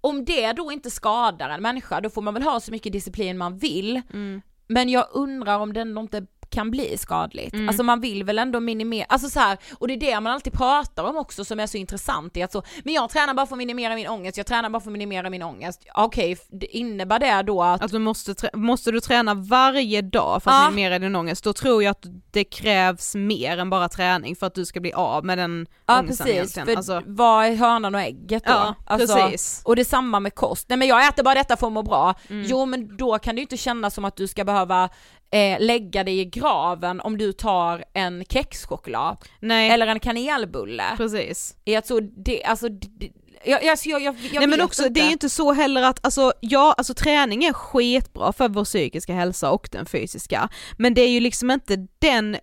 om 0.00 0.24
det 0.24 0.52
då 0.52 0.72
inte 0.72 0.90
skadar 0.90 1.48
en 1.50 1.62
människa 1.62 2.00
då 2.00 2.10
får 2.10 2.22
man 2.22 2.34
väl 2.34 2.42
ha 2.42 2.60
så 2.60 2.70
mycket 2.70 2.92
disciplin 2.92 3.38
man 3.38 3.58
vill. 3.58 4.02
Mm. 4.12 4.42
Men 4.66 4.88
jag 4.88 5.06
undrar 5.12 5.58
om 5.58 5.76
ändå 5.76 6.00
inte 6.00 6.26
kan 6.50 6.70
bli 6.70 6.98
skadligt. 6.98 7.54
Mm. 7.54 7.68
Alltså 7.68 7.82
man 7.82 8.00
vill 8.00 8.24
väl 8.24 8.38
ändå 8.38 8.60
minimera, 8.60 9.04
alltså 9.08 9.30
så 9.30 9.40
här, 9.40 9.58
och 9.78 9.88
det 9.88 9.94
är 9.94 9.98
det 10.00 10.20
man 10.20 10.32
alltid 10.32 10.52
pratar 10.52 11.04
om 11.04 11.16
också 11.16 11.44
som 11.44 11.60
är 11.60 11.66
så 11.66 11.76
intressant 11.76 12.36
i 12.36 12.42
att 12.42 12.52
så, 12.52 12.62
men 12.84 12.94
jag 12.94 13.10
tränar 13.10 13.34
bara 13.34 13.46
för 13.46 13.54
att 13.54 13.58
minimera 13.58 13.94
min 13.94 14.08
ångest, 14.08 14.36
jag 14.36 14.46
tränar 14.46 14.70
bara 14.70 14.80
för 14.80 14.88
att 14.88 14.92
minimera 14.92 15.30
min 15.30 15.42
ångest. 15.42 15.84
Okej, 15.94 16.38
det 16.48 16.66
innebär 16.76 17.18
det 17.18 17.42
då 17.42 17.62
att, 17.62 17.90
du 17.90 17.98
måste, 17.98 18.50
måste 18.54 18.90
du 18.90 19.00
träna 19.00 19.34
varje 19.34 20.02
dag 20.02 20.42
för 20.42 20.50
att 20.50 20.56
Ja. 20.64 20.70
minimera 20.70 20.98
din 20.98 21.16
ångest, 21.16 21.44
då 21.44 21.52
tror 21.52 21.82
jag 21.82 21.90
att 21.90 22.06
det 22.30 22.44
krävs 22.44 23.14
mer 23.14 23.58
än 23.58 23.70
bara 23.70 23.88
träning 23.88 24.36
för 24.36 24.46
att 24.46 24.54
du 24.54 24.66
ska 24.66 24.80
bli 24.80 24.92
av 24.92 25.24
med 25.24 25.38
den 25.38 25.66
ja 25.86 25.98
ångesten 26.00 26.26
precis, 26.26 26.36
egentligen. 26.56 26.66
för 26.66 26.76
Alltså, 26.76 27.02
vad 27.06 27.46
är 27.46 27.54
hönan 27.54 27.94
och 27.94 28.00
ägget 28.00 28.44
då? 28.44 28.52
ja, 28.52 28.74
alltså, 28.86 29.16
precis. 29.16 29.62
Och 29.64 29.76
det 29.76 29.82
är 29.82 29.84
samma 29.84 30.20
med 30.20 30.34
kost, 30.34 30.68
nej 30.68 30.78
men 30.78 30.88
jag 30.88 31.06
äter 31.08 31.22
bara 31.22 31.34
detta 31.34 31.56
för 31.56 31.66
att 31.66 31.72
må 31.72 31.82
bra. 31.82 32.14
Mm. 32.28 32.44
Jo 32.48 32.66
men 32.66 32.96
då 32.96 33.18
kan 33.18 33.34
det 33.34 33.38
ju 33.38 33.42
inte 33.42 33.56
kännas 33.56 33.94
som 33.94 34.04
att 34.04 34.16
du 34.16 34.28
ska 34.28 34.44
behöva 34.44 34.88
eh, 35.32 35.60
lägga 35.60 36.04
dig 36.04 36.20
i 36.20 36.24
graven 36.24 37.00
om 37.00 37.18
du 37.18 37.32
tar 37.32 37.84
en 37.92 38.24
kexchoklad 38.24 39.16
Nej, 39.40 39.70
eller 39.70 39.86
en 39.86 40.00
kanelbulle. 40.00 40.84
precis. 40.96 41.56
Är 41.64 41.78
att 41.78 41.86
så 41.86 42.00
det, 42.00 42.44
alltså, 42.44 42.68
det, 42.68 43.10
jag, 43.44 43.64
jag, 43.64 43.78
jag, 43.84 44.02
jag, 44.02 44.14
jag 44.32 44.34
Nej 44.34 44.46
men 44.46 44.60
också, 44.60 44.82
inte. 44.82 44.94
det 44.94 45.00
är 45.00 45.06
ju 45.06 45.12
inte 45.12 45.28
så 45.28 45.52
heller 45.52 45.82
att, 45.82 46.04
alltså 46.04 46.32
ja, 46.40 46.74
alltså 46.78 46.94
träning 46.94 47.44
är 47.44 47.52
skitbra 47.52 48.32
för 48.32 48.48
vår 48.48 48.64
psykiska 48.64 49.14
hälsa 49.14 49.50
och 49.50 49.68
den 49.72 49.86
fysiska, 49.86 50.48
men 50.76 50.94
det 50.94 51.00
är 51.02 51.08
ju 51.10 51.20
liksom 51.20 51.50
inte 51.50 51.86
den 51.98 52.36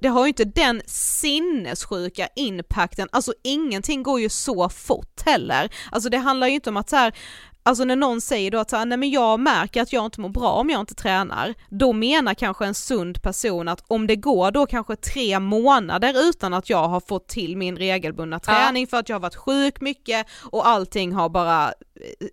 det 0.00 0.08
har 0.08 0.24
ju 0.24 0.28
inte 0.28 0.44
den 0.44 0.82
sinnessjuka 0.86 2.28
impacten, 2.36 3.08
alltså 3.12 3.32
ingenting 3.44 4.02
går 4.02 4.20
ju 4.20 4.28
så 4.28 4.68
fort 4.68 5.22
heller. 5.26 5.70
Alltså 5.92 6.10
det 6.10 6.18
handlar 6.18 6.46
ju 6.46 6.54
inte 6.54 6.70
om 6.70 6.76
att 6.76 6.90
så 6.90 6.96
här, 6.96 7.14
Alltså 7.62 7.84
när 7.84 7.96
någon 7.96 8.20
säger 8.20 8.50
då 8.50 8.58
att 8.58 8.70
så 8.70 8.76
här, 8.76 8.84
nej 8.86 8.98
men 8.98 9.10
jag 9.10 9.40
märker 9.40 9.82
att 9.82 9.92
jag 9.92 10.04
inte 10.04 10.20
mår 10.20 10.28
bra 10.28 10.52
om 10.52 10.70
jag 10.70 10.80
inte 10.80 10.94
tränar, 10.94 11.54
då 11.68 11.92
menar 11.92 12.34
kanske 12.34 12.66
en 12.66 12.74
sund 12.74 13.22
person 13.22 13.68
att 13.68 13.84
om 13.86 14.06
det 14.06 14.16
går 14.16 14.50
då 14.50 14.66
kanske 14.66 14.96
tre 14.96 15.38
månader 15.40 16.28
utan 16.28 16.54
att 16.54 16.70
jag 16.70 16.88
har 16.88 17.00
fått 17.00 17.28
till 17.28 17.56
min 17.56 17.76
regelbundna 17.76 18.40
Ja. 18.46 18.52
träning 18.54 18.86
för 18.86 18.96
att 18.96 19.08
jag 19.08 19.14
har 19.16 19.20
varit 19.20 19.36
sjuk 19.36 19.80
mycket 19.80 20.26
och 20.50 20.66
allting 20.68 21.12
har 21.12 21.28
bara 21.28 21.72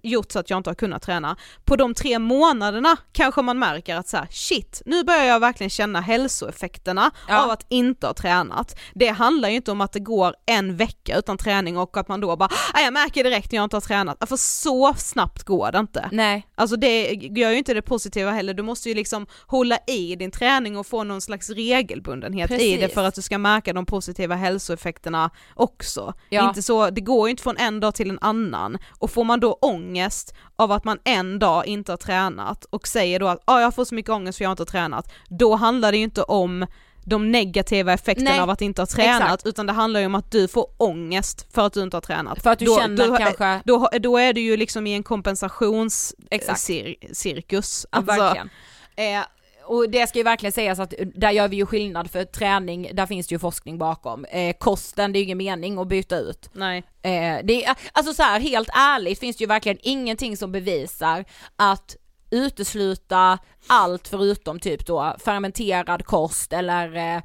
gjort 0.03 0.31
så 0.31 0.39
att 0.39 0.49
jag 0.49 0.57
inte 0.59 0.69
har 0.69 0.75
kunnat 0.75 1.01
träna. 1.01 1.35
På 1.65 1.75
de 1.75 1.93
tre 1.93 2.19
månaderna 2.19 2.97
kanske 3.11 3.41
man 3.41 3.59
märker 3.59 3.95
att 3.95 4.07
så 4.07 4.17
här, 4.17 4.27
shit, 4.31 4.81
nu 4.85 5.03
börjar 5.03 5.23
jag 5.23 5.39
verkligen 5.39 5.69
känna 5.69 6.01
hälsoeffekterna 6.01 7.11
Ja. 7.27 7.43
av 7.43 7.49
att 7.49 7.65
inte 7.69 8.07
ha 8.07 8.13
tränat. 8.13 8.79
Det 8.93 9.07
handlar 9.07 9.49
ju 9.49 9.55
inte 9.55 9.71
om 9.71 9.81
att 9.81 9.91
det 9.93 9.99
går 9.99 10.35
en 10.45 10.75
vecka 10.77 11.17
utan 11.17 11.37
träning 11.37 11.77
och 11.77 11.97
att 11.97 12.07
man 12.07 12.21
då 12.21 12.35
bara, 12.35 12.49
"Ah, 12.73 12.79
jag 12.81 12.93
märker 12.93 13.23
direkt 13.23 13.51
när 13.51 13.57
jag 13.57 13.63
inte 13.63 13.75
har 13.75 13.81
tränat. 13.81 14.29
För 14.29 14.37
så 14.37 14.93
snabbt 14.97 15.43
går 15.43 15.71
det 15.71 15.79
inte. 15.79 16.09
Nej, 16.11 16.47
Alltså 16.55 16.75
det 16.75 17.11
gör 17.13 17.51
ju 17.51 17.57
inte 17.57 17.73
det 17.73 17.81
positiva 17.81 18.31
heller, 18.31 18.53
du 18.53 18.63
måste 18.63 18.89
ju 18.89 18.95
liksom 18.95 19.27
hålla 19.47 19.77
i 19.87 20.15
din 20.15 20.31
träning 20.31 20.77
och 20.77 20.87
få 20.87 21.03
någon 21.03 21.21
slags 21.21 21.49
regelbundenhet 21.49 22.51
i 22.51 22.53
det 22.71 22.77
Precis. 22.77 22.93
för 22.93 23.03
att 23.03 23.15
du 23.15 23.21
ska 23.21 23.37
märka 23.37 23.73
de 23.73 23.85
positiva 23.85 24.35
hälsoeffekterna 24.35 25.29
också. 25.55 26.13
Ja. 26.29 26.47
Inte 26.47 26.61
så, 26.61 26.89
det 26.89 27.01
går 27.01 27.27
ju 27.27 27.31
inte 27.31 27.43
från 27.43 27.57
en 27.57 27.79
dag 27.79 27.95
till 27.95 28.09
en 28.09 28.19
annan 28.21 28.77
och 28.99 29.11
får 29.11 29.23
man 29.23 29.39
då 29.39 29.56
ångest 29.61 30.33
av 30.55 30.71
att 30.71 30.83
man 30.83 30.99
en 31.03 31.39
dag 31.39 31.65
inte 31.67 31.91
har 31.91 31.97
tränat 31.97 32.65
och 32.69 32.87
säger 32.87 33.19
då 33.19 33.27
att 33.27 33.39
ah, 33.45 33.61
jag 33.61 33.75
får 33.75 33.85
så 33.85 33.95
mycket 33.95 34.11
ångest 34.11 34.37
för 34.37 34.43
jag 34.45 34.49
har 34.49 34.53
inte 34.53 34.65
tränat, 34.65 35.11
då 35.29 35.55
handlar 35.55 35.91
det 35.91 35.97
ju 35.97 36.03
inte 36.03 36.23
om 36.23 36.65
de 37.05 37.31
negativa 37.31 37.93
effekterna 37.93 38.29
Nej, 38.31 38.39
av 38.39 38.49
att 38.49 38.61
inte 38.61 38.81
ha 38.81 38.85
tränat 38.87 39.21
exakt. 39.23 39.45
utan 39.45 39.65
det 39.65 39.73
handlar 39.73 39.99
ju 39.99 40.05
om 40.05 40.15
att 40.15 40.31
du 40.31 40.47
får 40.47 40.67
ångest 40.77 41.47
för 41.53 41.65
att 41.65 41.73
du 41.73 41.83
inte 41.83 41.97
har 41.97 42.01
tränat. 42.01 42.43
för 42.43 42.49
att 42.49 42.59
du 42.59 42.65
Då- 42.65 42.79
känner 42.79 43.07
då- 43.07 43.17
kanske, 43.17 43.61
då, 43.65 43.89
då 43.99 44.17
är 44.17 44.33
du 44.33 44.41
ju 44.41 44.57
liksom 44.57 44.87
i 44.87 44.93
en 44.93 45.03
kompensationscirkus. 45.03 47.85
ja, 47.91 47.97
Alltså, 47.97 48.21
verkligen. 48.21 48.49
Eh, 48.95 49.21
och 49.67 49.89
det 49.89 50.07
ska 50.07 50.19
ju 50.19 50.23
verkligen 50.23 50.53
sägas 50.53 50.79
att 50.79 50.93
där 51.15 51.31
gör 51.31 51.47
vi 51.47 51.55
ju 51.55 51.65
skillnad 51.65 52.11
för 52.11 52.23
träning, 52.23 52.89
där 52.93 53.05
finns 53.05 53.27
det 53.27 53.35
ju 53.35 53.39
forskning 53.39 53.77
bakom. 53.77 54.25
Eh, 54.25 54.55
kosten, 54.59 55.13
det 55.13 55.17
är 55.17 55.19
ju 55.19 55.25
ingen 55.25 55.37
mening 55.37 55.77
att 55.77 55.87
byta 55.87 56.17
ut. 56.17 56.49
nej. 56.53 56.83
Eh, 57.01 57.37
det 57.43 57.65
är, 57.65 57.75
alltså 57.91 58.13
så 58.13 58.23
här, 58.23 58.39
helt 58.39 58.69
ärligt 58.73 59.19
finns 59.19 59.37
det 59.37 59.41
ju 59.41 59.47
verkligen 59.47 59.77
ingenting 59.81 60.37
som 60.37 60.51
bevisar 60.51 61.25
att 61.55 61.95
utesluta 62.29 63.37
allt 63.67 64.07
förutom 64.07 64.59
typ 64.59 64.85
då 64.85 65.15
fermenterad 65.19 66.05
kost 66.05 66.53
eller 66.53 66.95
eh, 66.95 67.15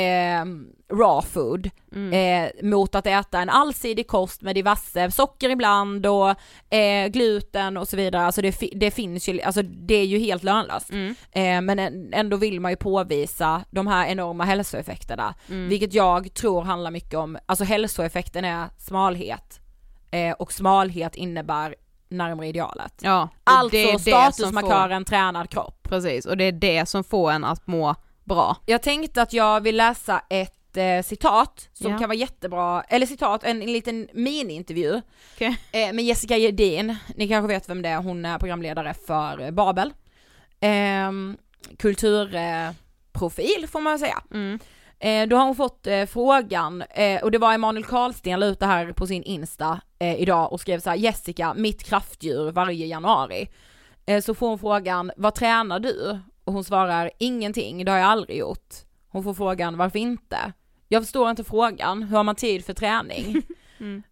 eh, 0.00 0.44
raw 0.92 1.28
food 1.28 1.70
eh, 2.12 2.66
mot 2.66 2.94
att 2.94 3.06
äta 3.06 3.40
en 3.40 3.48
allsidig 3.48 4.06
kost 4.08 4.42
med 4.42 4.54
diverse 4.54 5.10
socker 5.10 5.50
ibland 5.50 6.06
och 6.06 6.30
eh, 6.74 7.08
gluten 7.08 7.76
och 7.76 7.88
så 7.88 7.96
vidare. 7.96 8.22
Alltså 8.22 8.42
det, 8.42 8.60
det 8.72 8.90
finns 8.90 9.28
ju, 9.28 9.40
alltså 9.42 9.62
det 9.62 9.94
är 9.94 10.04
ju 10.06 10.18
helt 10.18 10.42
lönlöst. 10.42 10.90
Mm. 10.90 11.14
Eh, 11.32 11.60
men 11.60 11.78
än- 11.78 12.12
ändå 12.14 12.36
vill 12.36 12.60
man 12.60 12.72
ju 12.72 12.76
påvisa 12.76 13.64
de 13.70 13.86
här 13.86 14.06
enorma 14.06 14.44
hälsoeffekterna. 14.44 15.34
Mm. 15.48 15.68
Vilket 15.68 15.94
jag 15.94 16.34
tror 16.34 16.62
handlar 16.62 16.90
mycket 16.90 17.14
om, 17.14 17.38
alltså 17.46 17.64
hälsoeffekten 17.64 18.44
är 18.44 18.68
smalhet. 18.78 19.60
Och 20.38 20.52
smalhet 20.52 21.16
innebär 21.16 21.74
närmare 22.10 22.46
idealet. 22.46 22.94
Ja, 23.02 23.28
Alltså 23.44 23.98
statusmarkören 23.98 25.04
tränad 25.04 25.50
kropp. 25.50 25.78
Får, 25.82 25.88
precis, 25.90 26.26
och 26.26 26.36
det 26.36 26.44
är 26.44 26.52
det 26.52 26.88
som 26.88 27.04
får 27.04 27.30
en 27.32 27.44
att 27.44 27.66
må 27.66 27.94
bra. 28.24 28.56
Jag 28.66 28.82
tänkte 28.82 29.22
att 29.22 29.32
jag 29.32 29.60
vill 29.60 29.76
läsa 29.76 30.22
ett 30.30 30.76
eh, 30.76 31.02
citat 31.04 31.68
som 31.72 31.92
Ja. 31.92 31.98
kan 31.98 32.08
vara 32.08 32.16
jättebra, 32.18 32.82
eller 32.82 33.06
citat, 33.06 33.44
en, 33.44 33.62
en 33.62 33.72
liten 33.72 34.08
mini-intervju 34.14 35.00
Okej. 35.34 35.58
eh, 35.72 35.92
med 35.92 36.04
Jessica 36.04 36.36
Gedin. 36.36 36.96
Ni 37.16 37.28
kanske 37.28 37.48
vet 37.54 37.68
vem 37.68 37.82
det 37.82 37.88
är, 37.88 37.96
hon 37.96 38.24
är 38.24 38.38
programledare 38.38 38.94
för 39.06 39.40
eh, 39.40 39.50
Babel. 39.50 39.92
Eh, 40.60 41.10
kulturprofil 41.78 43.66
får 43.68 43.80
man 43.80 43.98
säga. 43.98 44.22
Mm. 44.30 44.58
Eh, 45.00 45.28
då 45.28 45.36
har 45.36 45.44
hon 45.44 45.56
fått 45.56 45.86
eh, 45.86 46.06
frågan, 46.06 46.82
eh, 46.82 47.22
och 47.22 47.30
det 47.30 47.38
var 47.38 47.54
Emanuel 47.54 47.84
Karlsten 47.84 48.40
la 48.40 48.46
ut 48.46 48.60
det 48.60 48.66
här 48.66 48.92
på 48.92 49.06
sin 49.06 49.22
Insta 49.22 49.80
idag 50.18 50.52
och 50.52 50.60
skrev 50.60 50.80
så 50.80 50.90
här: 50.90 50.96
Jessica, 50.96 51.54
mitt 51.54 51.82
kraftdjur 51.82 52.50
varje 52.52 52.86
januari. 52.86 53.48
Så 54.22 54.34
får 54.34 54.48
hon 54.48 54.58
frågan, 54.58 55.12
vad 55.16 55.34
tränar 55.34 55.80
du? 55.80 56.20
Och 56.44 56.52
hon 56.52 56.64
svarar, 56.64 57.10
ingenting, 57.18 57.84
det 57.84 57.90
har 57.90 57.98
jag 57.98 58.08
aldrig 58.08 58.38
gjort. 58.38 58.74
Hon 59.08 59.24
får 59.24 59.34
frågan, 59.34 59.76
varför 59.76 59.98
inte? 59.98 60.52
Jag 60.88 61.02
förstår 61.02 61.30
inte 61.30 61.44
frågan, 61.44 62.02
hur 62.02 62.16
har 62.16 62.24
man 62.24 62.34
tid 62.34 62.64
för 62.64 62.74
träning? 62.74 63.42
mm. 63.80 64.02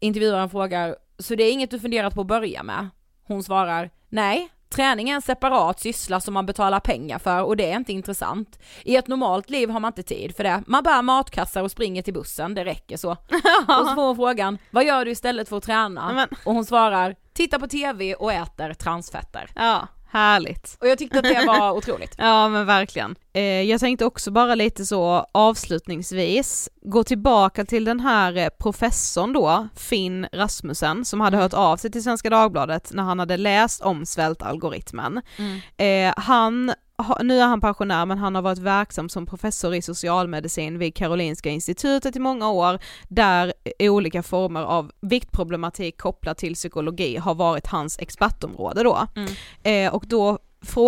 Intervjuaren 0.00 0.50
frågar, 0.50 0.96
så 1.18 1.34
det 1.34 1.44
är 1.44 1.52
inget 1.52 1.70
du 1.70 1.80
funderat 1.80 2.14
på 2.14 2.20
att 2.20 2.26
börja 2.26 2.62
med? 2.62 2.88
Hon 3.22 3.42
svarar, 3.42 3.90
nej, 4.08 4.48
Träning 4.68 5.10
är 5.10 5.14
en 5.14 5.22
separat 5.22 5.80
syssla 5.80 6.20
som 6.20 6.34
man 6.34 6.46
betalar 6.46 6.80
pengar 6.80 7.18
för 7.18 7.42
och 7.42 7.56
det 7.56 7.70
är 7.70 7.76
inte 7.76 7.92
intressant. 7.92 8.58
I 8.84 8.96
ett 8.96 9.06
normalt 9.06 9.50
liv 9.50 9.70
har 9.70 9.80
man 9.80 9.88
inte 9.88 10.02
tid 10.02 10.36
för 10.36 10.44
det. 10.44 10.62
Man 10.66 10.82
bär 10.82 11.02
matkassar 11.02 11.62
och 11.62 11.70
springer 11.70 12.02
till 12.02 12.14
bussen, 12.14 12.54
det 12.54 12.64
räcker 12.64 12.96
så. 12.96 13.10
och 13.10 13.86
så 13.88 13.94
får 13.94 14.06
hon 14.06 14.16
frågan, 14.16 14.58
vad 14.70 14.84
gör 14.84 15.04
du 15.04 15.10
istället 15.10 15.48
för 15.48 15.56
att 15.56 15.62
träna? 15.64 16.28
Och 16.44 16.54
hon 16.54 16.64
svarar, 16.64 17.16
titta 17.32 17.58
på 17.58 17.68
TV 17.68 18.14
och 18.14 18.32
äter 18.32 18.74
transfetter. 18.74 19.50
Ja. 19.54 19.86
Härligt. 20.10 20.76
Och 20.80 20.88
jag 20.88 20.98
tyckte 20.98 21.18
att 21.18 21.24
det 21.24 21.44
var 21.46 21.72
otroligt. 21.72 22.14
ja 22.18 22.48
men 22.48 22.66
verkligen. 22.66 23.16
Eh, 23.32 23.42
jag 23.42 23.80
tänkte 23.80 24.04
också 24.04 24.30
bara 24.30 24.54
lite 24.54 24.86
så 24.86 25.26
avslutningsvis 25.32 26.68
gå 26.82 27.04
tillbaka 27.04 27.64
till 27.64 27.84
den 27.84 28.00
här 28.00 28.36
eh, 28.36 28.48
professorn 28.58 29.32
då, 29.32 29.68
Finn 29.76 30.26
Rasmussen, 30.32 31.04
som 31.04 31.20
hade 31.20 31.36
mm. 31.36 31.42
hört 31.42 31.54
av 31.54 31.76
sig 31.76 31.90
till 31.90 32.02
Svenska 32.02 32.30
Dagbladet 32.30 32.90
när 32.92 33.02
han 33.02 33.18
hade 33.18 33.36
läst 33.36 33.82
om 33.82 34.06
svältalgoritmen. 34.06 35.22
Mm. 35.36 35.60
Eh, 35.76 36.14
han 36.16 36.72
nu 37.22 37.38
är 37.40 37.46
han 37.46 37.60
pensionär 37.60 38.06
men 38.06 38.18
han 38.18 38.34
har 38.34 38.42
varit 38.42 38.58
verksam 38.58 39.08
som 39.08 39.26
professor 39.26 39.74
i 39.74 39.82
socialmedicin 39.82 40.78
vid 40.78 40.94
Karolinska 40.94 41.50
institutet 41.50 42.16
i 42.16 42.18
många 42.18 42.50
år, 42.50 42.78
där 43.08 43.52
olika 43.78 44.22
former 44.22 44.62
av 44.62 44.92
viktproblematik 45.00 45.98
kopplat 45.98 46.38
till 46.38 46.54
psykologi 46.54 47.16
har 47.16 47.34
varit 47.34 47.66
hans 47.66 47.98
expertområde 47.98 48.82
då. 48.82 49.06
Mm. 49.16 49.30
Eh, 49.62 49.94
och 49.94 50.04
då, 50.06 50.38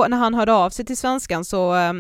när 0.09 0.17
han 0.17 0.35
hörde 0.35 0.53
av 0.53 0.71
sig 0.71 0.85
till 0.85 0.97
Svenskan 0.97 1.45
så 1.45 1.75
eh, 1.75 1.93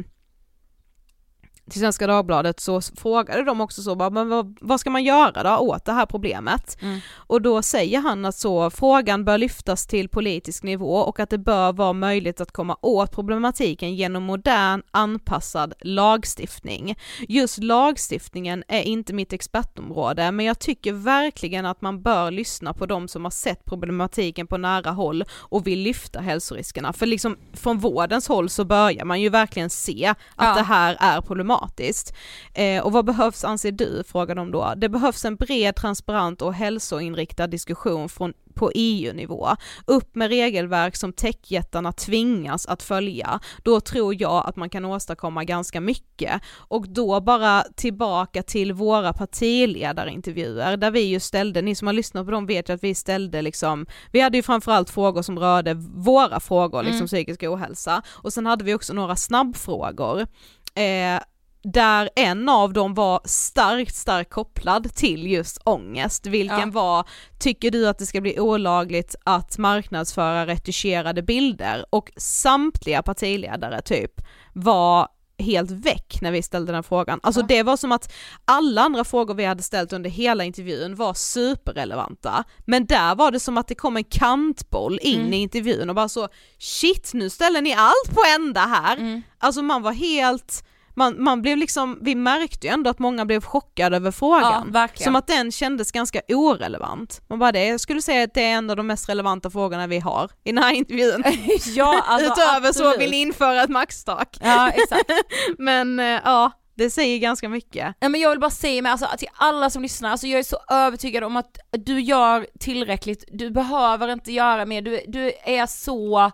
till 1.70 1.80
Svenska 1.80 2.06
Dagbladet 2.06 2.60
så 2.60 2.80
frågade 2.80 3.44
de 3.44 3.60
också 3.60 3.82
så, 3.82 3.94
bara, 3.94 4.10
men 4.10 4.28
vad, 4.28 4.58
vad 4.60 4.80
ska 4.80 4.90
man 4.90 5.04
göra 5.04 5.42
då 5.42 5.56
åt 5.56 5.84
det 5.84 5.92
här 5.92 6.06
problemet? 6.06 6.82
Mm. 6.82 7.00
Och 7.14 7.42
då 7.42 7.62
säger 7.62 8.00
han 8.00 8.24
att 8.24 8.34
så, 8.34 8.70
frågan 8.70 9.24
bör 9.24 9.38
lyftas 9.38 9.86
till 9.86 10.08
politisk 10.08 10.62
nivå 10.62 10.96
och 10.96 11.20
att 11.20 11.30
det 11.30 11.38
bör 11.38 11.72
vara 11.72 11.92
möjligt 11.92 12.40
att 12.40 12.52
komma 12.52 12.76
åt 12.80 13.12
problematiken 13.12 13.94
genom 13.94 14.22
modern 14.22 14.82
anpassad 14.90 15.74
lagstiftning. 15.80 16.98
Just 17.28 17.58
lagstiftningen 17.58 18.64
är 18.68 18.82
inte 18.82 19.12
mitt 19.12 19.32
expertområde, 19.32 20.32
men 20.32 20.46
jag 20.46 20.58
tycker 20.58 20.92
verkligen 20.92 21.66
att 21.66 21.82
man 21.82 22.02
bör 22.02 22.30
lyssna 22.30 22.74
på 22.74 22.86
de 22.86 23.08
som 23.08 23.24
har 23.24 23.30
sett 23.30 23.64
problematiken 23.64 24.46
på 24.46 24.56
nära 24.56 24.90
håll 24.90 25.24
och 25.32 25.66
vill 25.66 25.78
lyfta 25.78 26.20
hälsoriskerna. 26.20 26.92
För 26.92 27.06
liksom 27.06 27.36
från 27.52 27.78
vårdens 27.78 28.28
håll 28.28 28.48
så 28.48 28.64
börjar 28.64 29.04
man 29.04 29.20
ju 29.20 29.28
verkligen 29.28 29.70
se 29.70 30.06
att 30.06 30.16
ja. 30.36 30.54
det 30.54 30.62
här 30.62 30.96
är 31.00 31.20
problematiskt 31.20 31.59
problematiskt. 31.60 32.14
Eh, 32.54 32.82
och 32.82 32.92
vad 32.92 33.04
behövs 33.04 33.44
anser 33.44 33.72
du, 33.72 34.02
frågar 34.06 34.34
de 34.34 34.50
då. 34.50 34.74
Det 34.76 34.88
behövs 34.88 35.24
en 35.24 35.36
bred, 35.36 35.76
transparent 35.76 36.42
och 36.42 36.54
hälsoinriktad 36.54 37.46
diskussion 37.46 38.08
från 38.08 38.32
på 38.54 38.70
EU-nivå. 38.74 39.48
Upp 39.86 40.14
med 40.14 40.28
regelverk 40.28 40.96
som 40.96 41.12
techjättarna 41.12 41.92
tvingas 41.92 42.66
att 42.66 42.82
följa. 42.82 43.40
Då 43.62 43.80
tror 43.80 44.22
jag 44.22 44.46
att 44.46 44.56
man 44.56 44.70
kan 44.70 44.84
åstadkomma 44.84 45.44
ganska 45.44 45.80
mycket. 45.80 46.42
Och 46.68 46.88
då 46.88 47.20
bara 47.20 47.64
tillbaka 47.76 48.42
till 48.42 48.72
våra 48.72 49.12
partiledarintervjuer 49.12 50.76
där 50.76 50.90
vi 50.90 51.00
ju 51.00 51.20
ställde, 51.20 51.62
ni 51.62 51.74
som 51.74 51.86
har 51.86 51.92
lyssnat 51.92 52.26
på 52.26 52.30
dem 52.30 52.46
vet 52.46 52.68
ju 52.68 52.72
att 52.72 52.84
vi 52.84 52.94
ställde 52.94 53.42
liksom, 53.42 53.86
vi 54.12 54.20
hade 54.20 54.36
ju 54.36 54.42
framförallt 54.42 54.90
frågor 54.90 55.22
som 55.22 55.38
rörde 55.38 55.74
våra 55.94 56.40
frågor, 56.40 56.82
liksom 56.82 56.96
mm. 56.96 57.06
psykisk 57.06 57.42
ohälsa. 57.42 58.02
Och 58.08 58.32
sen 58.32 58.46
hade 58.46 58.64
vi 58.64 58.74
också 58.74 58.92
några 58.92 59.16
snabbfrågor. 59.16 60.26
Eh, 60.74 61.20
där 61.62 62.10
en 62.16 62.48
av 62.48 62.72
dem 62.72 62.94
var 62.94 63.20
starkt, 63.24 63.94
starkt 63.94 64.30
kopplad 64.30 64.94
till 64.94 65.26
just 65.26 65.58
ångest, 65.64 66.26
vilken 66.26 66.58
ja. 66.58 66.70
var, 66.70 67.08
tycker 67.38 67.70
du 67.70 67.88
att 67.88 67.98
det 67.98 68.06
ska 68.06 68.20
bli 68.20 68.40
olagligt 68.40 69.14
att 69.24 69.58
marknadsföra 69.58 70.46
retuscherade 70.46 71.22
bilder? 71.22 71.84
Och 71.90 72.10
samtliga 72.16 73.02
partiledare 73.02 73.82
typ 73.82 74.12
var 74.52 75.08
helt 75.40 75.70
väck 75.70 76.18
när 76.22 76.32
vi 76.32 76.42
ställde 76.42 76.72
den 76.72 76.82
frågan. 76.82 77.20
Alltså 77.22 77.40
ja. 77.40 77.46
det 77.46 77.62
var 77.62 77.76
som 77.76 77.92
att 77.92 78.12
alla 78.44 78.82
andra 78.82 79.04
frågor 79.04 79.34
vi 79.34 79.44
hade 79.44 79.62
ställt 79.62 79.92
under 79.92 80.10
hela 80.10 80.44
intervjun 80.44 80.94
var 80.94 81.14
superrelevanta, 81.14 82.44
men 82.66 82.86
där 82.86 83.14
var 83.14 83.30
det 83.30 83.40
som 83.40 83.58
att 83.58 83.68
det 83.68 83.74
kom 83.74 83.96
en 83.96 84.04
kantboll 84.04 84.98
in 85.02 85.20
mm. 85.20 85.32
i 85.32 85.36
intervjun 85.36 85.88
och 85.88 85.94
bara 85.94 86.08
så 86.08 86.28
shit 86.58 87.10
nu 87.14 87.30
ställer 87.30 87.62
ni 87.62 87.74
allt 87.74 88.14
på 88.14 88.20
ända 88.36 88.60
här. 88.60 88.96
Mm. 88.96 89.22
Alltså 89.38 89.62
man 89.62 89.82
var 89.82 89.92
helt 89.92 90.64
man, 91.00 91.22
man 91.22 91.42
blev 91.42 91.58
liksom, 91.58 91.98
vi 92.00 92.14
märkte 92.14 92.66
ju 92.66 92.72
ändå 92.72 92.90
att 92.90 92.98
många 92.98 93.24
blev 93.24 93.40
chockade 93.40 93.96
över 93.96 94.10
frågan. 94.10 94.70
Ja, 94.74 94.88
som 94.94 95.16
att 95.16 95.26
den 95.26 95.52
kändes 95.52 95.92
ganska 95.92 96.20
orelevant. 96.28 97.20
Man 97.28 97.38
bara 97.38 97.52
det, 97.52 97.66
jag 97.66 97.80
skulle 97.80 98.02
säga 98.02 98.24
att 98.24 98.34
det 98.34 98.42
är 98.42 98.52
en 98.52 98.70
av 98.70 98.76
de 98.76 98.86
mest 98.86 99.08
relevanta 99.08 99.50
frågorna 99.50 99.86
vi 99.86 99.98
har 99.98 100.30
i 100.44 100.52
den 100.52 100.62
här 100.64 100.72
intervjun. 100.72 101.24
ja, 101.74 102.04
alltså, 102.06 102.32
Utöver 102.32 102.68
absolut. 102.68 102.92
så 102.92 102.98
vill 102.98 103.14
införa 103.14 103.62
ett 103.62 103.70
maxtak. 103.70 104.36
Ja, 104.40 104.70
exakt. 104.70 105.10
men 105.58 106.00
eh, 106.00 106.20
ja, 106.24 106.52
det 106.74 106.90
säger 106.90 107.18
ganska 107.18 107.48
mycket. 107.48 107.94
Ja, 108.00 108.08
men 108.08 108.20
jag 108.20 108.30
vill 108.30 108.40
bara 108.40 108.50
säga 108.50 108.82
med, 108.82 108.92
alltså, 108.92 109.06
till 109.18 109.28
alla 109.34 109.70
som 109.70 109.82
lyssnar, 109.82 110.10
alltså, 110.10 110.26
jag 110.26 110.38
är 110.38 110.42
så 110.42 110.58
övertygad 110.70 111.24
om 111.24 111.36
att 111.36 111.58
du 111.70 112.00
gör 112.00 112.46
tillräckligt, 112.60 113.24
du 113.28 113.50
behöver 113.50 114.08
inte 114.08 114.32
göra 114.32 114.66
mer, 114.66 114.82
du, 114.82 115.00
du 115.06 115.32
är 115.44 115.66
så 115.66 116.30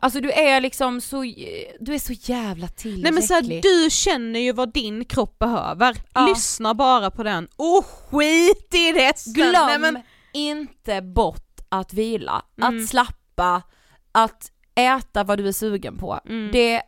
Alltså 0.00 0.20
du 0.20 0.32
är 0.32 0.60
liksom 0.60 1.00
så, 1.00 1.22
du 1.80 1.94
är 1.94 1.98
så 1.98 2.12
jävla 2.12 2.68
tillräcklig. 2.68 3.02
Nej 3.02 3.12
men 3.12 3.22
så 3.22 3.34
här, 3.34 3.62
du 3.62 3.90
känner 3.90 4.40
ju 4.40 4.52
vad 4.52 4.72
din 4.72 5.04
kropp 5.04 5.38
behöver, 5.38 5.96
ja. 6.14 6.26
lyssna 6.26 6.74
bara 6.74 7.10
på 7.10 7.22
den 7.22 7.48
och 7.56 7.86
skit 7.86 8.74
i 8.74 8.92
resten! 8.92 9.32
Glöm 9.32 9.52
Nej, 9.52 9.78
men... 9.78 10.02
inte 10.32 11.02
bort 11.02 11.60
att 11.68 11.94
vila, 11.94 12.42
mm. 12.58 12.82
att 12.82 12.88
slappa, 12.88 13.62
att 14.12 14.52
äta 14.74 15.24
vad 15.24 15.38
du 15.38 15.48
är 15.48 15.52
sugen 15.52 15.98
på. 15.98 16.20
Mm. 16.26 16.50
Det 16.52 16.82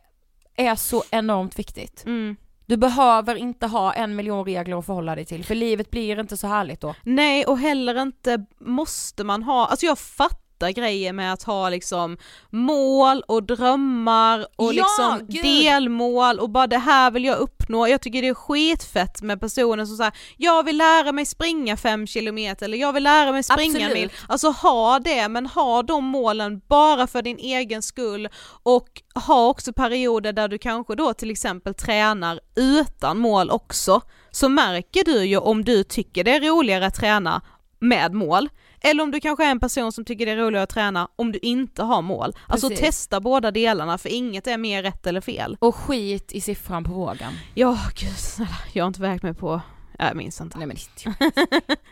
är 0.55 0.75
så 0.75 1.03
enormt 1.11 1.59
viktigt. 1.59 2.05
Mm. 2.05 2.35
Du 2.65 2.77
behöver 2.77 3.35
inte 3.35 3.67
ha 3.67 3.93
en 3.93 4.15
miljon 4.15 4.45
regler 4.45 4.79
att 4.79 4.85
förhålla 4.85 5.15
dig 5.15 5.25
till, 5.25 5.45
för 5.45 5.55
livet 5.55 5.91
blir 5.91 6.19
inte 6.19 6.37
så 6.37 6.47
härligt 6.47 6.81
då. 6.81 6.95
Nej, 7.03 7.45
och 7.45 7.59
heller 7.59 8.01
inte 8.01 8.45
måste 8.59 9.23
man 9.23 9.43
ha, 9.43 9.67
alltså 9.67 9.85
jag 9.85 9.99
fattar 9.99 10.44
fatta 10.55 10.71
grejer 10.71 11.13
med 11.13 11.33
att 11.33 11.43
ha 11.43 11.69
liksom 11.69 12.17
mål 12.49 13.23
och 13.27 13.43
drömmar 13.43 14.47
och 14.55 14.73
ja, 14.73 14.83
liksom 14.83 15.27
Gud. 15.27 15.43
delmål 15.43 16.39
och 16.39 16.49
bara 16.49 16.67
det 16.67 16.77
här 16.77 17.11
vill 17.11 17.25
jag 17.25 17.37
uppnå. 17.37 17.87
Jag 17.87 18.01
tycker 18.01 18.21
det 18.21 18.27
är 18.27 18.33
skitfett 18.33 19.21
med 19.21 19.39
personer 19.39 19.85
som 19.85 19.97
säger 19.97 20.13
jag 20.37 20.63
vill 20.63 20.77
lära 20.77 21.11
mig 21.11 21.25
springa 21.25 21.77
fem 21.77 22.07
kilometer 22.07 22.65
eller 22.65 22.77
jag 22.77 22.93
vill 22.93 23.03
lära 23.03 23.31
mig 23.31 23.43
springa 23.43 23.87
en 23.87 23.93
mil. 23.93 24.11
Alltså 24.27 24.49
ha 24.49 24.99
det 24.99 25.29
men 25.29 25.45
ha 25.45 25.83
de 25.83 26.03
målen 26.03 26.61
bara 26.67 27.07
för 27.07 27.21
din 27.21 27.37
egen 27.37 27.81
skull 27.81 28.29
och 28.63 28.89
ha 29.27 29.47
också 29.47 29.73
perioder 29.73 30.33
där 30.33 30.47
du 30.47 30.57
kanske 30.57 30.95
då 30.95 31.13
till 31.13 31.31
exempel 31.31 31.73
tränar 31.73 32.39
utan 32.55 33.17
mål 33.17 33.49
också. 33.49 34.01
Så 34.31 34.49
märker 34.49 35.03
du 35.05 35.25
ju 35.25 35.37
om 35.37 35.63
du 35.63 35.83
tycker 35.83 36.23
det 36.23 36.35
är 36.35 36.41
roligare 36.41 36.85
att 36.85 36.95
träna 36.95 37.41
med 37.79 38.13
mål 38.13 38.49
eller 38.85 39.03
om 39.03 39.11
du 39.11 39.19
kanske 39.19 39.45
är 39.45 39.51
en 39.51 39.59
person 39.59 39.91
som 39.91 40.05
tycker 40.05 40.25
det 40.25 40.31
är 40.31 40.35
roligare 40.37 40.63
att 40.63 40.69
träna 40.69 41.07
om 41.15 41.31
du 41.31 41.39
inte 41.41 41.83
har 41.83 42.01
mål. 42.01 42.33
Alltså 42.47 42.69
Precis. 42.69 42.85
testa 42.85 43.19
båda 43.19 43.51
delarna 43.51 43.97
för 43.97 44.09
inget 44.09 44.47
är 44.47 44.57
mer 44.57 44.83
rätt 44.83 45.07
eller 45.07 45.21
fel. 45.21 45.57
Och 45.59 45.75
skit 45.75 46.31
i 46.31 46.41
siffran 46.41 46.83
på 46.83 46.91
vågen. 46.91 47.33
Ja 47.53 47.77
gud 47.95 48.17
snälla, 48.17 48.57
jag 48.73 48.83
har 48.83 48.87
inte 48.87 49.01
vägt 49.01 49.23
mig 49.23 49.33
på, 49.33 49.61
jag 49.99 50.15
minns 50.15 50.41
inte. 50.41 50.57
Nej 50.57 50.67
men 50.67 50.77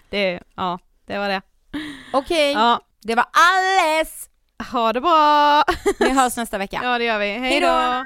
det, 0.09 0.39
ja, 0.55 0.79
det 1.05 1.17
var 1.17 1.29
det. 1.29 1.41
Okej, 2.13 2.51
okay. 2.51 2.63
ja. 2.63 2.81
det 3.01 3.15
var 3.15 3.25
alles! 3.31 4.29
Ha 4.71 4.93
det 4.93 5.01
bra! 5.01 5.63
Vi 5.99 6.09
hörs 6.09 6.37
nästa 6.37 6.57
vecka. 6.57 6.79
Ja 6.83 6.97
det 6.97 7.03
gör 7.03 7.19
vi, 7.19 7.31
hej 7.31 7.59
då! 7.59 8.05